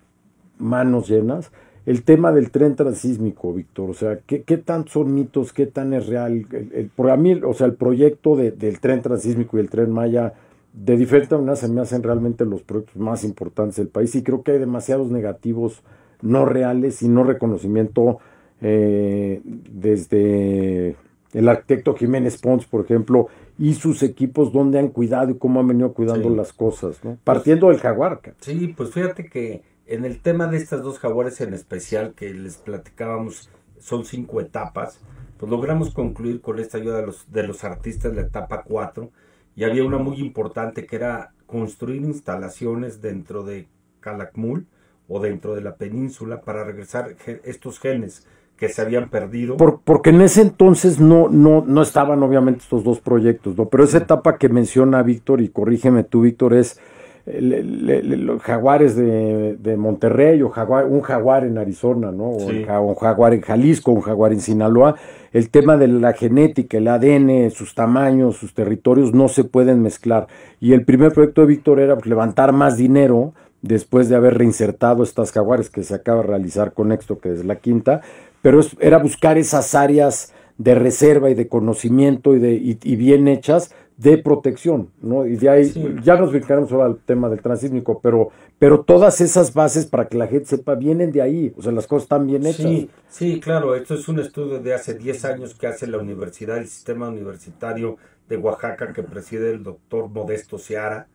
manos 0.59 1.09
llenas. 1.09 1.51
El 1.85 2.05
tema 2.05 2.31
del 2.31 2.51
tren 2.51 2.77
transísmico, 2.77 3.53
Víctor, 3.53 3.91
o 3.91 3.95
sea, 3.95 4.19
¿qué, 4.27 4.43
qué 4.43 4.57
tan 4.57 4.87
son 4.87 5.15
mitos, 5.15 5.53
qué 5.53 5.67
tan 5.67 5.95
es 5.95 6.07
real? 6.07 6.47
El, 6.53 6.91
el, 6.97 7.11
a 7.11 7.17
mí, 7.17 7.41
o 7.45 7.55
sea, 7.55 7.67
el 7.67 7.75
proyecto 7.75 8.37
del 8.37 8.81
tren 8.81 9.03
transísmico 9.03 9.57
y 9.57 9.61
el 9.61 9.71
tren 9.71 9.91
Maya 9.91 10.35
de 10.73 10.97
diferente 10.97 11.37
manera 11.37 11.57
se 11.57 11.69
me 11.69 11.81
hacen 11.81 12.03
realmente 12.03 12.45
los 12.45 12.63
proyectos 12.63 12.97
más 12.97 13.25
importantes 13.25 13.77
del 13.77 13.89
país 13.89 14.15
y 14.15 14.23
creo 14.23 14.43
que 14.43 14.53
hay 14.53 14.59
demasiados 14.59 15.11
negativos 15.11 15.83
no 16.23 16.47
reales 16.47 17.03
y 17.03 17.09
no 17.09 17.25
reconocimiento 17.25 18.19
eh, 18.63 19.43
desde 19.45 20.97
el 21.33 21.49
arquitecto 21.49 21.95
Jiménez 21.95 22.39
Pons, 22.39 22.67
por 22.67 22.85
ejemplo, 22.85 23.29
y 23.59 23.75
sus 23.75 24.03
equipos, 24.03 24.53
donde 24.53 24.79
han 24.79 24.89
cuidado 24.89 25.31
y 25.31 25.39
cómo 25.39 25.61
han 25.61 25.69
venido 25.69 25.93
cuidando 25.93 26.31
las 26.31 26.53
cosas, 26.53 27.03
¿no? 27.05 27.19
Partiendo 27.25 27.69
del 27.69 27.79
jaguar. 27.79 28.21
Sí, 28.41 28.75
pues 28.77 28.91
fíjate 28.91 29.27
que 29.29 29.63
en 29.87 30.05
el 30.05 30.21
tema 30.21 30.47
de 30.47 30.57
estas 30.57 30.83
dos 30.83 30.99
jaguares 30.99 31.41
en 31.41 31.55
especial 31.55 32.15
que 32.15 32.33
les 32.33 32.57
platicábamos, 32.57 33.51
son 33.79 34.05
cinco 34.05 34.41
etapas, 34.41 35.01
pues 35.39 35.51
logramos 35.51 35.93
concluir 35.93 36.41
con 36.41 36.61
esta 36.61 36.79
ayuda 36.79 36.99
de 36.99 37.07
los, 37.07 37.31
de 37.33 37.43
los 37.43 37.65
artistas 37.65 38.15
la 38.15 38.23
etapa 38.23 38.63
4 38.63 39.11
y 39.57 39.65
había 39.65 39.85
una 39.85 39.99
muy 39.99 40.21
importante 40.21 40.87
que 40.87 40.97
era 40.97 41.33
construir 41.47 42.03
instalaciones 42.03 43.03
dentro 43.03 43.43
de 43.43 43.67
Calakmul 44.01 44.67
o 45.09 45.21
dentro 45.21 45.55
de 45.55 45.61
la 45.61 45.77
península 45.77 46.43
para 46.43 46.65
regresar 46.65 47.17
estos 47.45 47.81
genes 47.81 48.27
que 48.63 48.69
se 48.69 48.81
habían 48.81 49.09
perdido. 49.09 49.57
porque 49.57 50.11
en 50.11 50.21
ese 50.21 50.41
entonces 50.41 51.01
no, 51.01 51.29
no, 51.29 51.65
no 51.67 51.83
estaban 51.83 52.23
obviamente 52.23 52.61
estos 52.61 52.85
dos 52.85 53.01
proyectos, 53.01 53.57
¿no? 53.57 53.67
Pero 53.69 53.83
esa 53.83 53.99
etapa 53.99 54.39
que 54.39 54.49
menciona 54.49 55.03
Víctor, 55.03 55.41
y 55.41 55.49
corrígeme 55.49 56.05
tú, 56.05 56.21
Víctor, 56.21 56.55
es 56.55 56.79
los 57.27 58.41
jaguares 58.41 58.95
de, 58.95 59.57
de, 59.57 59.77
Monterrey 59.77 60.43
o 60.43 60.51
jaguar, 60.51 60.87
un 60.87 61.01
jaguar 61.01 61.43
en 61.45 61.59
Arizona, 61.59 62.13
¿no? 62.13 62.27
O 62.27 62.47
un 62.47 62.95
jaguar 62.95 63.35
en 63.35 63.41
Jalisco, 63.41 63.91
un 63.91 64.01
jaguar 64.01 64.33
en 64.33 64.41
Sinaloa. 64.41 64.95
El 65.33 65.51
tema 65.51 65.77
de 65.77 65.89
la 65.89 66.13
genética, 66.13 66.79
el 66.79 66.87
ADN, 66.87 67.51
sus 67.51 67.75
tamaños, 67.75 68.37
sus 68.37 68.55
territorios 68.55 69.13
no 69.13 69.27
se 69.27 69.43
pueden 69.43 69.83
mezclar. 69.83 70.29
Y 70.61 70.73
el 70.73 70.85
primer 70.85 71.13
proyecto 71.13 71.41
de 71.41 71.49
Víctor 71.49 71.81
era 71.81 71.95
pues, 71.97 72.07
levantar 72.07 72.53
más 72.53 72.77
dinero 72.77 73.35
después 73.61 74.09
de 74.09 74.17
haber 74.17 74.39
reinsertado 74.39 75.03
estas 75.03 75.33
jaguares 75.33 75.71
que 75.71 75.83
se 75.83 75.95
acaba 75.95 76.23
de 76.23 76.29
realizar 76.29 76.75
con 76.75 76.93
Exto, 76.93 77.19
que 77.19 77.33
es 77.33 77.45
la 77.45 77.57
quinta, 77.57 78.03
pero 78.43 78.61
era 78.81 78.99
buscar 78.99 79.39
esas 79.39 79.75
áreas 79.75 80.35
de 80.59 80.75
reserva 80.75 81.31
y 81.31 81.35
de 81.35 81.49
conocimiento 81.49 82.37
y, 82.37 82.39
de, 82.39 82.53
y 82.55 82.97
bien 82.97 83.27
hechas 83.27 83.75
de 83.97 84.19
protección, 84.19 84.91
¿no? 85.01 85.27
Y 85.27 85.37
de 85.37 85.49
ahí, 85.49 86.01
ya 86.03 86.17
nos 86.17 86.33
brincaremos 86.33 86.71
sobre 86.71 86.89
el 86.91 86.99
tema 86.99 87.29
del 87.29 87.41
transísmico, 87.41 88.01
pero, 88.01 88.31
pero 88.59 88.83
todas 88.83 89.21
esas 89.21 89.55
bases 89.55 89.87
para 89.87 90.09
que 90.09 90.17
la 90.17 90.27
gente 90.27 90.47
sepa 90.47 90.75
vienen 90.75 91.13
de 91.13 91.23
ahí, 91.23 91.53
o 91.57 91.63
sea, 91.63 91.73
las 91.73 91.87
cosas 91.87 92.05
están 92.05 92.27
bien 92.27 92.45
hechas. 92.45 92.67
Sí, 92.67 92.91
sí, 93.09 93.41
claro, 93.41 93.77
esto 93.77 93.95
es 93.95 94.09
un 94.09 94.19
estudio 94.19 94.59
de 94.59 94.75
hace 94.75 94.95
10 94.95 95.25
años 95.27 95.55
que 95.55 95.69
hace 95.69 95.87
la 95.87 95.99
universidad, 95.99 96.59
el 96.59 96.69
sistema 96.69 97.09
universitario 97.09 97.97
de 98.29 98.37
Oaxaca 98.39 98.93
que 98.93 99.03
preside 99.05 99.53
el 99.53 99.63
doctor 99.63 100.09
Modesto 100.09 100.59
Seara, 100.59 101.07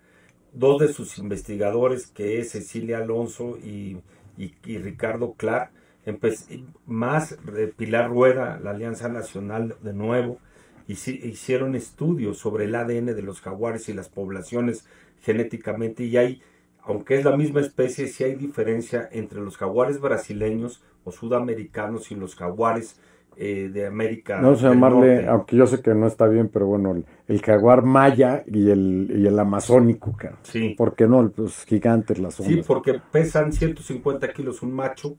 dos 0.53 0.79
de 0.79 0.87
sus 0.93 1.17
investigadores, 1.17 2.07
que 2.07 2.39
es 2.39 2.51
Cecilia 2.51 2.99
Alonso 2.99 3.57
y, 3.57 3.97
y, 4.37 4.77
Ricardo 4.77 5.33
Clark, 5.33 5.71
más 6.85 7.37
Pilar 7.75 8.09
Rueda, 8.09 8.59
la 8.63 8.71
Alianza 8.71 9.09
Nacional 9.09 9.75
de 9.81 9.93
nuevo, 9.93 10.39
hicieron 10.87 11.75
estudios 11.75 12.37
sobre 12.37 12.65
el 12.65 12.75
ADN 12.75 13.07
de 13.07 13.21
los 13.21 13.41
jaguares 13.41 13.89
y 13.89 13.93
las 13.93 14.09
poblaciones 14.09 14.85
genéticamente 15.21 16.05
y 16.05 16.15
hay, 16.17 16.41
aunque 16.81 17.15
es 17.15 17.25
la 17.25 17.35
misma 17.35 17.59
especie, 17.59 18.07
sí 18.07 18.23
hay 18.23 18.35
diferencia 18.35 19.09
entre 19.11 19.41
los 19.41 19.57
jaguares 19.57 19.99
brasileños 19.99 20.83
o 21.03 21.11
sudamericanos 21.11 22.11
y 22.11 22.15
los 22.15 22.35
jaguares 22.35 22.99
eh, 23.35 23.69
de 23.71 23.85
América. 23.85 24.39
No 24.41 24.55
sé 24.55 24.63
llamarle, 24.63 25.27
aunque 25.27 25.57
yo 25.57 25.67
sé 25.67 25.81
que 25.81 25.93
no 25.93 26.07
está 26.07 26.27
bien, 26.27 26.49
pero 26.51 26.67
bueno, 26.67 27.03
el, 27.27 27.41
jaguar 27.41 27.83
maya 27.83 28.43
y 28.47 28.71
el, 28.71 29.13
y 29.15 29.27
el 29.27 29.37
amazónico, 29.37 30.15
cara. 30.17 30.37
Sí. 30.43 30.73
¿Por 30.77 30.95
qué 30.95 31.05
no? 31.05 31.29
Pues 31.29 31.65
gigantes 31.65 32.17
las 32.17 32.39
ondas. 32.39 32.55
Sí, 32.55 32.63
porque 32.65 32.99
pesan 33.11 33.51
150 33.51 34.31
kilos 34.33 34.63
un 34.63 34.73
macho 34.73 35.17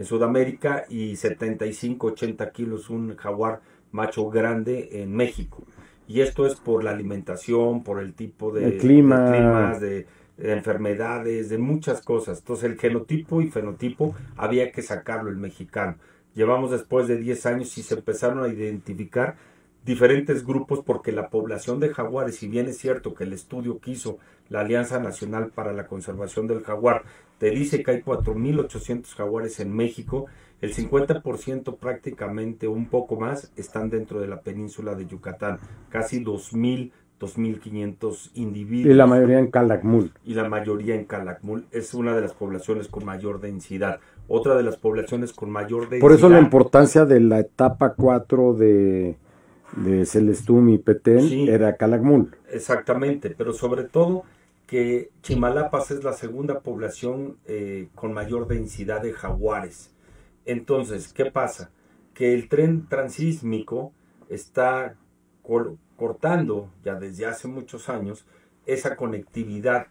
en 0.00 0.06
Sudamérica 0.06 0.86
y 0.88 1.14
75, 1.14 2.06
80 2.06 2.52
kilos 2.52 2.88
un 2.88 3.16
jaguar 3.16 3.60
macho 3.92 4.30
grande 4.30 5.02
en 5.02 5.14
México. 5.14 5.62
Y 6.08 6.22
esto 6.22 6.46
es 6.46 6.54
por 6.54 6.82
la 6.82 6.92
alimentación, 6.92 7.84
por 7.84 8.00
el 8.00 8.14
tipo 8.14 8.50
de, 8.50 8.78
clima. 8.78 9.30
climas, 9.30 9.78
de, 9.78 10.06
enfermedades, 10.38 11.50
de 11.50 11.58
muchas 11.58 12.00
cosas. 12.00 12.38
Entonces 12.38 12.64
el 12.64 12.78
genotipo 12.78 13.42
y 13.42 13.50
fenotipo 13.50 14.14
había 14.38 14.72
que 14.72 14.80
sacarlo 14.80 15.28
el 15.28 15.36
mexicano. 15.36 15.96
Llevamos 16.34 16.70
después 16.70 17.06
de 17.06 17.18
10 17.18 17.44
años 17.44 17.76
y 17.76 17.82
se 17.82 17.92
empezaron 17.92 18.42
a 18.42 18.48
identificar 18.48 19.36
diferentes 19.84 20.46
grupos 20.46 20.80
porque 20.82 21.12
la 21.12 21.28
población 21.28 21.78
de 21.78 21.90
jaguares, 21.90 22.36
si 22.36 22.48
bien 22.48 22.68
es 22.68 22.78
cierto 22.78 23.12
que 23.12 23.24
el 23.24 23.34
estudio 23.34 23.80
que 23.80 23.90
hizo 23.90 24.16
la 24.50 24.60
Alianza 24.60 24.98
Nacional 24.98 25.50
para 25.54 25.72
la 25.72 25.86
Conservación 25.86 26.46
del 26.46 26.62
Jaguar 26.62 27.04
te 27.38 27.50
dice 27.50 27.82
que 27.82 27.92
hay 27.92 28.02
4.800 28.02 29.14
jaguares 29.14 29.60
en 29.60 29.74
México, 29.74 30.26
el 30.60 30.74
50% 30.74 31.78
prácticamente, 31.78 32.68
un 32.68 32.86
poco 32.86 33.18
más, 33.18 33.50
están 33.56 33.88
dentro 33.88 34.20
de 34.20 34.28
la 34.28 34.42
península 34.42 34.94
de 34.94 35.06
Yucatán, 35.06 35.58
casi 35.88 36.22
2.000, 36.22 36.90
2.500 37.18 38.30
individuos. 38.34 38.92
Y 38.92 38.94
la 38.94 39.06
mayoría 39.06 39.38
en 39.38 39.50
Calakmul. 39.50 40.12
Y 40.24 40.34
la 40.34 40.48
mayoría 40.48 40.96
en 40.96 41.06
Calakmul. 41.06 41.64
Es 41.70 41.94
una 41.94 42.14
de 42.14 42.20
las 42.20 42.34
poblaciones 42.34 42.88
con 42.88 43.06
mayor 43.06 43.40
densidad. 43.40 44.00
Otra 44.28 44.54
de 44.56 44.62
las 44.62 44.76
poblaciones 44.76 45.32
con 45.32 45.50
mayor 45.50 45.82
densidad. 45.82 46.00
Por 46.00 46.12
eso 46.12 46.28
la 46.28 46.40
importancia 46.40 47.06
de 47.06 47.20
la 47.20 47.40
etapa 47.40 47.94
4 47.94 48.52
de, 48.54 49.16
de 49.76 50.04
Celestum 50.04 50.68
y 50.70 50.78
Petén 50.78 51.48
era 51.48 51.76
Calakmul. 51.76 52.36
Exactamente, 52.50 53.30
pero 53.30 53.52
sobre 53.52 53.84
todo 53.84 54.24
que 54.70 55.10
Chimalapas 55.22 55.90
es 55.90 56.04
la 56.04 56.12
segunda 56.12 56.60
población 56.60 57.38
eh, 57.46 57.88
con 57.96 58.12
mayor 58.12 58.46
densidad 58.46 59.02
de 59.02 59.12
jaguares. 59.12 59.90
Entonces, 60.44 61.12
¿qué 61.12 61.24
pasa? 61.26 61.72
Que 62.14 62.34
el 62.34 62.48
tren 62.48 62.86
transísmico 62.88 63.92
está 64.28 64.94
cortando 65.96 66.70
ya 66.84 66.94
desde 66.94 67.26
hace 67.26 67.48
muchos 67.48 67.88
años 67.88 68.24
esa 68.64 68.94
conectividad 68.94 69.88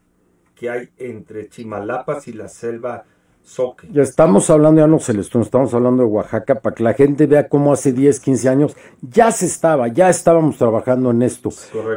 que 0.56 0.70
hay 0.70 0.90
entre 0.96 1.50
Chimalapas 1.50 2.30
y 2.30 2.32
la 2.32 2.48
selva 2.48 3.04
Soque. 3.50 3.88
Ya 3.92 4.04
estamos 4.04 4.50
hablando, 4.50 4.82
ya 4.82 4.88
no 4.88 5.00
Celestón, 5.00 5.42
estamos 5.42 5.74
hablando 5.74 6.04
de 6.04 6.10
Oaxaca, 6.10 6.62
para 6.62 6.76
que 6.76 6.84
la 6.84 6.94
gente 6.94 7.26
vea 7.26 7.48
cómo 7.48 7.74
hace 7.74 7.92
10, 7.92 8.20
15 8.20 8.50
años 8.50 8.78
ya 9.02 9.32
se 9.32 9.46
estaba, 9.46 9.88
ya 9.88 10.10
estábamos 10.10 10.58
trabajando 10.58 11.12
en 11.12 11.22
esto. 11.24 11.50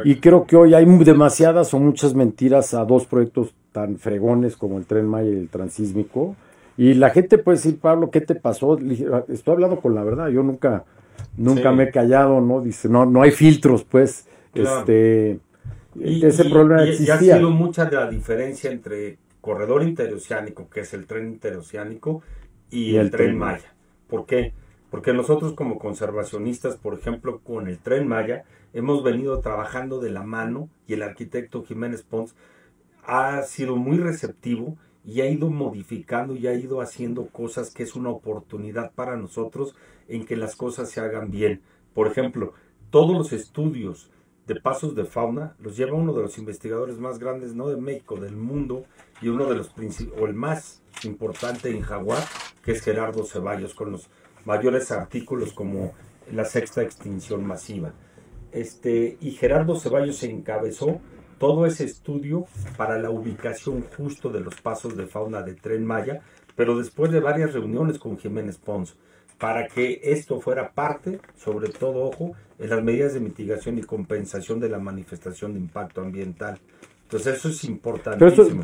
Y 0.03 0.15
creo 0.15 0.45
que 0.45 0.55
hoy 0.55 0.73
hay 0.73 0.85
demasiadas 0.85 1.73
o 1.73 1.79
muchas 1.79 2.15
mentiras 2.15 2.73
a 2.73 2.85
dos 2.85 3.05
proyectos 3.05 3.53
tan 3.71 3.97
fregones 3.97 4.57
como 4.57 4.77
el 4.77 4.85
Tren 4.85 5.07
Maya 5.07 5.29
y 5.29 5.37
el 5.37 5.49
Transísmico 5.49 6.35
y 6.77 6.95
la 6.95 7.11
gente 7.11 7.37
puede 7.37 7.57
decir, 7.57 7.79
Pablo, 7.79 8.09
¿qué 8.09 8.21
te 8.21 8.35
pasó? 8.35 8.77
Ah, 9.11 9.23
estoy 9.27 9.53
hablando 9.53 9.79
con 9.79 9.93
la 9.93 10.03
verdad, 10.03 10.29
yo 10.29 10.41
nunca, 10.41 10.85
nunca 11.37 11.71
me 11.71 11.83
he 11.83 11.91
callado, 11.91 12.41
¿no? 12.41 12.61
Dice, 12.61 12.89
no, 12.89 13.05
no 13.05 13.21
hay 13.21 13.31
filtros, 13.31 13.83
pues. 13.83 14.27
Este, 14.55 15.39
ese 15.99 16.45
problema 16.45 16.83
existía. 16.83 17.15
Y 17.21 17.31
ha 17.31 17.35
sido 17.37 17.51
mucha 17.51 17.85
de 17.85 17.95
la 17.95 18.09
diferencia 18.09 18.71
entre 18.71 19.17
corredor 19.43 19.83
interoceánico, 19.83 20.69
que 20.69 20.79
es 20.79 20.93
el 20.93 21.05
tren 21.05 21.27
interoceánico, 21.27 22.23
y, 22.71 22.95
el, 22.95 23.11
tren, 23.11 23.37
Maya. 23.37 23.75
¿Por 24.07 24.25
qué? 24.25 24.53
Porque 24.89 25.11
nosotros 25.11 25.51
como 25.51 25.79
conservacionistas, 25.79 26.77
por 26.77 26.93
ejemplo, 26.93 27.41
con 27.41 27.67
el 27.67 27.77
tren 27.77 28.07
Maya, 28.07 28.45
hemos 28.71 29.03
venido 29.03 29.41
trabajando 29.41 29.99
de 29.99 30.11
la 30.11 30.23
mano 30.23 30.69
y 30.87 30.93
el 30.93 31.03
arquitecto 31.03 31.65
Jiménez 31.65 32.03
Pons 32.03 32.35
ha 33.03 33.41
sido 33.41 33.75
muy 33.75 33.97
receptivo 33.97 34.77
y 35.03 35.19
ha 35.19 35.29
ido 35.29 35.49
modificando 35.49 36.37
y 36.37 36.47
ha 36.47 36.53
ido 36.53 36.79
haciendo 36.79 37.27
cosas 37.27 37.69
que 37.69 37.83
es 37.83 37.95
una 37.97 38.11
oportunidad 38.11 38.93
para 38.93 39.17
nosotros 39.17 39.75
en 40.07 40.25
que 40.25 40.37
las 40.37 40.55
cosas 40.55 40.89
se 40.89 41.01
hagan 41.01 41.31
bien. 41.31 41.61
Por 41.93 42.07
ejemplo, 42.07 42.53
todos 42.91 43.11
los 43.11 43.33
estudios 43.33 44.09
de 44.47 44.59
pasos 44.59 44.95
de 44.95 45.05
fauna 45.05 45.55
los 45.59 45.77
lleva 45.77 45.93
uno 45.93 46.13
de 46.13 46.21
los 46.21 46.37
investigadores 46.37 46.99
más 46.99 47.19
grandes, 47.19 47.55
no 47.55 47.69
de 47.69 47.77
México, 47.77 48.17
del 48.17 48.35
mundo, 48.35 48.85
y 49.21 49.29
uno 49.29 49.45
de 49.45 49.55
los 49.55 49.71
o 50.19 50.25
el 50.25 50.33
más 50.33 50.81
importante 51.03 51.69
en 51.69 51.81
Jaguar, 51.81 52.23
que 52.63 52.73
es 52.73 52.81
Gerardo 52.81 53.23
Ceballos, 53.23 53.73
con 53.73 53.91
los 53.91 54.09
mayores 54.45 54.91
artículos 54.91 55.53
como 55.53 55.93
la 56.31 56.45
sexta 56.45 56.81
extinción 56.81 57.45
masiva. 57.45 57.93
Este, 58.51 59.17
y 59.19 59.31
Gerardo 59.31 59.79
Ceballos 59.79 60.21
encabezó 60.23 60.99
todo 61.39 61.65
ese 61.65 61.85
estudio 61.85 62.45
para 62.77 62.99
la 62.99 63.09
ubicación 63.09 63.83
justo 63.97 64.29
de 64.29 64.41
los 64.41 64.61
pasos 64.61 64.95
de 64.95 65.07
fauna 65.07 65.41
de 65.41 65.55
Tren 65.55 65.85
Maya, 65.85 66.21
pero 66.55 66.77
después 66.77 67.11
de 67.11 67.19
varias 67.19 67.53
reuniones 67.53 67.97
con 67.97 68.17
Jiménez 68.17 68.57
Pons, 68.57 68.95
para 69.43 69.67
que 69.67 69.99
esto 70.01 70.39
fuera 70.39 70.71
parte, 70.71 71.19
sobre 71.35 71.67
todo, 71.67 72.05
ojo, 72.05 72.31
en 72.57 72.69
las 72.69 72.81
medidas 72.81 73.13
de 73.13 73.19
mitigación 73.19 73.77
y 73.77 73.81
compensación 73.81 74.61
de 74.61 74.69
la 74.69 74.79
manifestación 74.79 75.53
de 75.53 75.59
impacto 75.59 75.99
ambiental. 75.99 76.59
Entonces 77.03 77.39
eso 77.39 77.49
es 77.49 77.61
importantísimo. 77.65 78.63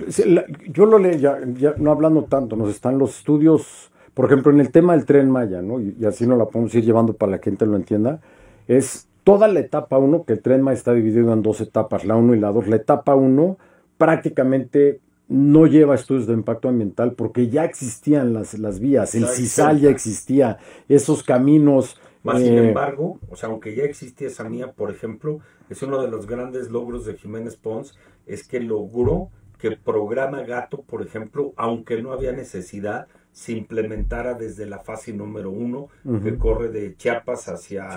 yo 0.72 0.86
lo 0.86 0.98
leo, 0.98 1.18
ya, 1.18 1.74
no 1.76 1.92
hablando 1.92 2.24
tanto, 2.24 2.56
nos 2.56 2.70
están 2.70 2.98
los 2.98 3.18
estudios, 3.18 3.92
por 4.14 4.28
ejemplo, 4.28 4.54
en 4.54 4.62
el 4.62 4.72
tema 4.72 4.94
del 4.94 5.04
tren 5.04 5.30
Maya, 5.30 5.62
¿no? 5.62 5.82
y, 5.82 5.98
así 6.06 6.26
no 6.26 6.38
la 6.38 6.46
podemos 6.46 6.74
ir 6.76 6.86
llevando 6.86 7.12
para 7.12 7.34
la 7.34 7.40
gente 7.40 7.66
lo 7.66 7.76
entienda, 7.76 8.22
es 8.70 9.10
toda 9.26 9.50
la 9.50 9.60
etapa 9.60 9.98
1, 9.98 10.24
que 10.24 10.32
el 10.32 10.42
tren 10.42 10.62
Maya 10.62 10.78
está 10.78 10.94
dividido 10.94 11.34
en 11.34 11.42
dos 11.42 11.60
etapas, 11.60 12.06
la 12.06 12.16
1 12.16 12.36
y 12.36 12.40
la 12.40 12.54
2, 12.54 12.68
la 12.70 12.78
etapa 12.78 13.16
1 13.16 13.58
prácticamente 13.98 15.02
no 15.30 15.68
lleva 15.68 15.96
estudios 15.96 16.26
de 16.26 16.34
impacto 16.34 16.68
ambiental 16.68 17.14
porque 17.14 17.50
ya 17.50 17.64
existían 17.64 18.34
las, 18.34 18.58
las 18.58 18.80
vías, 18.80 19.14
el 19.16 19.28
CISAL 19.28 19.80
ya 19.80 19.90
existía, 19.90 20.58
esos 20.90 21.24
caminos. 21.24 21.98
Más 22.24 22.40
sin 22.40 22.58
eh, 22.58 22.68
embargo, 22.70 23.20
o 23.30 23.36
sea, 23.36 23.50
aunque 23.50 23.76
ya 23.76 23.84
existía 23.84 24.28
esa 24.28 24.44
mía, 24.50 24.74
por 24.74 24.92
ejemplo, 24.92 25.40
es 25.70 25.82
uno 25.84 26.02
de 26.02 26.10
los 26.10 26.28
grandes 26.28 26.70
logros 26.70 27.06
de 27.06 27.16
Jiménez 27.16 27.56
Pons, 27.56 27.96
es 28.26 28.46
que 28.46 28.60
logró 28.60 29.30
que 29.60 29.72
programa 29.72 30.42
Gato, 30.42 30.82
por 30.82 31.02
ejemplo, 31.02 31.54
aunque 31.56 32.02
no 32.02 32.12
había 32.12 32.32
necesidad, 32.32 33.08
se 33.32 33.54
implementara 33.54 34.34
desde 34.34 34.66
la 34.66 34.80
fase 34.80 35.14
número 35.14 35.50
uno, 35.50 35.88
que 36.24 36.38
corre 36.38 36.70
de 36.70 36.96
Chiapas 36.98 37.48
hacia, 37.48 37.90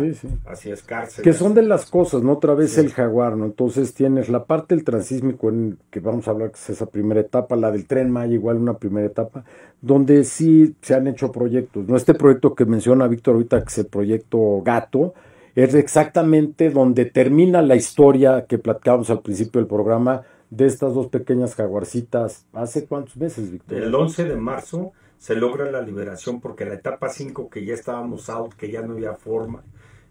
hacia 0.47 0.75
Escárcega. 0.75 1.25
Que 1.25 1.33
son 1.33 1.55
de 1.55 1.63
las 1.63 1.87
cosas, 1.91 2.23
¿no? 2.23 2.35
Otra 2.35 2.55
vez 2.55 2.79
el 2.79 2.93
jaguar, 2.93 3.37
¿no? 3.37 3.47
Entonces 3.47 3.93
tienes 3.93 4.29
la 4.29 4.45
parte 4.45 4.75
del 4.75 4.85
transísmico, 4.85 5.49
en, 5.49 5.79
que 5.91 6.01
vamos 6.01 6.29
a 6.29 6.31
hablar 6.31 6.51
que 6.51 6.59
es 6.59 6.71
esa 6.71 6.87
primera 6.87 7.21
etapa, 7.21 7.57
la 7.57 7.73
del 7.73 7.87
tren 7.87 8.11
Maya, 8.11 8.35
igual 8.35 8.59
una 8.59 8.79
primera 8.79 9.07
etapa, 9.07 9.45
donde 9.81 10.23
sí 10.25 10.77
se 10.81 10.95
han 10.95 11.09
hecho 11.09 11.33
proyectos, 11.33 11.89
¿no? 11.89 11.97
Este 11.97 12.15
proyecto 12.15 12.55
que 12.55 12.65
menciona 12.65 13.09
Víctor 13.09 13.35
ahorita, 13.35 13.63
que 13.63 13.69
es 13.69 13.79
el 13.79 13.87
proyecto 13.87 14.63
Gato, 14.65 15.15
es 15.55 15.75
exactamente 15.75 16.71
donde 16.71 17.05
termina 17.05 17.63
la 17.63 17.75
historia 17.75 18.47
que 18.47 18.59
platicábamos 18.59 19.11
al 19.11 19.23
principio 19.23 19.61
del 19.61 19.69
programa 19.69 20.23
de 20.51 20.67
estas 20.67 20.95
dos 20.95 21.09
pequeñas 21.09 21.55
jaguarcitas. 21.55 22.47
¿Hace 22.53 22.87
cuántos 22.87 23.17
meses, 23.17 23.51
Víctor? 23.51 23.79
El 23.79 23.95
11 23.95 24.25
de 24.25 24.37
marzo 24.37 24.93
se 25.23 25.37
logra 25.37 25.71
la 25.71 25.81
liberación 25.81 26.41
porque 26.41 26.65
la 26.65 26.75
etapa 26.75 27.09
5 27.09 27.49
que 27.49 27.65
ya 27.65 27.75
estábamos 27.75 28.29
out, 28.29 28.55
que 28.55 28.73
ya 28.73 28.83
no 28.83 28.95
había 28.95 29.15
forma, 29.15 29.63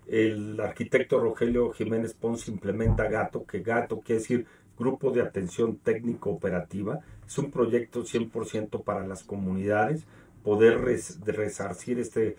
el 0.07 0.57
arquitecto 0.57 1.19
Rogelio 1.19 1.73
Jiménez 1.73 2.13
Pons 2.13 2.47
implementa 2.47 3.09
GATO, 3.09 3.45
que 3.45 3.59
GATO 3.59 3.99
quiere 3.99 4.21
decir 4.21 4.45
Grupo 4.79 5.11
de 5.11 5.21
Atención 5.21 5.75
Técnico 5.75 6.29
Operativa, 6.29 7.01
es 7.27 7.37
un 7.37 7.51
proyecto 7.51 8.05
100% 8.05 8.85
para 8.85 9.05
las 9.05 9.25
comunidades, 9.25 10.05
poder 10.45 10.79
resarcir 10.79 11.99
este 11.99 12.37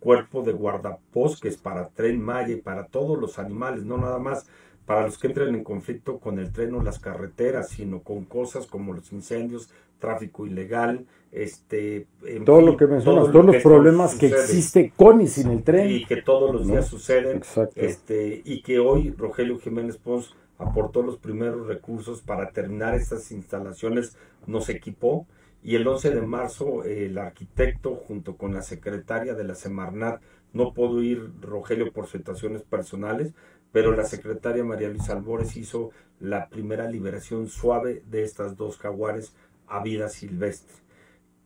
cuerpo 0.00 0.42
de 0.42 0.54
guardabosques 0.54 1.56
para 1.56 1.86
Tren 1.90 2.20
Maya 2.20 2.54
y 2.54 2.60
para 2.60 2.86
todos 2.86 3.16
los 3.16 3.38
animales, 3.38 3.84
no 3.84 3.96
nada 3.96 4.18
más 4.18 4.44
para 4.88 5.02
los 5.02 5.18
que 5.18 5.26
entren 5.26 5.54
en 5.54 5.64
conflicto 5.64 6.18
con 6.18 6.38
el 6.38 6.50
tren 6.50 6.74
o 6.74 6.82
las 6.82 6.98
carreteras, 6.98 7.68
sino 7.68 8.00
con 8.02 8.24
cosas 8.24 8.66
como 8.66 8.94
los 8.94 9.12
incendios, 9.12 9.68
tráfico 9.98 10.46
ilegal, 10.46 11.04
este 11.30 12.06
todo 12.46 12.62
lo 12.62 12.74
que 12.78 12.86
mencionas, 12.86 13.30
todos 13.30 13.44
los 13.44 13.62
problemas 13.62 14.14
que 14.14 14.28
existe 14.28 14.94
con 14.96 15.20
y 15.20 15.26
sin 15.26 15.50
el 15.50 15.62
tren 15.62 15.90
y 15.90 16.06
que 16.06 16.22
todos 16.22 16.54
los 16.54 16.66
días 16.66 16.86
suceden, 16.86 17.42
este 17.74 18.40
y 18.42 18.62
que 18.62 18.78
hoy 18.78 19.14
Rogelio 19.14 19.58
Jiménez 19.58 19.98
Pons 19.98 20.34
aportó 20.56 21.02
los 21.02 21.18
primeros 21.18 21.66
recursos 21.66 22.22
para 22.22 22.50
terminar 22.52 22.94
estas 22.94 23.30
instalaciones, 23.30 24.16
nos 24.46 24.70
equipó 24.70 25.26
y 25.62 25.74
el 25.74 25.86
11 25.86 26.14
de 26.14 26.22
marzo 26.22 26.84
el 26.84 27.18
arquitecto 27.18 27.94
junto 27.94 28.38
con 28.38 28.54
la 28.54 28.62
secretaria 28.62 29.34
de 29.34 29.44
la 29.44 29.54
Semarnat 29.54 30.22
no 30.52 30.72
pudo 30.72 31.02
ir 31.02 31.30
Rogelio 31.40 31.92
por 31.92 32.06
situaciones 32.06 32.62
personales, 32.62 33.34
pero 33.72 33.94
la 33.94 34.04
secretaria 34.04 34.64
María 34.64 34.88
Luisa 34.88 35.12
Albores 35.12 35.56
hizo 35.56 35.90
la 36.20 36.48
primera 36.48 36.88
liberación 36.88 37.48
suave 37.48 38.02
de 38.06 38.22
estas 38.22 38.56
dos 38.56 38.78
jaguares 38.78 39.34
a 39.66 39.82
vida 39.82 40.08
silvestre. 40.08 40.74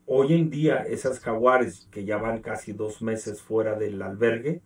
Hoy 0.07 0.35
en 0.35 0.51
día 0.51 0.83
esas 0.83 1.21
jaguares 1.21 1.89
que 1.91 2.05
ya 2.05 2.17
van 2.19 2.43
casi 2.43 2.73
dos 2.73 3.03
meses 3.03 3.43
fuera 3.43 3.77
del 3.77 4.01
albergue, 4.03 4.61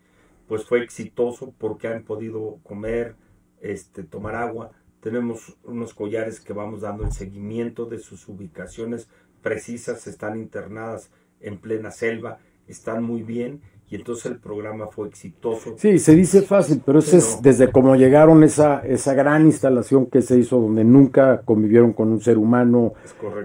pues 0.49 0.65
fue 0.65 0.83
exitoso 0.83 1.55
porque 1.59 1.89
han 1.89 2.05
podido 2.05 2.59
comer, 2.63 3.17
este, 3.61 4.03
tomar 4.03 4.35
agua. 4.35 4.73
Tenemos 5.01 5.57
unos 5.65 5.95
collares 5.95 6.41
que 6.41 6.53
vamos 6.53 6.83
dando 6.83 7.05
el 7.05 7.13
seguimiento 7.13 7.87
de 7.87 7.99
sus 7.99 8.29
ubicaciones 8.29 9.09
precisas, 9.43 10.07
están 10.07 10.37
internadas 10.39 11.11
en 11.41 11.59
plena 11.59 11.91
selva, 11.91 12.39
están 12.67 13.03
muy 13.05 13.23
bien 13.23 13.61
y 13.89 13.95
entonces 13.95 14.27
el 14.27 14.39
programa 14.39 14.89
fue 14.89 15.07
exitoso. 15.07 15.75
Sí, 15.77 16.01
se 16.01 16.17
dice 16.17 16.43
fácil, 16.43 16.83
pero 16.85 16.99
eso 16.99 17.17
es 17.17 17.39
desde 17.41 17.71
cómo 17.71 17.95
llegaron 17.95 18.43
esa, 18.43 18.81
esa 18.81 19.15
gran 19.15 19.47
instalación 19.47 20.07
que 20.07 20.23
se 20.23 20.37
hizo 20.37 20.59
donde 20.61 20.83
nunca 20.83 21.43
convivieron 21.45 21.93
con 21.93 22.11
un 22.11 22.21
ser 22.21 22.37
humano, 22.37 22.95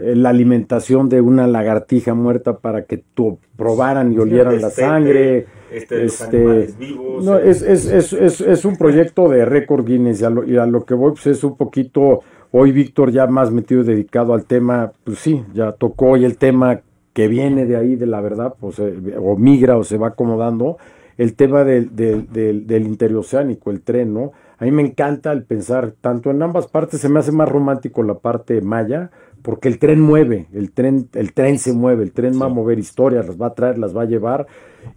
eh, 0.01 0.15
la 0.15 0.30
alimentación 0.30 1.10
de 1.10 1.21
una 1.21 1.45
lagartija 1.45 2.15
muerta 2.15 2.58
para 2.58 2.86
que 2.86 2.97
tú 2.97 3.38
probaran 3.56 4.12
y 4.13 4.17
olieran 4.17 4.60
la 4.60 4.71
sangre. 4.71 5.45
Este, 5.71 6.06
este 6.06 6.67
vivos, 6.77 7.23
no, 7.23 7.38
es, 7.38 7.62
es, 7.62 7.86
es, 7.86 8.41
es, 8.41 8.65
un 8.65 8.75
proyecto 8.75 9.30
de 9.30 9.45
récord 9.45 9.86
Guinness 9.86 10.21
y 10.21 10.25
a, 10.25 10.30
lo, 10.30 10.43
y 10.43 10.58
a 10.58 10.65
lo 10.65 10.84
que 10.86 10.95
voy 10.95 11.12
pues 11.12 11.27
es 11.27 11.45
un 11.45 11.56
poquito, 11.56 12.23
hoy 12.51 12.73
Víctor 12.73 13.12
ya 13.12 13.25
más 13.27 13.51
metido 13.51 13.82
dedicado 13.82 14.34
al 14.34 14.43
tema, 14.45 14.91
pues 15.06 15.19
sí, 15.19 15.45
ya 15.54 15.71
tocó 15.71 16.08
hoy 16.08 16.25
el 16.25 16.38
tema 16.38 16.82
que 17.13 17.28
viene 17.28 17.65
de 17.65 17.76
ahí, 17.76 17.95
de 17.95 18.06
la 18.06 18.21
verdad, 18.21 18.56
pues, 18.60 18.80
eh, 18.80 19.15
o 19.19 19.36
migra 19.36 19.78
o 19.78 19.84
se 19.84 19.97
va 19.97 20.10
acomodando, 20.10 20.78
el 21.17 21.36
tema 21.36 21.63
del, 21.63 21.95
del, 21.95 22.28
del, 22.32 22.88
interoceánico, 22.88 23.69
el 23.69 23.82
tren, 23.82 24.13
¿no? 24.13 24.32
A 24.58 24.65
mí 24.65 24.71
me 24.71 24.82
encanta 24.82 25.32
el 25.32 25.43
pensar, 25.43 25.93
tanto 26.02 26.32
en 26.32 26.41
ambas 26.41 26.67
partes, 26.67 27.02
se 27.02 27.10
me 27.10 27.19
hace 27.19 27.32
más 27.32 27.50
romántico 27.50 28.02
la 28.04 28.15
parte 28.15 28.62
maya, 28.62 29.12
porque 29.41 29.67
el 29.67 29.80
tren 29.80 30.00
mueve, 30.02 30.47
el 30.54 30.71
tren, 30.71 31.10
el 31.13 31.34
tren 31.34 31.60
se 31.60 31.74
mueve, 31.74 32.04
el 32.04 32.12
tren 32.12 32.39
va 32.39 32.45
a 32.45 32.50
mover 32.50 32.80
historias, 32.80 33.28
las 33.28 33.41
va 33.41 33.47
a 33.47 33.54
traer, 33.54 33.78
las 33.78 33.95
va 33.95 34.04
a 34.04 34.06
llevar. 34.06 34.47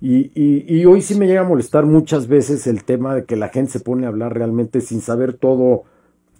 Y, 0.01 0.31
y, 0.35 0.65
y, 0.67 0.85
hoy 0.87 1.03
sí 1.03 1.19
me 1.19 1.27
llega 1.27 1.43
a 1.43 1.49
molestar 1.49 1.85
muchas 1.85 2.27
veces 2.27 2.67
el 2.67 2.85
tema 2.85 3.15
de 3.15 3.25
que 3.25 3.37
la 3.37 3.49
gente 3.49 3.73
se 3.73 3.81
pone 3.81 4.07
a 4.07 4.09
hablar 4.09 4.35
realmente 4.35 4.81
sin 4.81 5.01
saber 5.01 5.35
todo 5.35 5.85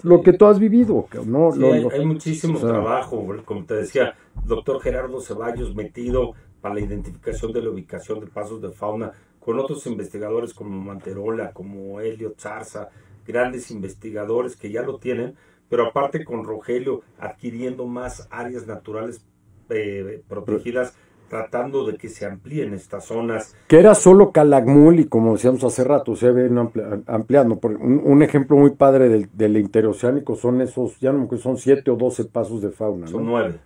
lo 0.05 0.23
que 0.23 0.35
tú 0.35 0.47
has 0.47 0.59
vivido. 0.59 1.07
¿no? 1.27 1.53
hay, 1.53 2.07
muchísimo 2.07 2.61
trabajo, 2.61 3.27
como 3.45 3.65
te 3.65 3.75
decía, 3.75 4.15
doctor 4.45 4.81
Gerardo 4.81 5.21
Ceballos 5.21 5.75
metido 5.75 6.35
para 6.61 6.75
la 6.75 6.83
identificación 6.83 7.53
de 7.53 7.63
la 7.63 7.71
ubicación 7.71 8.21
de 8.21 8.27
pasos 8.27 8.61
de 8.61 8.71
fauna, 8.71 9.13
con 9.41 9.59
otros 9.59 9.87
investigadores 9.87 10.55
como 10.55 10.79
Manterola, 10.81 11.53
como 11.53 12.01
Helio 12.01 12.35
Zarza, 12.39 12.91
grandes 13.27 13.71
investigadores 13.71 14.57
que 14.57 14.71
ya 14.71 14.83
lo 14.83 14.99
tienen, 14.99 15.35
pero 15.69 15.87
aparte 15.87 16.25
con 16.25 16.45
Rogelio 16.45 17.01
adquiriendo 17.19 17.87
más 17.87 18.29
áreas 18.31 18.67
naturales 18.67 19.25
eh, 19.71 20.23
protegidas 20.29 20.95
tratando 21.29 21.87
de 21.87 21.97
que 21.97 22.09
se 22.09 22.27
amplíen 22.27 22.75
estas 22.75 23.07
zonas. 23.07 23.57
Que 23.67 23.79
era 23.79 23.95
solo 23.95 24.33
Calakmul 24.33 25.01
y 25.01 25.07
como 25.07 25.33
decíamos 25.33 25.65
hace 25.65 25.85
rato, 25.85 26.17
se 26.17 26.31
ven 26.31 26.59
ampliando. 27.07 27.59
Un, 27.63 28.03
un, 28.05 28.23
ejemplo 28.23 28.57
muy 28.57 28.71
padre 28.71 29.09
del, 29.09 29.29
del, 29.33 29.57
interoceánico 29.57 30.37
son 30.37 30.61
esos, 30.61 30.99
ya 31.01 31.13
no 31.13 31.29
son 31.39 31.57
siete 31.57 31.91
o 31.91 31.97
doce 31.97 32.25
pasos 32.25 32.63
de 32.63 32.71
fauna. 32.71 33.07
Son 33.07 33.25
nueve. 33.25 33.59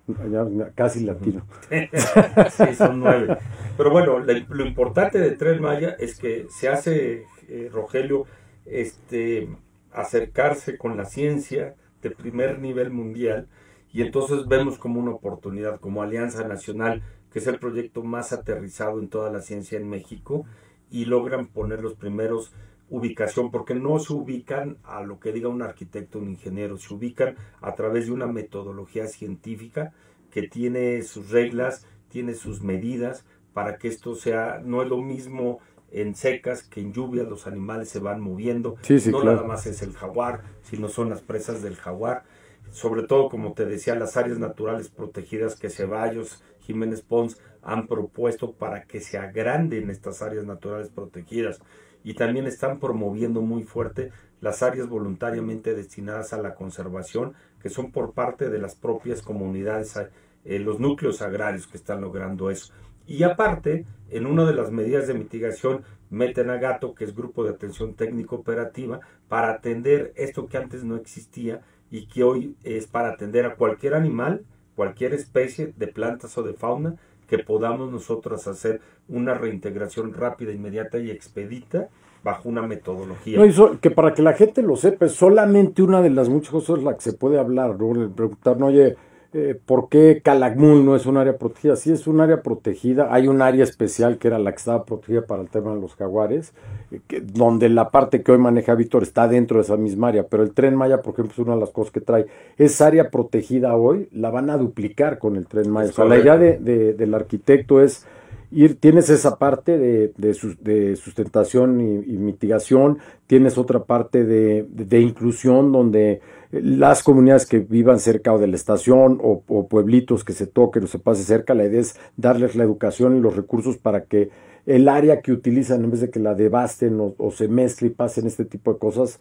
casi 0.74 1.04
latino. 1.04 1.42
sí, 2.50 2.74
son 2.74 3.00
nueve. 3.00 3.36
Pero 3.76 3.90
bueno, 3.90 4.18
lo 4.18 4.66
importante 4.66 5.18
de 5.18 5.32
Tren 5.32 5.60
Maya 5.60 5.96
es 5.98 6.18
que 6.18 6.46
se 6.50 6.68
hace, 6.68 7.24
eh, 7.48 7.70
Rogelio, 7.72 8.24
este, 8.64 9.48
acercarse 9.92 10.78
con 10.78 10.96
la 10.96 11.04
ciencia 11.04 11.74
de 12.02 12.10
primer 12.10 12.58
nivel 12.58 12.90
mundial 12.90 13.48
y 13.92 14.02
entonces 14.02 14.46
vemos 14.46 14.78
como 14.78 15.00
una 15.00 15.12
oportunidad, 15.12 15.80
como 15.80 16.02
Alianza 16.02 16.46
Nacional 16.46 17.02
que 17.30 17.38
es 17.38 17.46
el 17.46 17.58
proyecto 17.58 18.02
más 18.02 18.32
aterrizado 18.32 18.98
en 19.00 19.08
toda 19.08 19.30
la 19.30 19.40
ciencia 19.40 19.78
en 19.78 19.88
México, 19.88 20.44
y 20.90 21.04
logran 21.04 21.48
poner 21.48 21.80
los 21.80 21.94
primeros 21.94 22.52
ubicación, 22.90 23.50
porque 23.50 23.74
no 23.74 23.98
se 23.98 24.12
ubican 24.12 24.78
a 24.84 25.02
lo 25.02 25.20
que 25.20 25.32
diga 25.32 25.48
un 25.48 25.62
arquitecto 25.62 26.18
un 26.18 26.30
ingeniero, 26.30 26.78
se 26.78 26.94
ubican 26.94 27.36
a 27.60 27.74
través 27.74 28.06
de 28.06 28.12
una 28.12 28.26
metodología 28.26 29.06
científica 29.06 29.92
que 30.30 30.48
tiene 30.48 31.02
sus 31.02 31.30
reglas, 31.30 31.86
tiene 32.08 32.34
sus 32.34 32.62
medidas, 32.62 33.24
para 33.52 33.76
que 33.76 33.88
esto 33.88 34.14
sea, 34.14 34.60
no 34.64 34.82
es 34.82 34.88
lo 34.88 34.98
mismo 34.98 35.58
en 35.90 36.14
secas 36.14 36.62
que 36.62 36.80
en 36.80 36.92
lluvia 36.92 37.24
los 37.24 37.46
animales 37.46 37.88
se 37.88 37.98
van 37.98 38.20
moviendo, 38.20 38.76
no 39.10 39.24
nada 39.24 39.42
más 39.42 39.66
es 39.66 39.82
el 39.82 39.92
jaguar, 39.92 40.42
sino 40.62 40.88
son 40.88 41.10
las 41.10 41.22
presas 41.22 41.62
del 41.62 41.76
jaguar, 41.76 42.24
sobre 42.70 43.04
todo 43.04 43.28
como 43.28 43.52
te 43.54 43.64
decía, 43.64 43.94
las 43.94 44.16
áreas 44.16 44.38
naturales 44.38 44.88
protegidas 44.88 45.56
que 45.56 45.70
Ceballos 45.70 46.42
Jiménez 46.68 47.00
Pons 47.00 47.40
han 47.62 47.86
propuesto 47.86 48.52
para 48.52 48.84
que 48.84 49.00
se 49.00 49.16
agranden 49.16 49.88
estas 49.88 50.20
áreas 50.20 50.44
naturales 50.44 50.90
protegidas 50.90 51.60
y 52.04 52.12
también 52.12 52.46
están 52.46 52.78
promoviendo 52.78 53.40
muy 53.40 53.64
fuerte 53.64 54.12
las 54.42 54.62
áreas 54.62 54.86
voluntariamente 54.86 55.74
destinadas 55.74 56.34
a 56.34 56.42
la 56.42 56.54
conservación 56.54 57.32
que 57.60 57.70
son 57.70 57.90
por 57.90 58.12
parte 58.12 58.50
de 58.50 58.58
las 58.58 58.76
propias 58.76 59.22
comunidades, 59.22 59.96
eh, 60.44 60.58
los 60.58 60.78
núcleos 60.78 61.22
agrarios 61.22 61.66
que 61.66 61.78
están 61.78 62.02
logrando 62.02 62.50
eso. 62.50 62.72
Y 63.06 63.22
aparte, 63.22 63.86
en 64.10 64.26
una 64.26 64.44
de 64.44 64.54
las 64.54 64.70
medidas 64.70 65.08
de 65.08 65.14
mitigación, 65.14 65.82
meten 66.10 66.50
a 66.50 66.58
Gato, 66.58 66.94
que 66.94 67.04
es 67.04 67.16
Grupo 67.16 67.42
de 67.42 67.50
Atención 67.50 67.94
Técnico 67.94 68.36
Operativa, 68.36 69.00
para 69.28 69.50
atender 69.50 70.12
esto 70.16 70.46
que 70.46 70.58
antes 70.58 70.84
no 70.84 70.96
existía 70.96 71.62
y 71.90 72.06
que 72.06 72.22
hoy 72.22 72.56
es 72.62 72.86
para 72.86 73.08
atender 73.08 73.46
a 73.46 73.56
cualquier 73.56 73.94
animal 73.94 74.44
cualquier 74.78 75.12
especie 75.12 75.72
de 75.76 75.88
plantas 75.88 76.38
o 76.38 76.44
de 76.44 76.52
fauna 76.52 76.94
que 77.26 77.40
podamos 77.40 77.90
nosotros 77.90 78.46
hacer 78.46 78.80
una 79.08 79.34
reintegración 79.34 80.14
rápida, 80.14 80.52
inmediata 80.52 80.98
y 80.98 81.10
expedita 81.10 81.88
bajo 82.22 82.48
una 82.48 82.62
metodología. 82.62 83.44
No, 83.44 83.80
que 83.80 83.90
para 83.90 84.14
que 84.14 84.22
la 84.22 84.34
gente 84.34 84.62
lo 84.62 84.76
sepa, 84.76 85.08
solamente 85.08 85.82
una 85.82 86.00
de 86.00 86.10
las 86.10 86.28
muchas 86.28 86.52
cosas 86.52 86.80
la 86.84 86.94
que 86.94 87.00
se 87.00 87.12
puede 87.12 87.40
hablar. 87.40 87.76
Preguntar, 87.76 88.56
no, 88.56 88.66
oye, 88.66 88.94
eh, 89.34 89.60
¿por 89.66 89.90
qué 89.90 90.22
Calakmul 90.24 90.86
no 90.86 90.96
es 90.96 91.04
un 91.04 91.18
área 91.18 91.36
protegida? 91.36 91.76
Sí 91.76 91.92
es 91.92 92.06
un 92.06 92.20
área 92.20 92.42
protegida, 92.42 93.08
hay 93.12 93.28
un 93.28 93.42
área 93.42 93.62
especial 93.62 94.16
que 94.16 94.28
era 94.28 94.38
la 94.38 94.52
que 94.52 94.56
estaba 94.56 94.86
protegida 94.86 95.26
para 95.26 95.42
el 95.42 95.50
tema 95.50 95.74
de 95.74 95.80
los 95.82 95.94
jaguares, 95.96 96.54
eh, 96.90 97.00
donde 97.22 97.68
la 97.68 97.90
parte 97.90 98.22
que 98.22 98.32
hoy 98.32 98.38
maneja 98.38 98.74
Víctor 98.74 99.02
está 99.02 99.28
dentro 99.28 99.58
de 99.58 99.64
esa 99.64 99.76
misma 99.76 100.08
área, 100.08 100.26
pero 100.26 100.42
el 100.42 100.52
tren 100.54 100.74
Maya, 100.74 101.02
por 101.02 101.12
ejemplo, 101.12 101.32
es 101.32 101.38
una 101.40 101.54
de 101.56 101.60
las 101.60 101.70
cosas 101.70 101.92
que 101.92 102.00
trae. 102.00 102.24
Esa 102.56 102.86
área 102.86 103.10
protegida 103.10 103.76
hoy 103.76 104.08
la 104.12 104.30
van 104.30 104.48
a 104.48 104.56
duplicar 104.56 105.18
con 105.18 105.36
el 105.36 105.46
tren 105.46 105.70
Maya. 105.70 105.90
O 105.90 105.92
sea, 105.92 106.06
la 106.06 106.18
idea 106.18 106.38
de, 106.38 106.94
del 106.94 107.14
arquitecto 107.14 107.82
es 107.82 108.06
ir, 108.50 108.80
tienes 108.80 109.10
esa 109.10 109.36
parte 109.36 109.76
de, 109.76 110.14
de, 110.16 110.96
sustentación 110.96 111.82
y, 111.82 112.16
mitigación, 112.16 112.96
tienes 113.26 113.58
otra 113.58 113.84
parte 113.84 114.24
de 114.24 115.00
inclusión 115.00 115.70
donde 115.70 116.22
las 116.50 117.02
comunidades 117.02 117.46
que 117.46 117.58
vivan 117.58 118.00
cerca 118.00 118.32
o 118.32 118.38
de 118.38 118.46
la 118.46 118.56
estación 118.56 119.18
o, 119.22 119.42
pueblitos 119.68 120.24
que 120.24 120.32
se 120.32 120.46
toquen 120.46 120.84
o 120.84 120.86
se 120.86 120.98
pase 120.98 121.24
cerca, 121.24 121.54
la 121.54 121.66
idea 121.66 121.80
es 121.80 121.96
darles 122.16 122.56
la 122.56 122.64
educación 122.64 123.16
y 123.16 123.20
los 123.20 123.36
recursos 123.36 123.76
para 123.76 124.04
que 124.04 124.30
el 124.64 124.88
área 124.88 125.20
que 125.20 125.32
utilizan, 125.32 125.84
en 125.84 125.90
vez 125.90 126.00
de 126.00 126.10
que 126.10 126.20
la 126.20 126.34
devasten 126.34 126.98
o, 127.00 127.30
se 127.30 127.48
mezcle 127.48 127.88
y 127.88 127.90
pasen 127.92 128.26
este 128.26 128.44
tipo 128.44 128.72
de 128.72 128.78
cosas, 128.78 129.20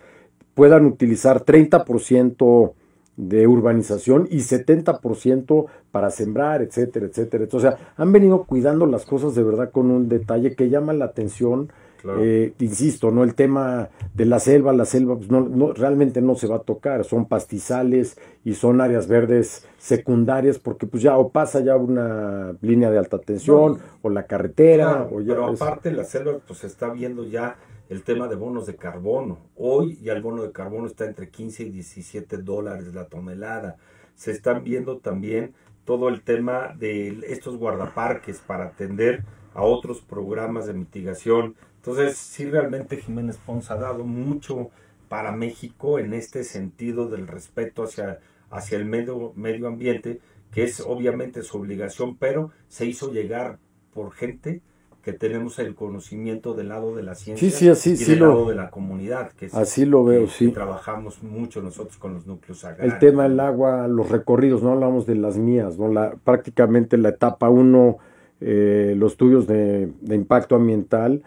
puedan 0.54 0.86
utilizar 0.86 1.44
30% 1.44 2.74
de 3.18 3.48
urbanización 3.48 4.28
y 4.30 4.38
70% 4.38 5.66
para 5.92 6.12
sembrar, 6.12 6.62
etcétera, 6.62 7.08
etcétera. 7.08 7.44
Entonces, 7.44 7.74
han 7.96 8.12
venido 8.12 8.44
cuidando 8.44 8.86
las 8.86 9.06
cosas 9.06 9.36
de 9.36 9.44
verdad 9.44 9.72
con 9.72 9.90
un 9.92 10.08
detalle 10.08 10.56
que 10.56 10.70
llama 10.70 10.94
la 10.94 11.06
atención 11.06 11.72
eh, 12.20 12.54
insisto, 12.60 13.12
no 13.12 13.24
el 13.24 13.36
tema 13.36 13.90
de 14.14 14.26
la 14.26 14.40
selva, 14.40 14.74
la 14.74 14.86
selva 14.86 15.16
pues 15.16 15.30
no, 15.30 15.74
realmente 15.74 16.22
no 16.22 16.36
se 16.36 16.48
va 16.48 16.58
a 16.58 16.64
tocar, 16.64 17.04
son 17.04 17.26
pastizales 17.26 18.18
y 18.44 18.54
son 18.54 18.82
áreas 18.82 19.08
verdes 19.08 19.68
secundarias 19.78 20.60
porque 20.60 20.88
pues 20.88 21.04
ya 21.04 21.18
o 21.18 21.30
pasa 21.30 21.60
ya 21.62 21.76
una 21.76 22.56
línea 22.62 22.90
de 22.90 22.98
alta 22.98 23.20
tensión 23.20 23.80
o 24.02 24.10
la 24.10 24.24
carretera. 24.24 25.08
o 25.12 25.22
ya 25.22 25.34
pero 25.34 25.48
aparte 25.48 25.92
la 25.92 26.04
selva 26.04 26.40
pues 26.46 26.60
se 26.60 26.68
está 26.68 26.90
viendo 26.90 27.24
ya 27.24 27.58
el 27.90 28.04
tema 28.04 28.28
de 28.28 28.36
bonos 28.36 28.66
de 28.66 28.76
carbono. 28.76 29.40
Hoy 29.56 29.98
ya 30.02 30.14
el 30.14 30.22
bono 30.22 30.44
de 30.44 30.52
carbono 30.52 30.88
está 30.88 31.06
entre 31.06 31.30
15 31.30 31.64
y 31.64 31.70
17 31.70 32.38
dólares 32.38 32.94
la 32.94 33.06
tonelada. 33.06 33.78
Se 34.16 34.32
están 34.32 34.64
viendo 34.64 34.98
también 34.98 35.54
todo 35.86 36.10
el 36.10 36.22
tema 36.22 36.76
de 36.78 37.20
estos 37.28 37.58
guardaparques 37.58 38.40
para 38.40 38.66
atender 38.66 39.24
a 39.58 39.64
otros 39.64 40.00
programas 40.02 40.68
de 40.68 40.74
mitigación 40.74 41.56
entonces, 41.88 42.18
sí, 42.18 42.44
realmente 42.44 42.98
Jiménez 42.98 43.38
Pons 43.38 43.72
ha 43.72 43.78
dado 43.78 44.04
mucho 44.04 44.72
para 45.08 45.32
México 45.32 46.00
en 46.00 46.14
este 46.14 46.44
sentido 46.44 47.08
del 47.08 47.28
respeto 47.28 47.84
hacia, 47.84 48.20
hacia 48.50 48.78
el 48.78 48.84
medio, 48.84 49.32
medio 49.38 49.70
ambiente, 49.70 50.20
que 50.52 50.66
es 50.66 50.82
obviamente 50.82 51.44
su 51.44 51.58
obligación, 51.58 52.18
pero 52.18 52.52
se 52.68 52.86
hizo 52.86 53.14
llegar 53.14 53.60
por 53.94 54.12
gente 54.12 54.62
que 55.02 55.14
tenemos 55.14 55.60
el 55.60 55.76
conocimiento 55.76 56.54
del 56.54 56.68
lado 56.68 56.94
de 56.94 57.04
la 57.04 57.16
ciencia 57.16 57.48
y 57.86 57.96
del 57.96 58.20
lado 58.20 58.50
de 58.50 58.56
la 58.56 58.70
comunidad. 58.70 59.32
Que 59.32 59.46
así 59.54 59.86
lo 59.86 60.04
veo, 60.04 60.28
sí. 60.28 60.52
trabajamos 60.52 61.24
mucho 61.24 61.62
nosotros 61.62 61.96
con 61.96 62.16
los 62.16 62.28
núcleos 62.28 62.66
agrarios. 62.66 62.96
El 62.96 63.00
tema 63.00 63.24
del 63.24 63.40
agua, 63.40 63.88
los 63.88 64.10
recorridos, 64.10 64.62
no 64.62 64.74
hablamos 64.74 65.06
de 65.06 65.16
las 65.16 65.38
mías, 65.38 65.78
no 65.80 65.88
la, 65.88 66.16
prácticamente 66.22 66.98
la 66.98 67.10
etapa 67.10 67.48
1, 67.48 67.98
eh, 68.42 68.96
los 68.98 69.14
estudios 69.14 69.48
de, 69.48 69.92
de 70.02 70.16
impacto 70.16 70.56
ambiental, 70.56 71.24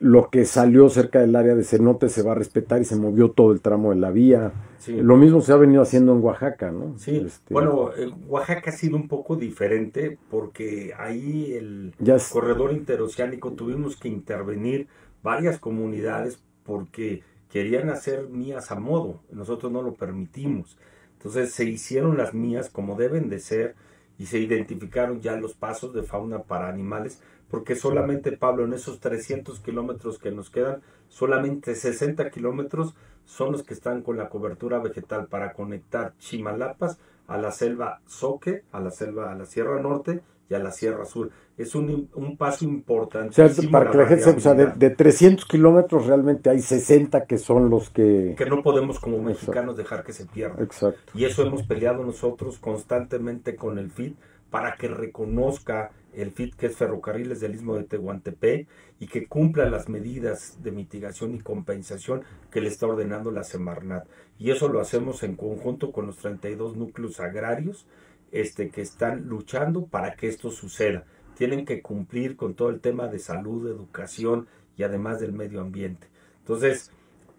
lo 0.00 0.30
que 0.30 0.44
salió 0.44 0.88
cerca 0.88 1.20
del 1.20 1.36
área 1.36 1.54
de 1.54 1.64
cenote 1.64 2.08
se 2.08 2.22
va 2.22 2.32
a 2.32 2.36
respetar 2.36 2.80
y 2.80 2.84
se 2.84 2.96
movió 2.96 3.30
todo 3.30 3.52
el 3.52 3.60
tramo 3.60 3.90
de 3.90 3.96
la 3.96 4.10
vía. 4.10 4.52
Lo 4.86 5.16
mismo 5.16 5.40
se 5.40 5.52
ha 5.52 5.56
venido 5.56 5.82
haciendo 5.82 6.12
en 6.12 6.22
Oaxaca, 6.22 6.70
¿no? 6.70 6.98
Sí, 6.98 7.22
este, 7.24 7.54
bueno, 7.54 7.90
Oaxaca 8.28 8.70
ha 8.70 8.74
sido 8.74 8.96
un 8.96 9.08
poco 9.08 9.36
diferente 9.36 10.18
porque 10.30 10.92
ahí 10.98 11.54
el 11.54 11.94
corredor 12.30 12.72
interoceánico 12.72 13.52
tuvimos 13.52 13.96
que 13.96 14.08
intervenir 14.08 14.88
varias 15.22 15.58
comunidades 15.58 16.38
porque 16.64 17.22
querían 17.48 17.88
hacer 17.88 18.28
mías 18.28 18.70
a 18.72 18.74
modo, 18.74 19.20
nosotros 19.30 19.72
no 19.72 19.80
lo 19.80 19.94
permitimos. 19.94 20.76
Entonces 21.16 21.52
se 21.52 21.64
hicieron 21.64 22.18
las 22.18 22.34
mías 22.34 22.68
como 22.68 22.96
deben 22.96 23.30
de 23.30 23.38
ser 23.38 23.74
y 24.18 24.26
se 24.26 24.38
identificaron 24.38 25.20
ya 25.20 25.36
los 25.36 25.54
pasos 25.54 25.92
de 25.92 26.02
fauna 26.02 26.42
para 26.42 26.68
animales 26.68 27.20
porque 27.54 27.76
solamente, 27.76 28.32
Pablo, 28.32 28.64
en 28.64 28.72
esos 28.72 28.98
300 28.98 29.60
kilómetros 29.60 30.18
que 30.18 30.32
nos 30.32 30.50
quedan, 30.50 30.80
solamente 31.08 31.76
60 31.76 32.28
kilómetros 32.30 32.96
son 33.24 33.52
los 33.52 33.62
que 33.62 33.74
están 33.74 34.02
con 34.02 34.16
la 34.16 34.28
cobertura 34.28 34.80
vegetal 34.80 35.28
para 35.28 35.52
conectar 35.52 36.14
Chimalapas 36.18 36.98
a 37.28 37.38
la 37.38 37.52
selva 37.52 38.00
Soque, 38.06 38.64
a 38.72 38.80
la 38.80 38.90
selva, 38.90 39.30
a 39.30 39.36
la 39.36 39.46
Sierra 39.46 39.80
Norte 39.80 40.20
y 40.50 40.54
a 40.54 40.58
la 40.58 40.72
Sierra 40.72 41.04
Sur. 41.04 41.30
Es 41.56 41.76
un, 41.76 42.08
paso 42.36 42.64
importante. 42.64 43.40
para 43.70 43.90
que 43.90 43.98
la 43.98 44.06
gente 44.06 44.24
sepa, 44.24 44.36
o 44.36 44.40
sea, 44.40 44.54
de, 44.54 44.90
300 44.90 45.44
kilómetros 45.44 46.06
realmente 46.06 46.50
hay 46.50 46.60
60 46.60 47.26
que 47.26 47.38
son 47.38 47.70
los 47.70 47.90
que... 47.90 48.34
Que 48.36 48.46
no 48.46 48.62
podemos 48.62 48.98
como 48.98 49.22
mexicanos 49.22 49.76
dejar 49.76 50.02
que 50.02 50.12
se 50.12 50.26
pierdan. 50.26 50.64
Exacto. 50.64 51.12
Y 51.14 51.24
eso 51.24 51.42
hemos 51.46 51.62
peleado 51.62 52.04
nosotros 52.04 52.58
constantemente 52.58 53.54
con 53.54 53.78
el 53.78 53.92
FID 53.92 54.14
para 54.50 54.74
que 54.74 54.88
reconozca 54.88 55.92
el 56.12 56.32
FIT, 56.32 56.54
que 56.54 56.66
es 56.66 56.76
Ferrocarriles 56.76 57.40
del 57.40 57.54
Istmo 57.54 57.76
de 57.76 57.84
Tehuantepec, 57.84 58.68
y 59.00 59.06
que 59.06 59.26
cumpla 59.26 59.68
las 59.68 59.88
medidas 59.88 60.62
de 60.62 60.70
mitigación 60.70 61.34
y 61.34 61.40
compensación 61.40 62.22
que 62.50 62.60
le 62.60 62.68
está 62.68 62.86
ordenando 62.86 63.30
la 63.30 63.44
Semarnat. 63.44 64.06
Y 64.38 64.50
eso 64.50 64.68
lo 64.68 64.80
hacemos 64.80 65.22
en 65.22 65.36
conjunto 65.36 65.92
con 65.92 66.06
los 66.06 66.16
32 66.18 66.76
núcleos 66.76 67.20
agrarios 67.20 67.86
este, 68.32 68.70
que 68.70 68.82
están 68.82 69.28
luchando 69.28 69.86
para 69.86 70.14
que 70.14 70.28
esto 70.28 70.50
suceda. 70.50 71.04
Tienen 71.36 71.64
que 71.64 71.82
cumplir 71.82 72.36
con 72.36 72.54
todo 72.54 72.70
el 72.70 72.80
tema 72.80 73.08
de 73.08 73.18
salud, 73.18 73.68
educación 73.68 74.46
y 74.76 74.82
además 74.82 75.20
del 75.20 75.32
medio 75.32 75.60
ambiente. 75.60 76.06
Entonces, 76.40 76.90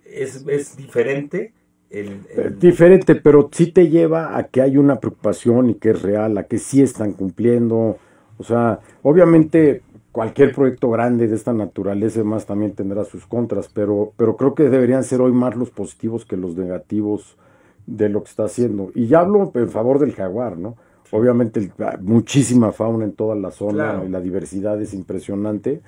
es, 0.06 0.46
es 0.48 0.78
diferente. 0.78 1.54
El, 1.90 2.22
el... 2.36 2.60
Diferente, 2.60 3.16
pero 3.16 3.50
sí 3.52 3.72
te 3.72 3.90
lleva 3.90 4.38
a 4.38 4.44
que 4.44 4.62
hay 4.62 4.78
una 4.78 5.00
preocupación 5.00 5.70
y 5.70 5.76
que 5.76 5.92
es 5.92 6.02
real, 6.02 6.38
a 6.38 6.44
que 6.44 6.58
sí 6.58 6.82
están 6.82 7.14
cumpliendo, 7.14 7.98
o 8.38 8.44
sea, 8.44 8.80
obviamente 9.04 9.82
cualquier 10.16 10.54
proyecto 10.54 10.90
grande 10.90 11.28
de 11.28 11.36
esta 11.36 11.52
naturaleza 11.52 12.24
más 12.24 12.46
también 12.46 12.72
tendrá 12.72 13.04
sus 13.04 13.26
contras, 13.26 13.70
pero, 13.74 14.14
pero 14.16 14.38
creo 14.38 14.56
que 14.56 14.70
deberían 14.70 15.04
ser 15.04 15.20
hoy 15.20 15.34
más 15.34 15.58
los 15.58 15.72
positivos 15.72 16.24
que 16.24 16.38
los 16.38 16.56
negativos 16.56 17.38
de 17.86 18.08
lo 18.08 18.24
que 18.24 18.30
está 18.30 18.46
haciendo. 18.46 18.92
Y 18.96 19.08
ya 19.08 19.20
hablo 19.20 19.52
en 19.54 19.70
favor 19.70 20.00
del 20.00 20.14
jaguar, 20.14 20.58
¿no? 20.58 20.78
Obviamente 21.16 21.72
muchísima 22.02 22.72
fauna 22.72 23.06
en 23.06 23.14
toda 23.14 23.36
la 23.36 23.52
zona 23.52 24.04
y 24.06 24.10
la 24.10 24.20
diversidad 24.20 24.82
es 24.82 24.94
impresionante, 24.94 25.82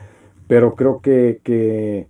pero 0.48 0.76
creo 0.76 1.02
que, 1.02 1.42
que 1.44 2.08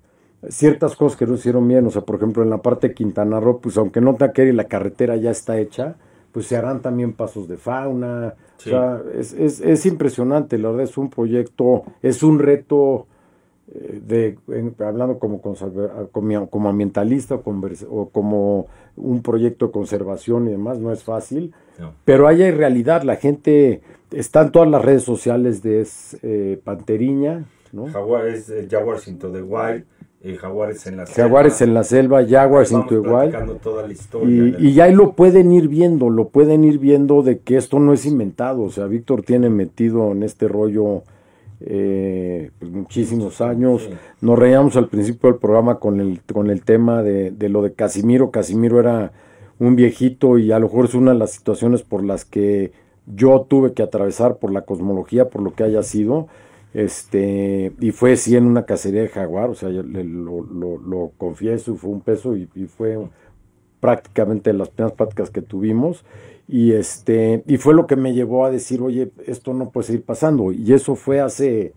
ciertas 0.50 0.96
cosas 0.96 1.18
que 1.18 1.26
no 1.26 1.36
hicieron 1.36 1.68
bien, 1.68 1.86
o 1.86 1.90
sea, 1.90 2.04
por 2.04 2.18
ejemplo, 2.18 2.44
en 2.44 2.50
la 2.50 2.62
parte 2.62 2.90
de 2.90 2.94
Quintana 2.94 3.40
Roo, 3.40 3.60
pues 3.60 3.78
aunque 3.78 4.02
no 4.02 4.16
te 4.16 4.48
y 4.48 4.52
la 4.52 4.66
carretera 4.66 5.16
ya 5.16 5.32
está 5.32 5.58
hecha, 5.58 5.96
pues 6.32 6.46
se 6.48 6.56
harán 6.56 6.82
también 6.82 7.14
pasos 7.14 7.48
de 7.48 7.58
fauna. 7.58 8.36
O 8.58 8.62
sea, 8.62 9.02
es, 9.16 9.34
es, 9.34 9.62
es, 9.62 9.86
impresionante, 9.86 10.58
la 10.58 10.70
verdad 10.70 10.84
es 10.84 10.98
un 10.98 11.10
proyecto, 11.10 11.84
es 12.02 12.24
un 12.24 12.40
reto 12.40 13.08
eh, 13.74 14.02
de, 14.06 14.38
hablando 14.80 15.20
como, 15.20 15.42
como, 15.42 16.50
como 16.50 16.70
ambientalista 16.70 17.36
o, 17.36 18.10
como 18.10 18.68
un 18.96 19.22
proyecto 19.22 19.68
de 19.68 19.72
conservación 19.72 20.48
y 20.48 20.52
demás, 20.52 20.80
no 20.80 20.92
es 20.92 21.04
fácil, 21.04 21.54
pero 22.06 22.28
ahí 22.28 22.42
hay 22.44 22.52
realidad, 22.52 23.04
la 23.04 23.16
gente 23.16 23.82
está 24.12 24.42
en 24.42 24.52
todas 24.52 24.70
las 24.70 24.84
redes 24.84 25.04
sociales 25.04 25.62
de 25.62 25.88
eh, 26.24 26.60
Panteriña, 26.64 27.46
¿no? 27.72 27.88
Jaguar 27.88 28.28
es 28.28 28.50
eh, 28.50 28.68
Jaguars 28.70 29.08
into 29.08 29.32
the 29.32 29.42
Wild, 29.42 29.84
eh, 30.24 30.36
jaguares 30.36 30.88
en 30.88 30.98
la 30.98 31.06
selva. 31.06 31.24
Jaguares 31.24 31.62
en 31.62 31.74
la 31.74 31.84
selva, 31.84 32.26
Jaguars 32.26 32.72
into 32.72 32.96
igual. 32.96 33.32
y, 34.26 34.68
y, 34.68 34.74
ya 34.74 34.86
ahí 34.86 34.94
lo 34.94 35.14
pueden 35.14 35.52
ir 35.52 35.68
viendo, 35.68 36.10
lo 36.10 36.30
pueden 36.30 36.64
ir 36.64 36.80
viendo 36.80 37.22
de 37.22 37.40
que 37.40 37.58
esto 37.58 37.80
no 37.80 37.94
es 37.94 38.06
inventado. 38.06 38.64
O 38.64 38.70
sea, 38.72 38.88
Víctor 38.88 39.22
tiene 39.22 39.50
metido 39.50 40.12
en 40.12 40.24
este 40.24 40.48
rollo 40.48 41.04
eh, 41.60 42.52
pues, 42.60 42.72
muchísimos 42.72 43.42
años. 43.42 43.90
Nos 44.22 44.40
reíamos 44.40 44.76
al 44.76 44.90
principio 44.90 45.30
del 45.30 45.40
programa 45.40 45.80
con 45.80 46.00
el, 46.00 46.22
con 46.34 46.50
el 46.50 46.64
tema 46.64 47.04
de, 47.04 47.32
de 47.32 47.50
lo 47.50 47.62
de 47.62 47.74
Casimiro. 47.74 48.32
Casimiro 48.32 48.80
era 48.80 49.12
un 49.60 49.76
viejito 49.76 50.38
y 50.38 50.52
a 50.52 50.60
lo 50.60 50.68
mejor 50.68 50.86
es 50.86 50.94
una 50.94 51.14
de 51.14 51.20
las 51.20 51.32
situaciones 51.32 51.84
por 51.84 52.04
las 52.04 52.26
que 52.26 52.72
yo 53.06 53.46
tuve 53.50 53.74
que 53.74 53.84
atravesar 53.84 54.38
por 54.38 54.52
la 54.52 54.62
cosmología, 54.62 55.30
por 55.30 55.42
lo 55.42 55.54
que 55.54 55.64
haya 55.64 55.84
sido 55.84 56.28
este, 56.78 57.74
y 57.80 57.92
fue 57.92 58.16
sí 58.18 58.36
en 58.36 58.46
una 58.46 58.66
cacería 58.66 59.02
de 59.02 59.08
jaguar, 59.08 59.50
o 59.50 59.56
sea, 59.56 59.70
yo 59.70 59.82
lo, 59.82 60.44
lo, 60.44 61.12
confieso, 61.18 61.76
fue 61.76 61.90
un 61.90 62.02
peso 62.02 62.36
y, 62.36 62.46
fue 62.68 63.00
prácticamente 63.80 64.54
las 64.54 64.70
primeras 64.70 64.96
prácticas 64.96 65.32
que 65.32 65.42
tuvimos. 65.42 66.06
Y 66.48 66.74
este, 66.74 67.44
y 67.48 67.58
fue 67.58 67.74
lo 67.74 67.88
que 67.88 67.96
me 67.96 68.14
llevó 68.14 68.46
a 68.46 68.52
decir, 68.52 68.82
oye, 68.82 69.12
esto 69.26 69.56
no 69.56 69.72
puede 69.72 69.88
seguir 69.88 70.04
pasando. 70.04 70.52
Y 70.52 70.72
eso 70.72 70.96
fue 70.96 71.20
hace 71.20 71.74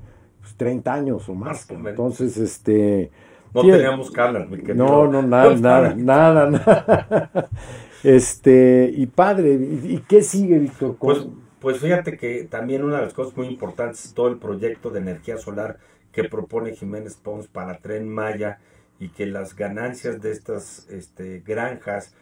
30 0.58 0.82
pues, 0.82 1.00
años 1.00 1.28
o 1.30 1.34
más. 1.34 1.66
Entonces, 1.70 2.36
este, 2.36 3.10
No 3.52 3.62
teníamos 3.62 4.10
canas, 4.10 4.48
No, 4.74 5.06
no, 5.06 5.22
nada, 5.22 5.56
nada, 5.56 5.94
nada, 5.94 6.50
nada. 6.50 7.30
Este, 8.02 8.90
y 8.96 9.06
padre, 9.06 9.52
¿y, 9.52 10.02
qué 10.08 10.22
sigue, 10.22 10.58
Víctor? 10.58 10.96
Pues, 10.98 11.26
pues 11.58 11.80
fíjate 11.80 12.16
que 12.16 12.44
también 12.44 12.82
una 12.82 12.96
de 12.96 13.02
las 13.02 13.12
cosas 13.12 13.36
muy 13.36 13.46
importantes 13.46 14.06
es 14.06 14.14
todo 14.14 14.28
el 14.28 14.38
proyecto 14.38 14.88
de 14.88 15.00
energía 15.00 15.36
solar 15.36 15.78
que 16.10 16.24
propone 16.24 16.74
Jiménez 16.74 17.16
Pons 17.16 17.46
para 17.48 17.76
Tren 17.78 18.08
Maya 18.08 18.58
y 18.98 19.10
que 19.10 19.26
las 19.26 19.54
ganancias 19.54 20.22
de 20.22 20.30
estas 20.30 20.88
este, 20.88 21.42
granjas, 21.46 22.14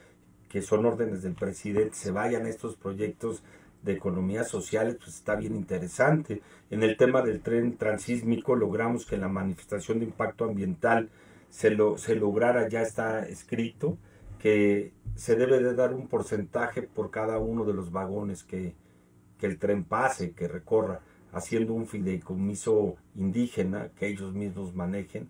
que 0.49 0.63
son 0.63 0.85
órdenes 0.85 1.23
del 1.23 1.35
presidente, 1.35 1.95
se 1.95 2.11
vayan 2.11 2.47
a 2.47 2.49
estos 2.49 2.75
proyectos 2.75 3.45
de 3.83 3.93
economía 3.93 4.45
social, 4.45 4.97
pues 4.97 5.17
está 5.17 5.37
bien 5.37 5.55
interesante. 5.55 6.43
En 6.71 6.83
el 6.83 6.97
tema 6.97 7.23
del 7.23 7.41
tren 7.41 7.77
transísmico 7.77 8.57
logramos 8.57 9.07
que 9.07 9.17
la 9.17 9.29
manifestación 9.29 10.01
de 10.01 10.07
impacto 10.07 10.45
ambiental 10.45 11.11
se, 11.51 11.71
lo, 11.71 11.97
se 11.99 12.15
lograra, 12.15 12.69
ya 12.69 12.83
está 12.83 13.27
escrito, 13.27 13.97
que 14.39 14.93
se 15.15 15.37
debe 15.37 15.61
de 15.61 15.75
dar 15.75 15.95
un 15.95 16.09
porcentaje 16.09 16.83
por 16.83 17.11
cada 17.11 17.39
uno 17.39 17.65
de 17.65 17.75
los 17.75 17.91
vagones 17.91 18.45
que, 18.45 18.75
que 19.39 19.47
el 19.47 19.59
tren 19.59 19.85
pase, 19.85 20.33
que 20.33 20.49
recorra, 20.49 21.01
haciendo 21.33 21.75
un 21.75 21.87
fideicomiso 21.87 22.97
indígena 23.15 23.91
que 23.97 24.09
ellos 24.09 24.35
mismos 24.35 24.75
manejen, 24.75 25.29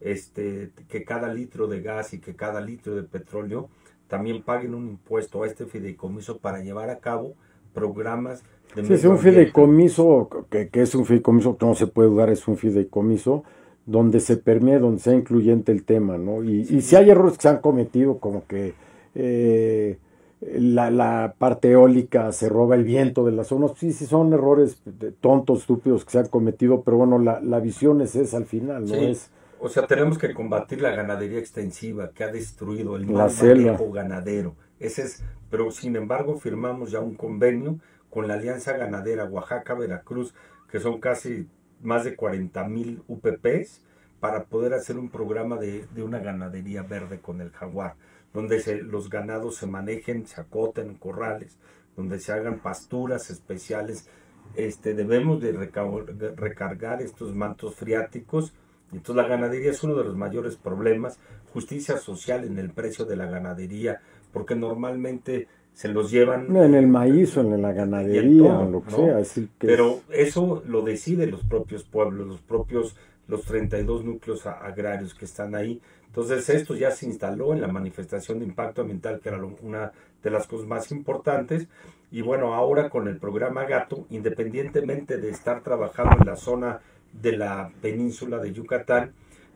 este, 0.00 0.72
que 0.88 1.04
cada 1.04 1.32
litro 1.32 1.66
de 1.66 1.82
gas 1.82 2.14
y 2.14 2.20
que 2.20 2.34
cada 2.34 2.60
litro 2.60 2.94
de 2.94 3.02
petróleo 3.02 3.68
también 4.08 4.42
paguen 4.42 4.74
un 4.74 4.88
impuesto 4.88 5.42
a 5.42 5.46
este 5.46 5.66
fideicomiso 5.66 6.38
para 6.38 6.62
llevar 6.62 6.90
a 6.90 6.98
cabo 6.98 7.34
programas 7.72 8.42
de 8.74 8.84
sí, 8.84 8.92
es 8.92 9.04
un 9.04 9.18
fideicomiso, 9.18 10.28
que, 10.50 10.68
que, 10.68 10.82
es 10.82 10.94
un 10.94 11.04
fideicomiso 11.04 11.56
que 11.56 11.66
no 11.66 11.74
se 11.74 11.86
puede 11.86 12.08
dudar, 12.08 12.30
es 12.30 12.46
un 12.46 12.56
fideicomiso 12.56 13.44
donde 13.86 14.20
se 14.20 14.36
permee, 14.36 14.78
donde 14.78 15.00
sea 15.00 15.14
incluyente 15.14 15.72
el 15.72 15.84
tema, 15.84 16.16
¿no? 16.18 16.44
Y, 16.44 16.60
y 16.60 16.80
si 16.82 16.96
hay 16.96 17.10
errores 17.10 17.36
que 17.36 17.42
se 17.42 17.48
han 17.48 17.58
cometido, 17.58 18.18
como 18.18 18.46
que 18.46 18.74
eh, 19.14 19.98
la, 20.40 20.90
la, 20.90 21.34
parte 21.36 21.72
eólica 21.72 22.30
se 22.32 22.48
roba 22.48 22.76
el 22.76 22.84
viento 22.84 23.26
de 23.26 23.32
las 23.32 23.48
zonas, 23.48 23.72
sí, 23.76 23.92
sí 23.92 24.06
son 24.06 24.32
errores 24.32 24.82
tontos, 25.20 25.60
estúpidos 25.60 26.04
que 26.04 26.12
se 26.12 26.18
han 26.20 26.28
cometido, 26.28 26.82
pero 26.82 26.98
bueno, 26.98 27.18
la, 27.18 27.40
la 27.40 27.58
visión 27.58 28.00
es 28.00 28.14
esa 28.14 28.36
al 28.36 28.46
final, 28.46 28.86
¿no? 28.86 28.94
Es, 28.94 29.30
o 29.62 29.68
sea, 29.68 29.86
tenemos 29.86 30.16
que 30.16 30.32
combatir 30.32 30.80
la 30.80 30.90
ganadería 30.90 31.38
extensiva 31.38 32.10
que 32.12 32.24
ha 32.24 32.32
destruido 32.32 32.96
el 32.96 33.06
manejo 33.06 33.90
ganadero. 33.92 34.54
Ese 34.80 35.02
es, 35.02 35.22
pero 35.50 35.70
sin 35.70 35.94
embargo 35.94 36.38
firmamos 36.38 36.90
ya 36.90 37.00
un 37.00 37.14
convenio 37.14 37.78
con 38.08 38.26
la 38.26 38.34
Alianza 38.34 38.76
Ganadera 38.76 39.26
Oaxaca-Veracruz, 39.26 40.34
que 40.68 40.80
son 40.80 41.00
casi 41.00 41.48
más 41.80 42.04
de 42.04 42.16
40 42.16 42.64
mil 42.64 43.02
UPPs, 43.06 43.82
para 44.18 44.44
poder 44.44 44.74
hacer 44.74 44.98
un 44.98 45.08
programa 45.08 45.56
de, 45.56 45.86
de, 45.94 46.02
una 46.02 46.18
ganadería 46.18 46.82
verde 46.82 47.20
con 47.20 47.40
el 47.40 47.50
jaguar, 47.50 47.94
donde 48.34 48.60
se, 48.60 48.82
los 48.82 49.08
ganados 49.08 49.56
se 49.56 49.66
manejen, 49.66 50.26
se 50.26 50.40
acoten 50.40 50.88
en 50.88 50.94
corrales, 50.96 51.58
donde 51.96 52.20
se 52.20 52.32
hagan 52.32 52.60
pasturas 52.60 53.30
especiales. 53.30 54.08
Este, 54.56 54.94
debemos 54.94 55.40
de 55.40 55.52
recargar 55.52 57.02
estos 57.02 57.34
mantos 57.34 57.76
freáticos. 57.76 58.52
Entonces 58.92 59.16
la 59.16 59.28
ganadería 59.28 59.70
es 59.70 59.82
uno 59.82 59.94
de 59.94 60.04
los 60.04 60.16
mayores 60.16 60.56
problemas. 60.56 61.18
Justicia 61.52 61.96
social 61.96 62.44
en 62.44 62.58
el 62.58 62.70
precio 62.70 63.04
de 63.04 63.16
la 63.16 63.26
ganadería, 63.26 64.00
porque 64.32 64.54
normalmente 64.54 65.48
se 65.72 65.88
los 65.88 66.10
llevan 66.10 66.54
en 66.56 66.74
el 66.74 66.88
maíz 66.88 67.36
o 67.36 67.40
en 67.40 67.62
la 67.62 67.72
ganadería 67.72 68.58
o 68.58 68.70
lo 68.70 68.82
que 68.82 68.90
sea 68.90 69.44
pero 69.58 70.00
eso 70.10 70.62
lo 70.66 70.82
deciden 70.82 71.30
los 71.30 71.44
propios 71.44 71.84
pueblos 71.84 72.26
los 72.26 72.40
propios 72.40 72.96
los 73.30 73.44
32 73.44 74.04
núcleos 74.04 74.44
agrarios 74.46 75.14
que 75.14 75.24
están 75.24 75.54
ahí. 75.54 75.80
Entonces 76.06 76.48
esto 76.50 76.74
ya 76.74 76.90
se 76.90 77.06
instaló 77.06 77.54
en 77.54 77.60
la 77.60 77.68
manifestación 77.68 78.40
de 78.40 78.44
impacto 78.44 78.82
ambiental 78.82 79.20
que 79.20 79.28
era 79.28 79.40
una 79.62 79.92
de 80.22 80.30
las 80.30 80.48
cosas 80.48 80.66
más 80.66 80.90
importantes. 80.90 81.68
Y 82.10 82.22
bueno 82.22 82.54
ahora 82.54 82.90
con 82.90 83.06
el 83.06 83.18
programa 83.18 83.64
Gato 83.64 84.06
independientemente 84.10 85.18
de 85.18 85.30
estar 85.30 85.62
trabajando 85.62 86.16
en 86.18 86.26
la 86.26 86.36
zona 86.36 86.80
de 87.12 87.36
la 87.36 87.70
península 87.80 88.38
de 88.38 88.52
Yucatán 88.52 89.12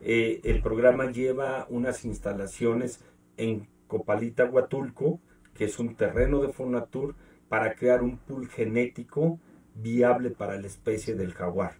eh, 0.06 0.40
el 0.44 0.60
programa 0.60 1.10
lleva 1.10 1.66
unas 1.70 2.04
instalaciones 2.04 3.00
en 3.36 3.66
Copalita 3.86 4.44
Huatulco 4.44 5.20
que 5.54 5.64
es 5.64 5.78
un 5.78 5.94
terreno 5.94 6.40
de 6.40 6.52
Fonatur 6.52 7.14
para 7.48 7.74
crear 7.74 8.02
un 8.02 8.18
pool 8.18 8.48
genético 8.48 9.38
viable 9.74 10.30
para 10.30 10.60
la 10.60 10.66
especie 10.66 11.14
del 11.14 11.32
jaguar. 11.32 11.76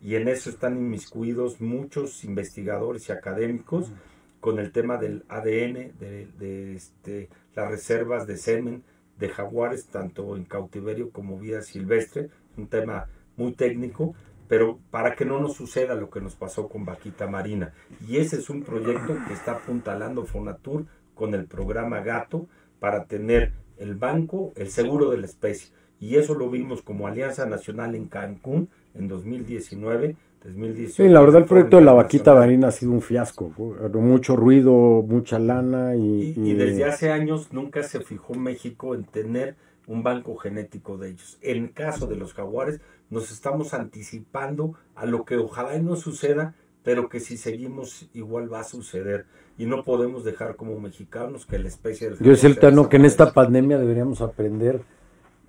Y 0.00 0.14
en 0.14 0.28
eso 0.28 0.48
están 0.50 0.76
inmiscuidos 0.76 1.60
muchos 1.60 2.24
investigadores 2.24 3.08
y 3.08 3.12
académicos 3.12 3.92
con 4.40 4.58
el 4.58 4.70
tema 4.70 4.96
del 4.98 5.24
ADN, 5.28 5.98
de, 5.98 6.74
este, 6.74 7.28
las 7.54 7.70
reservas 7.70 8.26
de 8.26 8.36
semen 8.36 8.84
de 9.18 9.28
jaguares, 9.30 9.86
tanto 9.86 10.36
en 10.36 10.44
cautiverio 10.44 11.10
como 11.10 11.38
vida 11.38 11.62
silvestre, 11.62 12.28
un 12.56 12.68
tema 12.68 13.08
muy 13.36 13.52
técnico, 13.52 14.14
pero 14.46 14.78
para 14.90 15.16
que 15.16 15.24
no 15.24 15.40
nos 15.40 15.54
suceda 15.54 15.94
lo 15.94 16.10
que 16.10 16.20
nos 16.20 16.36
pasó 16.36 16.68
con 16.68 16.84
Vaquita 16.84 17.26
Marina. 17.26 17.72
Y 18.06 18.18
ese 18.18 18.36
es 18.36 18.50
un 18.50 18.62
proyecto 18.62 19.16
que 19.26 19.32
está 19.32 19.52
apuntalando 19.52 20.24
Fonatur 20.24 20.86
con 21.16 21.34
el 21.34 21.46
programa 21.46 22.00
Gato, 22.00 22.46
para 22.78 23.06
tener 23.06 23.52
el 23.78 23.96
banco, 23.96 24.52
el 24.54 24.68
seguro 24.68 25.10
de 25.10 25.18
la 25.18 25.26
especie. 25.26 25.72
Y 25.98 26.16
eso 26.16 26.34
lo 26.34 26.48
vimos 26.50 26.82
como 26.82 27.08
Alianza 27.08 27.46
Nacional 27.46 27.96
en 27.96 28.06
Cancún 28.06 28.68
en 28.94 29.08
2019. 29.08 30.14
2018, 30.44 31.02
sí, 31.02 31.08
la 31.08 31.20
verdad 31.20 31.42
el 31.42 31.48
proyecto 31.48 31.78
de 31.78 31.84
la 31.84 31.92
vaquita 31.92 32.32
marina 32.32 32.68
ha 32.68 32.70
sido 32.70 32.92
un 32.92 33.02
fiasco, 33.02 33.50
mucho 33.94 34.36
ruido, 34.36 35.02
mucha 35.02 35.40
lana 35.40 35.96
y, 35.96 36.34
y, 36.36 36.54
desde 36.54 36.84
hace 36.84 37.10
años 37.10 37.52
nunca 37.52 37.82
se 37.82 37.98
fijó 38.00 38.34
México 38.34 38.94
en 38.94 39.02
tener 39.02 39.56
un 39.88 40.04
banco 40.04 40.36
genético 40.36 40.98
de 40.98 41.10
ellos. 41.10 41.38
En 41.40 41.68
caso 41.68 42.06
de 42.06 42.14
los 42.14 42.32
jaguares 42.32 42.80
nos 43.10 43.32
estamos 43.32 43.74
anticipando 43.74 44.74
a 44.94 45.06
lo 45.06 45.24
que 45.24 45.36
ojalá 45.36 45.76
y 45.76 45.82
no 45.82 45.96
suceda, 45.96 46.54
pero 46.84 47.08
que 47.08 47.18
si 47.18 47.36
seguimos 47.36 48.08
igual 48.14 48.52
va 48.52 48.60
a 48.60 48.64
suceder 48.64 49.26
y 49.58 49.66
no 49.66 49.82
podemos 49.84 50.24
dejar 50.24 50.56
como 50.56 50.78
mexicanos 50.78 51.46
que 51.46 51.58
la 51.58 51.68
especie 51.68 52.10
del 52.10 52.18
Yo 52.18 52.32
es 52.32 52.44
el 52.44 52.58
que 52.58 52.96
en 52.96 53.04
esta 53.04 53.32
pandemia 53.32 53.78
deberíamos 53.78 54.20
aprender 54.20 54.82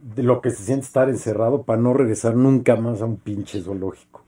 de 0.01 0.23
lo 0.23 0.41
que 0.41 0.51
se 0.51 0.63
siente 0.63 0.85
estar 0.85 1.09
encerrado 1.09 1.63
para 1.63 1.81
no 1.81 1.93
regresar 1.93 2.35
nunca 2.35 2.75
más 2.75 3.01
a 3.01 3.05
un 3.05 3.17
pinche 3.17 3.61
zoológico. 3.61 4.23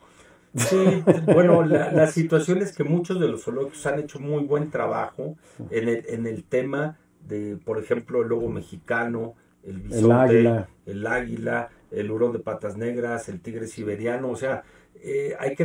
Sí, 0.55 1.03
bueno, 1.25 1.63
la, 1.63 2.07
situación 2.07 2.57
es 2.59 2.75
que 2.75 2.83
muchos 2.83 3.19
de 3.19 3.27
los 3.27 3.43
zoológicos 3.43 3.85
han 3.85 3.99
hecho 3.99 4.19
muy 4.19 4.43
buen 4.43 4.71
trabajo 4.71 5.35
en 5.69 5.89
el, 5.89 6.05
en 6.07 6.25
el 6.25 6.43
tema 6.43 6.97
de, 7.27 7.57
por 7.63 7.77
ejemplo, 7.77 8.23
el 8.23 8.29
lobo 8.29 8.49
mexicano, 8.49 9.35
el 9.63 9.79
bisonte, 9.79 10.07
el 10.07 10.11
águila, 10.11 10.69
el, 10.87 11.07
águila, 11.07 11.69
el 11.91 12.09
hurón 12.09 12.33
de 12.33 12.39
patas 12.39 12.77
negras, 12.77 13.29
el 13.29 13.41
tigre 13.41 13.67
siberiano, 13.67 14.29
o 14.29 14.35
sea, 14.35 14.63
eh, 15.01 15.35
hay, 15.39 15.55
que, 15.55 15.63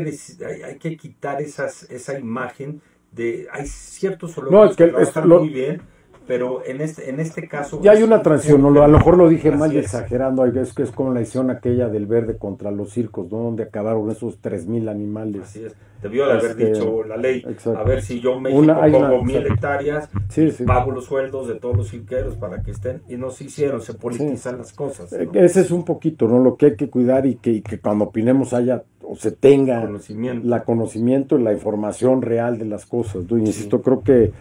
hay, 0.65 0.79
que 0.79 0.97
quitar 0.97 1.41
esas, 1.41 1.91
esa 1.91 2.19
imagen 2.19 2.83
de... 3.15 3.47
Hay 3.53 3.67
ciertos 3.67 4.35
zoológicos 4.35 4.77
que, 4.77 5.03
están 5.03 5.29
muy 5.29 5.49
bien, 5.49 5.83
pero 6.27 6.65
en 6.65 6.81
este, 6.81 7.11
en 7.11 7.21
este 7.21 7.47
caso... 7.49 7.81
Ya 7.83 7.93
hay 7.93 8.03
una 8.03 8.23
transición, 8.23 8.65
a 8.65 8.89
lo 8.89 8.99
mejor 8.99 9.19
lo 9.19 9.29
dije 9.29 9.51
mal 9.51 9.77
exagerando, 9.77 10.45
es 10.45 10.73
que 10.73 10.83
es 10.83 10.91
como 10.91 11.13
la 11.13 11.21
edición 11.21 11.51
aquella 11.51 11.89
del 11.89 12.07
verde 12.07 12.39
contra 12.39 12.71
los 12.71 12.91
circos, 12.91 13.31
¿no? 13.31 13.39
donde 13.39 13.65
acabaron 13.65 14.11
esos 14.11 14.41
3.000 14.41 14.89
animales. 14.89 15.43
Así 15.43 15.65
es, 15.65 15.75
debió 16.03 16.27
de 16.27 16.33
haber 16.33 16.51
este, 16.53 16.73
dicho 16.73 17.05
la 17.05 17.17
ley, 17.17 17.45
a 17.77 17.83
ver 17.83 18.03
si 18.03 18.21
yo 18.21 18.41
México 18.41 18.61
una, 18.61 18.81
pongo 18.81 19.25
mil 19.25 19.47
hectáreas, 19.47 20.09
pago 20.67 20.91
los 20.91 21.05
sueldos 21.05 21.49
de 21.49 21.55
todos 21.57 21.77
los 21.77 21.91
cirqueros 21.91 22.37
para 22.37 22.63
que 22.63 22.71
estén, 22.71 23.03
y 23.09 23.17
no 23.17 23.31
se 23.31 23.45
hicieron, 23.45 23.83
se 23.83 23.95
politizan 23.95 24.59
las 24.59 24.73
cosas. 24.73 25.13
Ese 25.13 25.61
es 25.61 25.71
un 25.71 25.85
poquito, 25.85 26.27
¿no? 26.27 26.39
Lo 26.39 26.57
que 26.57 26.67
hay 26.67 26.77
que 26.77 26.89
cuidar 26.89 27.27
y 27.27 27.37
que, 27.37 27.51
y 27.51 27.63
que 27.63 27.81
cuando 27.81 28.07
opinemos 28.07 28.53
haya 28.55 28.83
o 29.07 29.17
se 29.17 29.33
tenga 29.33 29.83
conocimiento. 29.83 30.49
la 30.49 30.65
conocimiento 30.65 31.39
y 31.39 31.43
la 31.43 31.53
información 31.53 32.23
real 32.23 32.59
de 32.59 32.65
las 32.65 32.87
cosas. 32.87 33.27
Yo 33.27 33.37
insisto, 33.37 33.83
creo 33.83 34.03
que 34.03 34.33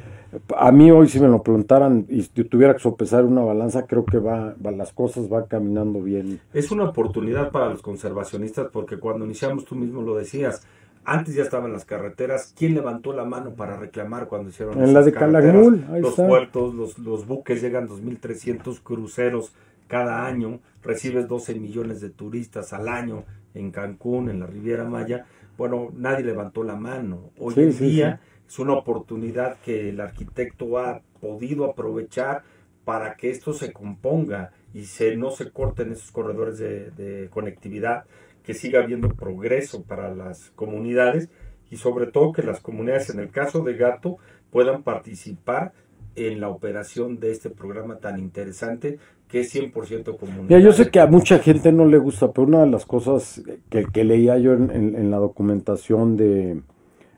a 0.57 0.71
mí 0.71 0.91
hoy 0.91 1.07
si 1.09 1.19
me 1.19 1.27
lo 1.27 1.43
preguntaran 1.43 2.05
y 2.09 2.23
si 2.23 2.43
tuviera 2.43 2.73
que 2.73 2.79
sopesar 2.79 3.25
una 3.25 3.41
balanza, 3.41 3.85
creo 3.85 4.05
que 4.05 4.17
va, 4.17 4.55
las 4.61 4.91
cosas 4.93 5.29
van 5.29 5.45
caminando 5.45 6.01
bien. 6.01 6.39
Es 6.53 6.71
una 6.71 6.85
oportunidad 6.85 7.51
para 7.51 7.69
los 7.69 7.81
conservacionistas 7.81 8.67
porque 8.71 8.97
cuando 8.97 9.25
iniciamos 9.25 9.65
tú 9.65 9.75
mismo 9.75 10.01
lo 10.01 10.15
decías, 10.15 10.65
antes 11.05 11.35
ya 11.35 11.43
estaban 11.43 11.73
las 11.73 11.85
carreteras. 11.85 12.53
¿Quién 12.57 12.73
levantó 12.73 13.13
la 13.13 13.25
mano 13.25 13.51
para 13.51 13.77
reclamar 13.77 14.27
cuando 14.27 14.49
hicieron 14.49 14.81
En 14.81 14.93
la 14.93 15.01
de 15.01 15.11
Calakmul, 15.11 15.85
Los 15.99 16.15
puertos, 16.15 16.73
los, 16.73 16.97
los 16.97 17.27
buques 17.27 17.61
llegan 17.61 17.89
2.300 17.89 18.79
cruceros 18.81 19.53
cada 19.87 20.25
año, 20.25 20.59
recibes 20.81 21.27
12 21.27 21.55
millones 21.55 21.99
de 22.01 22.09
turistas 22.09 22.73
al 22.73 22.87
año 22.87 23.25
en 23.53 23.71
Cancún, 23.71 24.29
en 24.29 24.39
la 24.39 24.47
Riviera 24.47 24.85
Maya. 24.85 25.25
Bueno, 25.57 25.89
nadie 25.95 26.23
levantó 26.23 26.63
la 26.63 26.75
mano. 26.75 27.31
Hoy 27.37 27.53
en 27.57 27.77
día 27.77 28.21
es 28.47 28.59
una 28.59 28.73
oportunidad 28.73 29.57
que 29.61 29.89
el 29.89 29.99
arquitecto 30.01 30.77
ha 30.77 31.01
podido 31.19 31.65
aprovechar 31.65 32.43
para 32.85 33.15
que 33.15 33.29
esto 33.29 33.53
se 33.53 33.71
componga 33.71 34.51
y 34.73 34.85
se, 34.85 35.15
no 35.15 35.31
se 35.31 35.51
corten 35.51 35.91
esos 35.91 36.11
corredores 36.11 36.57
de, 36.57 37.29
conectividad, 37.31 38.05
que 38.43 38.53
siga 38.53 38.81
habiendo 38.81 39.09
progreso 39.09 39.83
para 39.83 40.13
las 40.13 40.51
comunidades 40.51 41.29
y 41.71 41.77
sobre 41.77 42.07
todo 42.07 42.33
que 42.33 42.43
las 42.43 42.59
comunidades, 42.59 43.09
en 43.09 43.19
el 43.19 43.29
caso 43.29 43.63
de 43.63 43.75
Gato, 43.75 44.17
puedan 44.51 44.83
participar 44.83 45.73
en 46.15 46.41
la 46.41 46.49
operación 46.49 47.19
de 47.19 47.31
este 47.31 47.49
programa 47.49 47.97
tan 47.97 48.19
interesante 48.19 48.99
que 49.27 49.39
es 49.39 49.55
100% 49.55 50.17
comunitario. 50.17 50.59
yo 50.59 50.71
sé 50.71 50.91
que 50.91 50.99
a 50.99 51.07
mucha 51.07 51.39
gente 51.39 51.71
no 51.71 51.85
le 51.85 51.97
gusta, 51.97 52.31
pero 52.31 52.47
una 52.47 52.61
de 52.61 52.69
las 52.69 52.85
cosas 52.85 53.41
que, 53.69 53.85
que 53.85 54.03
leía 54.03 54.37
yo 54.37 54.53
en, 54.53 55.09
la 55.09 55.17
documentación 55.17 56.17
de, 56.17 56.61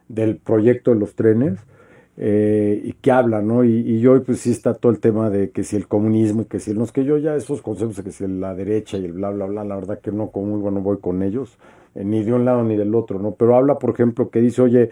del 0.07 0.37
proyecto 0.37 0.93
de 0.93 0.99
los 0.99 1.15
trenes, 1.15 1.59
eh, 2.17 2.81
y 2.83 2.93
que 2.93 3.11
habla, 3.11 3.41
¿no? 3.41 3.65
Y, 3.65 3.71
y, 3.73 3.99
yo 3.99 4.23
pues 4.23 4.39
sí 4.39 4.51
está 4.51 4.73
todo 4.73 4.91
el 4.91 4.99
tema 4.99 5.29
de 5.29 5.49
que 5.51 5.63
si 5.63 5.75
el 5.75 5.87
comunismo 5.87 6.43
y 6.43 6.45
que 6.45 6.59
si 6.59 6.73
no 6.73 6.85
es 6.85 6.93
que 6.93 7.03
yo 7.03 7.17
ya 7.17 7.35
esos 7.35 7.61
conceptos 7.61 7.97
de 7.97 8.03
que 8.03 8.11
si 8.11 8.25
la 8.25 8.55
derecha 8.55 8.97
y 8.97 9.03
el 9.03 9.11
bla 9.11 9.31
bla 9.31 9.45
bla, 9.45 9.65
la 9.65 9.75
verdad 9.75 9.99
que 9.99 10.13
no 10.13 10.31
como 10.31 10.47
muy 10.47 10.61
bueno 10.61 10.79
voy 10.79 10.99
con 10.99 11.23
ellos, 11.23 11.57
eh, 11.93 12.05
ni 12.05 12.23
de 12.23 12.33
un 12.33 12.45
lado 12.45 12.63
ni 12.63 12.77
del 12.77 12.95
otro, 12.95 13.19
¿no? 13.19 13.31
Pero 13.35 13.57
habla, 13.57 13.79
por 13.79 13.89
ejemplo, 13.89 14.29
que 14.29 14.39
dice, 14.39 14.61
oye, 14.61 14.91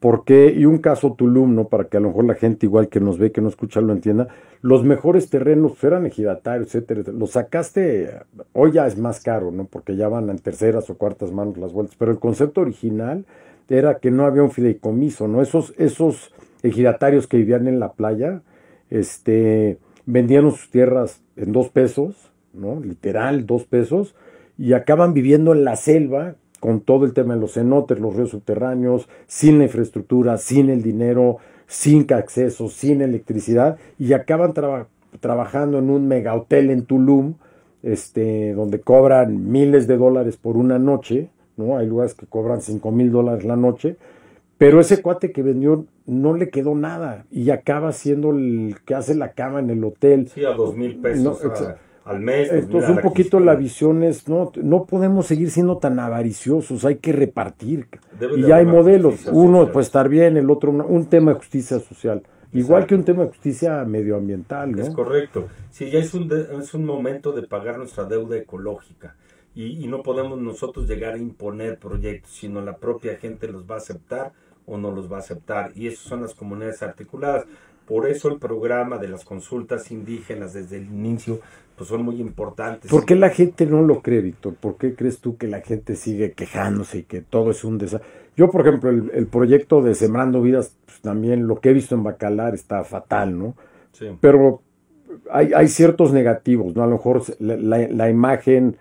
¿por 0.00 0.24
qué? 0.24 0.52
Y 0.54 0.66
un 0.66 0.78
caso 0.78 1.14
Tulum, 1.14 1.54
¿no? 1.54 1.68
Para 1.68 1.84
que 1.84 1.96
a 1.96 2.00
lo 2.00 2.08
mejor 2.08 2.24
la 2.26 2.34
gente 2.34 2.66
igual 2.66 2.88
que 2.88 3.00
nos 3.00 3.18
ve, 3.18 3.32
que 3.32 3.40
no 3.40 3.48
escucha, 3.48 3.80
lo 3.80 3.94
entienda, 3.94 4.28
los 4.60 4.84
mejores 4.84 5.30
terrenos 5.30 5.82
eran 5.82 6.04
ejidatarios, 6.06 6.74
etcétera, 6.74 7.12
los 7.12 7.30
sacaste, 7.32 8.10
hoy 8.52 8.72
ya 8.72 8.86
es 8.86 8.98
más 8.98 9.20
caro, 9.20 9.50
¿no? 9.50 9.64
Porque 9.64 9.96
ya 9.96 10.08
van 10.08 10.28
en 10.28 10.38
terceras 10.38 10.90
o 10.90 10.98
cuartas 10.98 11.32
manos 11.32 11.56
las 11.56 11.72
vueltas, 11.72 11.96
pero 11.98 12.12
el 12.12 12.18
concepto 12.18 12.60
original 12.60 13.24
era 13.70 13.98
que 13.98 14.10
no 14.10 14.26
había 14.26 14.42
un 14.42 14.50
fideicomiso, 14.50 15.28
¿no? 15.28 15.40
Esos, 15.40 15.72
esos 15.78 16.32
ejidatarios 16.62 17.26
que 17.26 17.38
vivían 17.38 17.68
en 17.68 17.80
la 17.80 17.92
playa, 17.92 18.42
este, 18.90 19.78
vendían 20.06 20.50
sus 20.50 20.70
tierras 20.70 21.22
en 21.36 21.52
dos 21.52 21.68
pesos, 21.68 22.32
¿no? 22.52 22.80
Literal, 22.80 23.46
dos 23.46 23.64
pesos, 23.64 24.14
y 24.58 24.72
acaban 24.72 25.14
viviendo 25.14 25.52
en 25.54 25.64
la 25.64 25.76
selva 25.76 26.34
con 26.58 26.80
todo 26.80 27.06
el 27.06 27.14
tema 27.14 27.34
de 27.34 27.40
los 27.40 27.54
cenotes, 27.54 27.98
los 28.00 28.14
ríos 28.14 28.30
subterráneos, 28.30 29.08
sin 29.26 29.58
la 29.58 29.64
infraestructura, 29.64 30.36
sin 30.36 30.68
el 30.68 30.82
dinero, 30.82 31.38
sin 31.66 32.12
acceso, 32.12 32.68
sin 32.68 33.00
electricidad, 33.00 33.78
y 33.98 34.12
acaban 34.12 34.52
trabajando 35.20 35.78
en 35.78 35.88
un 35.88 36.06
mega 36.06 36.34
hotel 36.34 36.70
en 36.70 36.84
Tulum, 36.84 37.34
este, 37.82 38.52
donde 38.52 38.80
cobran 38.80 39.50
miles 39.50 39.86
de 39.86 39.96
dólares 39.96 40.36
por 40.36 40.58
una 40.58 40.78
noche, 40.78 41.30
¿no? 41.60 41.76
Hay 41.76 41.86
lugares 41.86 42.14
que 42.14 42.26
cobran 42.26 42.60
cinco 42.60 42.90
mil 42.90 43.12
dólares 43.12 43.44
la 43.44 43.56
noche, 43.56 43.96
pero 44.58 44.80
ese 44.80 45.00
cuate 45.02 45.32
que 45.32 45.42
vendió 45.42 45.84
no 46.06 46.34
le 46.34 46.50
quedó 46.50 46.74
nada 46.74 47.24
y 47.30 47.50
acaba 47.50 47.92
siendo 47.92 48.30
el 48.30 48.76
que 48.84 48.94
hace 48.94 49.14
la 49.14 49.32
cama 49.32 49.60
en 49.60 49.70
el 49.70 49.84
hotel. 49.84 50.28
Sí, 50.28 50.44
a 50.44 50.50
dos 50.50 50.76
mil 50.76 50.96
pesos 50.96 51.40
al 52.04 52.20
mes. 52.20 52.50
Entonces 52.52 52.90
un 52.90 52.98
poquito 52.98 53.40
la 53.40 53.54
visión 53.54 54.02
es, 54.02 54.28
no, 54.28 54.52
no 54.62 54.84
podemos 54.84 55.26
seguir 55.26 55.50
siendo 55.50 55.78
tan 55.78 55.98
avariciosos, 55.98 56.84
hay 56.84 56.96
que 56.96 57.12
repartir. 57.12 57.86
y 58.36 58.42
ya 58.42 58.56
hay 58.56 58.66
modelos, 58.66 59.26
uno 59.32 59.70
puede 59.70 59.84
estar 59.84 60.08
bien, 60.08 60.36
el 60.36 60.50
otro, 60.50 60.72
un 60.72 61.06
tema 61.06 61.32
de 61.32 61.38
justicia 61.38 61.78
social. 61.78 62.22
Igual 62.52 62.86
que 62.86 62.96
un 62.96 63.04
tema 63.04 63.22
de 63.22 63.28
justicia 63.28 63.84
medioambiental, 63.84 64.72
¿no? 64.72 64.82
Es 64.82 64.90
correcto. 64.90 65.46
Sí, 65.70 65.88
ya 65.88 66.00
es 66.00 66.12
un, 66.14 66.28
es 66.32 66.74
un 66.74 66.84
momento 66.84 67.30
de 67.30 67.42
pagar 67.42 67.78
nuestra 67.78 68.04
deuda 68.04 68.36
ecológica. 68.36 69.14
Y, 69.54 69.84
y, 69.84 69.88
no 69.88 70.02
podemos 70.02 70.38
nosotros 70.38 70.88
llegar 70.88 71.14
a 71.14 71.18
imponer 71.18 71.78
proyectos, 71.78 72.30
sino 72.30 72.60
la 72.60 72.76
propia 72.76 73.16
gente 73.16 73.48
los 73.48 73.68
va 73.68 73.74
a 73.74 73.78
aceptar 73.78 74.32
o 74.66 74.78
no 74.78 74.92
los 74.92 75.10
va 75.10 75.16
a 75.16 75.20
aceptar. 75.20 75.72
Y 75.74 75.88
esas 75.88 76.04
son 76.04 76.22
las 76.22 76.34
comunidades 76.34 76.82
articuladas. 76.82 77.46
Por 77.86 78.08
eso 78.08 78.28
el 78.28 78.38
programa 78.38 78.98
de 78.98 79.08
las 79.08 79.24
consultas 79.24 79.90
indígenas 79.90 80.54
desde 80.54 80.76
el 80.76 80.84
inicio 80.84 81.40
pues 81.76 81.88
son 81.88 82.04
muy 82.04 82.20
importantes. 82.20 82.90
¿Por 82.90 83.04
qué 83.04 83.16
la 83.16 83.30
gente 83.30 83.66
no 83.66 83.82
lo 83.82 84.02
cree, 84.02 84.20
Víctor? 84.20 84.54
¿Por 84.54 84.76
qué 84.76 84.94
crees 84.94 85.18
tú 85.18 85.36
que 85.36 85.48
la 85.48 85.60
gente 85.62 85.96
sigue 85.96 86.32
quejándose 86.32 86.98
y 86.98 87.02
que 87.04 87.22
todo 87.22 87.50
es 87.50 87.64
un 87.64 87.78
desastre? 87.78 88.08
Yo, 88.36 88.50
por 88.50 88.60
ejemplo, 88.60 88.90
el, 88.90 89.26
proyecto 89.26 89.82
de 89.82 89.94
Sembrando 89.94 90.40
Vidas, 90.42 90.76
pues, 90.84 91.00
también 91.00 91.48
lo 91.48 91.60
que 91.60 91.70
he 91.70 91.72
visto 91.72 91.94
en 91.94 92.04
Bacalar 92.04 92.54
está 92.54 92.84
fatal, 92.84 93.36
¿no? 93.36 93.56
Sí. 93.92 94.06
Pero 94.20 94.62
hay, 95.30 95.52
hay 95.54 95.68
ciertos 95.68 96.12
negativos, 96.12 96.76
¿no? 96.76 96.82
A 96.82 96.86
lo 96.86 96.92
mejor 96.92 97.22
la, 97.40 97.78
la 97.78 98.10
imagen 98.10 98.76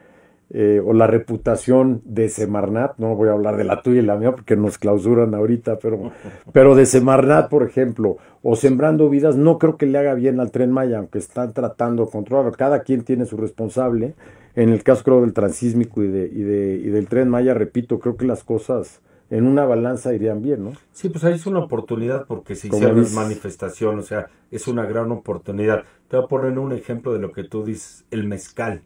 eh, 0.51 0.81
o 0.83 0.93
la 0.93 1.05
reputación 1.05 2.01
de 2.05 2.27
Semarnat, 2.27 2.97
no 2.97 3.15
voy 3.15 3.29
a 3.29 3.33
hablar 3.33 3.55
de 3.55 3.63
la 3.63 3.83
tuya 3.83 4.01
y 4.01 4.05
la 4.05 4.15
mía 4.15 4.31
porque 4.31 4.55
nos 4.55 4.79
clausuran 4.79 5.35
ahorita, 5.35 5.77
pero, 5.77 6.11
pero 6.53 6.75
de 6.75 6.85
Semarnat, 6.85 7.49
por 7.49 7.63
ejemplo, 7.63 8.17
o 8.41 8.55
Sembrando 8.55 9.09
Vidas, 9.09 9.35
no 9.35 9.59
creo 9.59 9.77
que 9.77 9.85
le 9.85 9.97
haga 9.97 10.15
bien 10.15 10.39
al 10.39 10.51
Tren 10.51 10.71
Maya, 10.71 10.97
aunque 10.97 11.19
están 11.19 11.53
tratando 11.53 12.05
de 12.05 12.11
controlarlo, 12.11 12.51
cada 12.53 12.81
quien 12.81 13.03
tiene 13.03 13.25
su 13.25 13.37
responsable, 13.37 14.15
en 14.55 14.69
el 14.69 14.83
caso 14.83 15.03
creo 15.03 15.21
del 15.21 15.33
transísmico 15.33 16.03
y, 16.03 16.07
de, 16.07 16.25
y, 16.25 16.41
de, 16.41 16.81
y 16.83 16.89
del 16.89 17.07
Tren 17.07 17.29
Maya, 17.29 17.53
repito, 17.53 17.99
creo 17.99 18.17
que 18.17 18.25
las 18.25 18.43
cosas 18.43 19.01
en 19.29 19.45
una 19.45 19.65
balanza 19.65 20.13
irían 20.13 20.41
bien, 20.41 20.63
¿no? 20.63 20.73
Sí, 20.91 21.09
pues 21.09 21.23
ahí 21.23 21.33
es 21.33 21.45
una 21.45 21.59
oportunidad 21.59 22.25
porque 22.25 22.55
se 22.55 22.67
hicieron 22.67 23.05
manifestación, 23.13 23.99
o 23.99 24.01
sea, 24.01 24.27
es 24.49 24.67
una 24.67 24.85
gran 24.85 25.11
oportunidad. 25.11 25.83
Te 26.07 26.17
voy 26.17 26.25
a 26.25 26.27
poner 26.27 26.57
un 26.57 26.71
ejemplo 26.71 27.13
de 27.13 27.19
lo 27.19 27.31
que 27.31 27.43
tú 27.43 27.63
dices, 27.63 28.05
el 28.09 28.27
mezcal. 28.27 28.81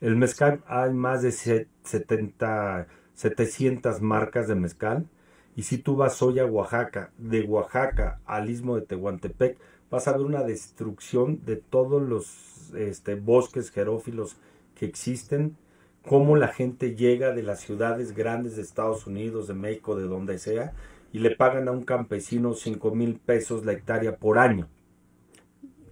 El 0.00 0.16
mezcal 0.16 0.62
hay 0.66 0.92
más 0.92 1.22
de 1.22 1.32
70, 1.32 2.86
700 3.14 4.02
marcas 4.02 4.46
de 4.46 4.54
mezcal. 4.54 5.06
Y 5.54 5.62
si 5.62 5.78
tú 5.78 5.96
vas 5.96 6.20
hoy 6.20 6.38
a 6.38 6.44
Oaxaca, 6.44 7.12
de 7.16 7.42
Oaxaca 7.44 8.20
al 8.26 8.50
istmo 8.50 8.76
de 8.76 8.82
Tehuantepec, 8.82 9.56
vas 9.90 10.06
a 10.06 10.12
ver 10.12 10.20
una 10.20 10.42
destrucción 10.42 11.44
de 11.46 11.56
todos 11.56 12.02
los 12.02 12.74
este, 12.74 13.14
bosques 13.14 13.70
jerófilos 13.70 14.36
que 14.74 14.84
existen, 14.84 15.56
cómo 16.06 16.36
la 16.36 16.48
gente 16.48 16.94
llega 16.94 17.32
de 17.32 17.42
las 17.42 17.60
ciudades 17.60 18.14
grandes 18.14 18.56
de 18.56 18.62
Estados 18.62 19.06
Unidos, 19.06 19.48
de 19.48 19.54
México, 19.54 19.96
de 19.96 20.04
donde 20.04 20.38
sea, 20.38 20.74
y 21.10 21.20
le 21.20 21.34
pagan 21.34 21.68
a 21.68 21.72
un 21.72 21.84
campesino 21.84 22.52
5 22.52 22.94
mil 22.94 23.18
pesos 23.18 23.64
la 23.64 23.72
hectárea 23.72 24.16
por 24.16 24.38
año 24.38 24.68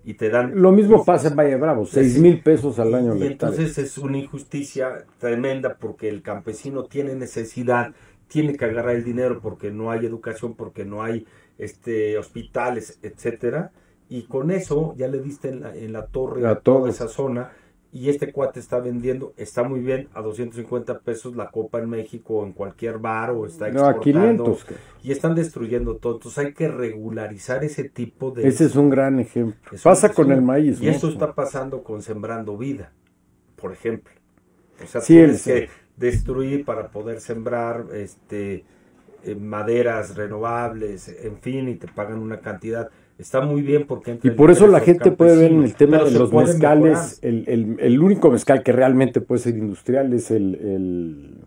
y 0.04 0.14
te 0.14 0.28
dan... 0.28 0.60
Lo 0.60 0.72
mismo 0.72 1.04
pasa 1.04 1.28
en 1.28 1.36
Valle 1.36 1.56
Bravo, 1.56 1.86
seis 1.86 2.18
mil 2.18 2.42
pesos 2.42 2.78
al 2.78 2.94
año. 2.94 3.16
Y 3.16 3.26
entonces 3.26 3.78
es 3.78 3.96
una 3.98 4.18
injusticia 4.18 5.06
tremenda 5.18 5.76
porque 5.78 6.08
el 6.08 6.22
campesino 6.22 6.84
tiene 6.84 7.14
necesidad, 7.14 7.94
tiene 8.28 8.56
que 8.56 8.64
agarrar 8.64 8.96
el 8.96 9.04
dinero 9.04 9.40
porque 9.40 9.70
no 9.70 9.90
hay 9.90 10.06
educación, 10.06 10.54
porque 10.54 10.84
no 10.84 11.02
hay 11.02 11.26
este 11.58 12.18
hospitales, 12.18 12.98
etcétera, 13.02 13.72
y 14.08 14.24
con 14.24 14.50
eso 14.50 14.94
ya 14.96 15.08
le 15.08 15.20
diste 15.20 15.48
en 15.48 15.60
la, 15.60 15.74
en 15.74 15.92
la 15.92 16.06
torre 16.06 16.46
a 16.46 16.56
toda 16.56 16.90
esa 16.90 17.08
zona 17.08 17.52
y 17.94 18.08
este 18.08 18.32
cuate 18.32 18.58
está 18.58 18.80
vendiendo, 18.80 19.34
está 19.36 19.62
muy 19.62 19.78
bien, 19.78 20.08
a 20.14 20.20
250 20.20 20.98
pesos 20.98 21.36
la 21.36 21.52
copa 21.52 21.78
en 21.78 21.88
México 21.88 22.38
o 22.38 22.44
en 22.44 22.52
cualquier 22.52 22.98
bar 22.98 23.30
o 23.30 23.46
está 23.46 23.68
exportando. 23.68 24.58
Y 25.04 25.12
están 25.12 25.36
destruyendo 25.36 25.98
todo. 25.98 26.14
Entonces 26.14 26.44
hay 26.44 26.54
que 26.54 26.66
regularizar 26.66 27.62
ese 27.62 27.88
tipo 27.88 28.32
de... 28.32 28.48
Ese 28.48 28.64
es 28.64 28.74
un 28.74 28.90
gran 28.90 29.20
ejemplo. 29.20 29.78
Pasa 29.80 30.08
con 30.12 30.32
el 30.32 30.42
maíz. 30.42 30.80
Y 30.80 30.88
eso 30.88 31.08
está 31.08 31.36
pasando 31.36 31.84
con 31.84 32.02
Sembrando 32.02 32.58
Vida, 32.58 32.92
por 33.54 33.72
ejemplo. 33.72 34.12
O 34.82 34.86
sea, 34.88 35.00
tienes 35.00 35.44
que 35.44 35.68
destruir 35.96 36.64
para 36.64 36.90
poder 36.90 37.20
sembrar 37.20 37.86
este 37.94 38.64
eh, 39.22 39.36
maderas 39.36 40.16
renovables, 40.16 41.08
en 41.08 41.38
fin, 41.38 41.68
y 41.68 41.76
te 41.76 41.86
pagan 41.86 42.18
una 42.18 42.40
cantidad 42.40 42.90
está 43.18 43.40
muy 43.40 43.62
bien 43.62 43.86
porque... 43.86 44.18
Y 44.22 44.30
por 44.30 44.50
eso 44.50 44.66
la 44.66 44.80
gente 44.80 45.10
puede 45.12 45.36
ver 45.36 45.52
en 45.52 45.62
el 45.62 45.74
tema 45.74 46.02
de 46.02 46.10
los 46.10 46.32
mezcales, 46.32 47.18
el, 47.22 47.76
el, 47.78 48.00
único 48.00 48.30
mezcal 48.30 48.62
que 48.62 48.72
realmente 48.72 49.20
puede 49.20 49.40
ser 49.40 49.56
industrial 49.56 50.12
es 50.12 50.30
el... 50.30 51.44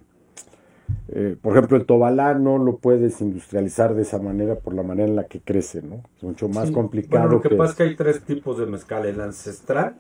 Eh, 1.10 1.38
por 1.42 1.54
ejemplo, 1.54 1.78
el 1.78 1.86
tobalano 1.86 2.58
lo 2.58 2.78
puedes 2.78 3.22
industrializar 3.22 3.96
de 3.96 4.02
esa 4.02 4.20
manera 4.20 4.56
por 4.56 4.74
la 4.74 4.84
manera 4.84 5.08
en 5.08 5.16
la 5.16 5.26
que 5.26 5.40
crece, 5.40 5.82
¿no? 5.82 6.04
Es 6.18 6.24
mucho 6.24 6.50
más 6.50 6.70
complicado. 6.72 7.30
lo 7.30 7.42
que, 7.42 7.50
pasa 7.50 7.72
es 7.72 7.78
que 7.78 7.84
hay 7.84 7.96
tres 7.96 8.22
tipos 8.24 8.58
de 8.58 8.66
mezcal, 8.66 9.06
el 9.06 9.22
ancestral, 9.22 9.96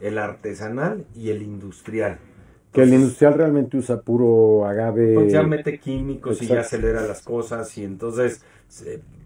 el 0.00 0.18
artesanal 0.18 1.04
y 1.16 1.30
el 1.30 1.42
industrial. 1.42 2.18
Que 2.72 2.82
el 2.82 2.92
industrial 2.92 3.34
realmente 3.34 3.76
usa 3.76 4.00
puro 4.00 4.66
agave. 4.66 5.14
Pues 5.14 5.32
ya 5.32 5.42
mete 5.42 5.78
químicos 5.78 6.42
y 6.42 6.46
ya 6.46 6.60
acelera 6.60 7.02
las 7.02 7.22
cosas 7.22 7.76
y 7.78 7.84
entonces, 7.84 8.42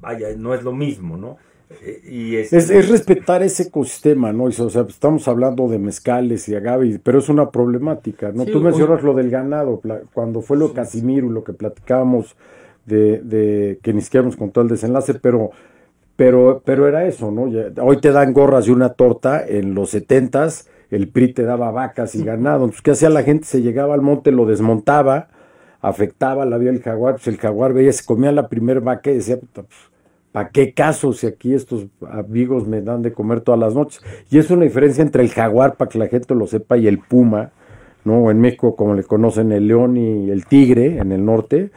vaya, 0.00 0.28
no 0.36 0.54
es 0.54 0.62
lo 0.62 0.72
mismo, 0.72 1.16
¿no? 1.16 1.38
Es, 1.80 2.52
es, 2.52 2.88
respetar 2.88 3.42
ese 3.42 3.64
ecosistema, 3.64 4.32
¿no? 4.32 4.44
O 4.44 4.50
sea, 4.50 4.82
estamos 4.88 5.26
hablando 5.28 5.68
de 5.68 5.78
mezcales 5.78 6.48
y 6.48 6.54
agave, 6.54 7.00
pero 7.02 7.18
es 7.18 7.28
una 7.28 7.50
problemática, 7.50 8.32
¿no? 8.32 8.44
Tú 8.44 8.60
mencionas 8.60 9.02
lo 9.02 9.14
del 9.14 9.30
ganado, 9.30 9.80
cuando 10.12 10.42
fue 10.42 10.56
lo 10.56 10.68
de 10.68 10.74
Casimiro, 10.74 11.30
lo 11.30 11.44
que 11.44 11.52
platicábamos 11.52 12.36
de, 12.86 13.20
de, 13.20 13.78
que 13.82 13.92
ni 13.92 14.00
siquiera 14.00 14.26
nos 14.26 14.36
contó 14.36 14.60
el 14.60 14.68
desenlace, 14.68 15.14
pero, 15.14 15.50
pero, 16.16 16.62
pero 16.64 16.88
era 16.88 17.06
eso, 17.06 17.30
¿no? 17.30 17.50
hoy 17.82 17.96
te 17.98 18.10
dan 18.10 18.32
gorras 18.32 18.68
y 18.68 18.70
una 18.70 18.90
torta, 18.90 19.44
en 19.46 19.74
los 19.74 19.90
setentas 19.90 20.68
el 20.90 21.08
PRI 21.08 21.32
te 21.32 21.42
daba 21.42 21.70
vacas 21.70 22.14
y 22.14 22.22
ganado, 22.24 22.64
entonces, 22.64 22.82
¿qué 22.82 22.90
hacía 22.92 23.08
la 23.08 23.22
gente? 23.22 23.46
Se 23.46 23.62
llegaba 23.62 23.94
al 23.94 24.02
monte, 24.02 24.30
lo 24.30 24.46
desmontaba, 24.46 25.28
afectaba 25.80 26.44
la 26.44 26.58
vida 26.58 26.70
del 26.70 26.82
jaguar, 26.82 27.14
pues 27.14 27.26
el 27.28 27.38
jaguar 27.38 27.72
veía, 27.72 27.92
se 27.92 28.04
comía 28.04 28.30
la 28.30 28.48
primera 28.48 28.80
vaca 28.80 29.10
y 29.10 29.14
decía, 29.14 29.38
pues, 29.52 29.66
¿Para 30.32 30.48
qué 30.48 30.72
caso 30.72 31.12
si 31.12 31.26
aquí 31.26 31.52
estos 31.52 31.86
amigos 32.10 32.66
me 32.66 32.80
dan 32.80 33.02
de 33.02 33.12
comer 33.12 33.42
todas 33.42 33.60
las 33.60 33.74
noches? 33.74 34.00
Y 34.30 34.38
es 34.38 34.50
una 34.50 34.64
diferencia 34.64 35.02
entre 35.02 35.22
el 35.22 35.30
jaguar, 35.30 35.76
para 35.76 35.90
que 35.90 35.98
la 35.98 36.08
gente 36.08 36.34
lo 36.34 36.46
sepa, 36.46 36.78
y 36.78 36.86
el 36.86 36.98
puma. 36.98 37.52
¿no? 38.04 38.30
En 38.30 38.40
México, 38.40 38.74
como 38.74 38.94
le 38.94 39.04
conocen, 39.04 39.52
el 39.52 39.68
león 39.68 39.96
y 39.96 40.30
el 40.30 40.46
tigre 40.46 40.98
en 40.98 41.12
el 41.12 41.24
norte, 41.24 41.70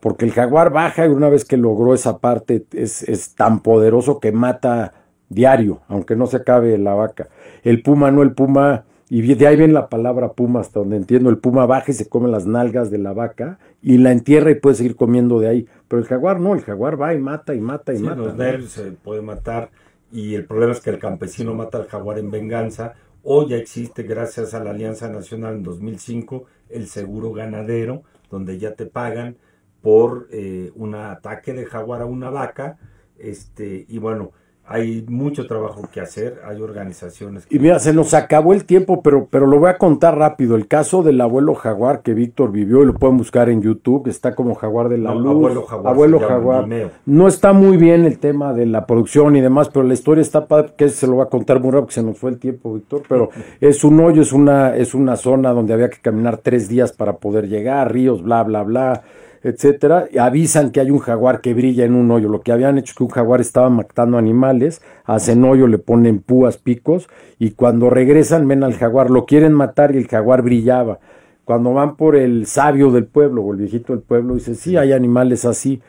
porque 0.00 0.24
el 0.24 0.32
jaguar 0.32 0.72
baja 0.72 1.06
y 1.06 1.08
una 1.08 1.28
vez 1.28 1.44
que 1.44 1.56
logró 1.56 1.94
esa 1.94 2.18
parte 2.18 2.66
es, 2.72 3.02
es, 3.02 3.34
tan 3.34 3.60
poderoso 3.60 4.20
que 4.20 4.30
mata 4.30 4.92
diario, 5.28 5.80
aunque 5.88 6.14
no 6.14 6.26
se 6.26 6.36
acabe 6.36 6.76
la 6.78 6.94
vaca. 6.94 7.28
El 7.64 7.82
puma 7.82 8.10
no, 8.10 8.22
el 8.22 8.32
puma, 8.32 8.84
y 9.08 9.22
de 9.34 9.46
ahí 9.46 9.56
viene 9.56 9.72
la 9.72 9.88
palabra 9.88 10.32
puma 10.32 10.60
hasta 10.60 10.80
donde 10.80 10.96
entiendo, 10.96 11.30
el 11.30 11.38
puma 11.38 11.66
baja 11.66 11.90
y 11.90 11.94
se 11.94 12.08
come 12.08 12.28
las 12.28 12.46
nalgas 12.46 12.90
de 12.90 12.98
la 12.98 13.12
vaca 13.12 13.58
y 13.82 13.98
la 13.98 14.12
entierra 14.12 14.50
y 14.50 14.56
puede 14.56 14.76
seguir 14.76 14.96
comiendo 14.96 15.40
de 15.40 15.48
ahí. 15.48 15.66
Pero 15.92 16.00
el 16.00 16.08
jaguar 16.08 16.40
no, 16.40 16.54
el 16.54 16.62
jaguar 16.62 16.98
va 16.98 17.12
y 17.12 17.18
mata 17.18 17.54
y 17.54 17.60
mata 17.60 17.92
y 17.92 17.98
mata. 17.98 18.16
Los 18.16 18.34
nervios 18.34 18.70
se 18.70 18.92
puede 18.92 19.20
matar 19.20 19.68
y 20.10 20.34
el 20.34 20.46
problema 20.46 20.72
es 20.72 20.80
que 20.80 20.88
el 20.88 20.98
campesino 20.98 21.52
mata 21.52 21.76
al 21.76 21.86
jaguar 21.86 22.18
en 22.18 22.30
venganza 22.30 22.94
Hoy 23.22 23.50
ya 23.50 23.56
existe, 23.56 24.02
gracias 24.02 24.54
a 24.54 24.64
la 24.64 24.70
Alianza 24.70 25.10
Nacional 25.10 25.56
en 25.56 25.62
2005, 25.62 26.46
el 26.70 26.86
seguro 26.86 27.34
ganadero, 27.34 28.04
donde 28.30 28.58
ya 28.58 28.74
te 28.74 28.86
pagan 28.86 29.36
por 29.82 30.28
eh, 30.32 30.72
un 30.76 30.94
ataque 30.94 31.52
de 31.52 31.66
jaguar 31.66 32.00
a 32.00 32.06
una 32.06 32.30
vaca. 32.30 32.78
Este, 33.18 33.84
y 33.86 33.98
bueno, 33.98 34.32
hay 34.72 35.04
mucho 35.06 35.46
trabajo 35.46 35.86
que 35.92 36.00
hacer, 36.00 36.40
hay 36.46 36.62
organizaciones. 36.62 37.46
Y 37.50 37.58
mira, 37.58 37.78
se 37.78 37.92
nos 37.92 38.14
acabó 38.14 38.54
el 38.54 38.64
tiempo, 38.64 39.02
pero, 39.02 39.28
pero 39.30 39.46
lo 39.46 39.58
voy 39.58 39.68
a 39.68 39.76
contar 39.76 40.16
rápido. 40.16 40.56
El 40.56 40.66
caso 40.66 41.02
del 41.02 41.20
abuelo 41.20 41.54
jaguar 41.54 42.00
que 42.00 42.14
Víctor 42.14 42.52
vivió, 42.52 42.82
y 42.82 42.86
lo 42.86 42.94
pueden 42.94 43.18
buscar 43.18 43.50
en 43.50 43.60
YouTube, 43.60 44.08
está 44.08 44.34
como 44.34 44.54
jaguar 44.54 44.88
de 44.88 44.96
la 44.96 45.14
luz. 45.14 45.30
Abuelo 45.30 45.62
jaguar. 45.64 45.92
Abuelo 45.92 46.20
jaguar. 46.20 46.68
No 47.04 47.28
está 47.28 47.52
muy 47.52 47.76
bien 47.76 48.06
el 48.06 48.18
tema 48.18 48.54
de 48.54 48.64
la 48.64 48.86
producción 48.86 49.36
y 49.36 49.42
demás, 49.42 49.68
pero 49.68 49.86
la 49.86 49.92
historia 49.92 50.22
está 50.22 50.46
que 50.76 50.88
se 50.88 51.06
lo 51.06 51.16
va 51.16 51.24
a 51.24 51.28
contar 51.28 51.60
muy 51.60 51.70
rápido, 51.70 51.88
que 51.88 51.94
se 51.94 52.02
nos 52.02 52.16
fue 52.16 52.30
el 52.30 52.38
tiempo, 52.38 52.72
Víctor. 52.72 53.02
Pero 53.06 53.28
es 53.60 53.84
un 53.84 54.00
hoyo, 54.00 54.22
es 54.22 54.32
una, 54.32 54.74
es 54.74 54.94
una 54.94 55.16
zona 55.16 55.50
donde 55.50 55.74
había 55.74 55.90
que 55.90 56.00
caminar 56.00 56.38
tres 56.38 56.68
días 56.68 56.92
para 56.92 57.18
poder 57.18 57.46
llegar, 57.46 57.92
ríos, 57.92 58.22
bla, 58.22 58.42
bla, 58.42 58.62
bla 58.62 59.02
etcétera, 59.44 60.06
y 60.12 60.18
avisan 60.18 60.70
que 60.70 60.80
hay 60.80 60.90
un 60.90 60.98
jaguar 60.98 61.40
que 61.40 61.54
brilla 61.54 61.84
en 61.84 61.94
un 61.94 62.10
hoyo. 62.10 62.28
Lo 62.28 62.42
que 62.42 62.52
habían 62.52 62.78
hecho 62.78 62.92
es 62.92 62.96
que 62.96 63.04
un 63.04 63.10
jaguar 63.10 63.40
estaba 63.40 63.70
matando 63.70 64.18
animales, 64.18 64.82
hacen 65.04 65.44
hoyo, 65.44 65.66
le 65.66 65.78
ponen 65.78 66.20
púas, 66.20 66.58
picos, 66.58 67.08
y 67.38 67.50
cuando 67.50 67.90
regresan 67.90 68.46
ven 68.46 68.62
al 68.62 68.74
jaguar, 68.74 69.10
lo 69.10 69.26
quieren 69.26 69.52
matar 69.52 69.94
y 69.94 69.98
el 69.98 70.08
jaguar 70.08 70.42
brillaba. 70.42 71.00
Cuando 71.44 71.74
van 71.74 71.96
por 71.96 72.14
el 72.14 72.46
sabio 72.46 72.92
del 72.92 73.06
pueblo 73.06 73.42
o 73.42 73.52
el 73.52 73.58
viejito 73.58 73.92
del 73.92 74.02
pueblo, 74.02 74.34
dice, 74.34 74.54
sí, 74.54 74.76
hay 74.76 74.92
animales 74.92 75.44
así. 75.44 75.82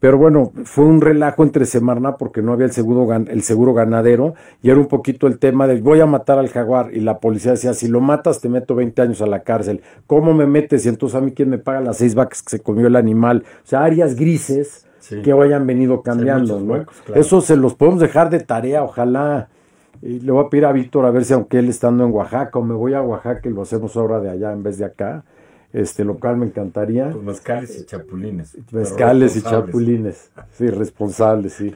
Pero 0.00 0.16
bueno, 0.16 0.52
fue 0.64 0.84
un 0.84 1.00
relajo 1.00 1.42
entre 1.42 1.64
Semarna 1.64 2.16
porque 2.16 2.40
no 2.40 2.52
había 2.52 2.66
el 2.66 2.72
seguro, 2.72 3.12
el 3.12 3.42
seguro 3.42 3.74
ganadero 3.74 4.34
y 4.62 4.70
era 4.70 4.78
un 4.78 4.86
poquito 4.86 5.26
el 5.26 5.38
tema 5.38 5.66
de 5.66 5.80
voy 5.80 6.00
a 6.00 6.06
matar 6.06 6.38
al 6.38 6.48
jaguar 6.48 6.94
y 6.94 7.00
la 7.00 7.18
policía 7.18 7.52
decía, 7.52 7.74
si 7.74 7.88
lo 7.88 8.00
matas 8.00 8.40
te 8.40 8.48
meto 8.48 8.76
20 8.76 9.02
años 9.02 9.22
a 9.22 9.26
la 9.26 9.40
cárcel. 9.40 9.82
¿Cómo 10.06 10.34
me 10.34 10.46
metes? 10.46 10.86
Y 10.86 10.88
entonces 10.88 11.16
a 11.16 11.20
mí 11.20 11.32
quién 11.32 11.50
me 11.50 11.58
paga 11.58 11.80
las 11.80 11.98
seis 11.98 12.14
vacas 12.14 12.42
que 12.42 12.50
se 12.50 12.60
comió 12.60 12.86
el 12.86 12.94
animal. 12.94 13.44
O 13.64 13.66
sea, 13.66 13.82
áreas 13.82 14.14
grises 14.14 14.86
que 15.24 15.32
vayan 15.32 15.66
venido 15.66 16.02
cambiando. 16.02 16.60
¿no? 16.60 16.86
Eso 17.14 17.40
se 17.40 17.56
los 17.56 17.74
podemos 17.74 18.00
dejar 18.00 18.30
de 18.30 18.40
tarea, 18.40 18.84
ojalá. 18.84 19.48
Y 20.00 20.20
le 20.20 20.30
voy 20.30 20.44
a 20.44 20.48
pedir 20.48 20.66
a 20.66 20.70
Víctor 20.70 21.06
a 21.06 21.10
ver 21.10 21.24
si 21.24 21.32
aunque 21.32 21.58
él 21.58 21.68
estando 21.68 22.04
en 22.04 22.12
Oaxaca 22.12 22.56
o 22.60 22.62
me 22.62 22.74
voy 22.74 22.94
a 22.94 23.02
Oaxaca 23.02 23.48
y 23.48 23.52
lo 23.52 23.62
hacemos 23.62 23.96
ahora 23.96 24.20
de 24.20 24.30
allá 24.30 24.52
en 24.52 24.62
vez 24.62 24.78
de 24.78 24.84
acá 24.84 25.24
este 25.72 26.04
local 26.04 26.36
me 26.36 26.46
encantaría. 26.46 27.10
Pues 27.10 27.24
mezcales 27.24 27.78
y 27.78 27.84
chapulines. 27.84 28.56
Mezcales 28.72 29.36
y 29.36 29.42
chapulines. 29.42 30.30
Sí, 30.52 30.68
responsables, 30.68 31.52
sí. 31.54 31.74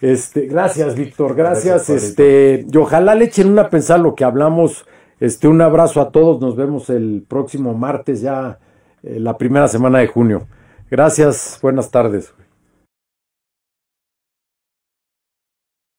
Este, 0.00 0.46
gracias, 0.46 0.94
Víctor, 0.94 1.34
gracias. 1.34 1.88
este, 1.90 2.66
y 2.70 2.76
ojalá 2.76 3.14
le 3.14 3.26
echen 3.26 3.48
una 3.48 3.68
pensada 3.68 3.98
lo 4.00 4.14
que 4.14 4.24
hablamos. 4.24 4.86
Este, 5.20 5.48
un 5.48 5.60
abrazo 5.60 6.00
a 6.00 6.10
todos. 6.10 6.40
Nos 6.40 6.56
vemos 6.56 6.90
el 6.90 7.24
próximo 7.26 7.74
martes, 7.74 8.20
ya 8.20 8.58
eh, 9.02 9.18
la 9.20 9.36
primera 9.36 9.68
semana 9.68 9.98
de 9.98 10.06
junio. 10.06 10.46
Gracias, 10.90 11.58
buenas 11.62 11.90
tardes. 11.90 12.32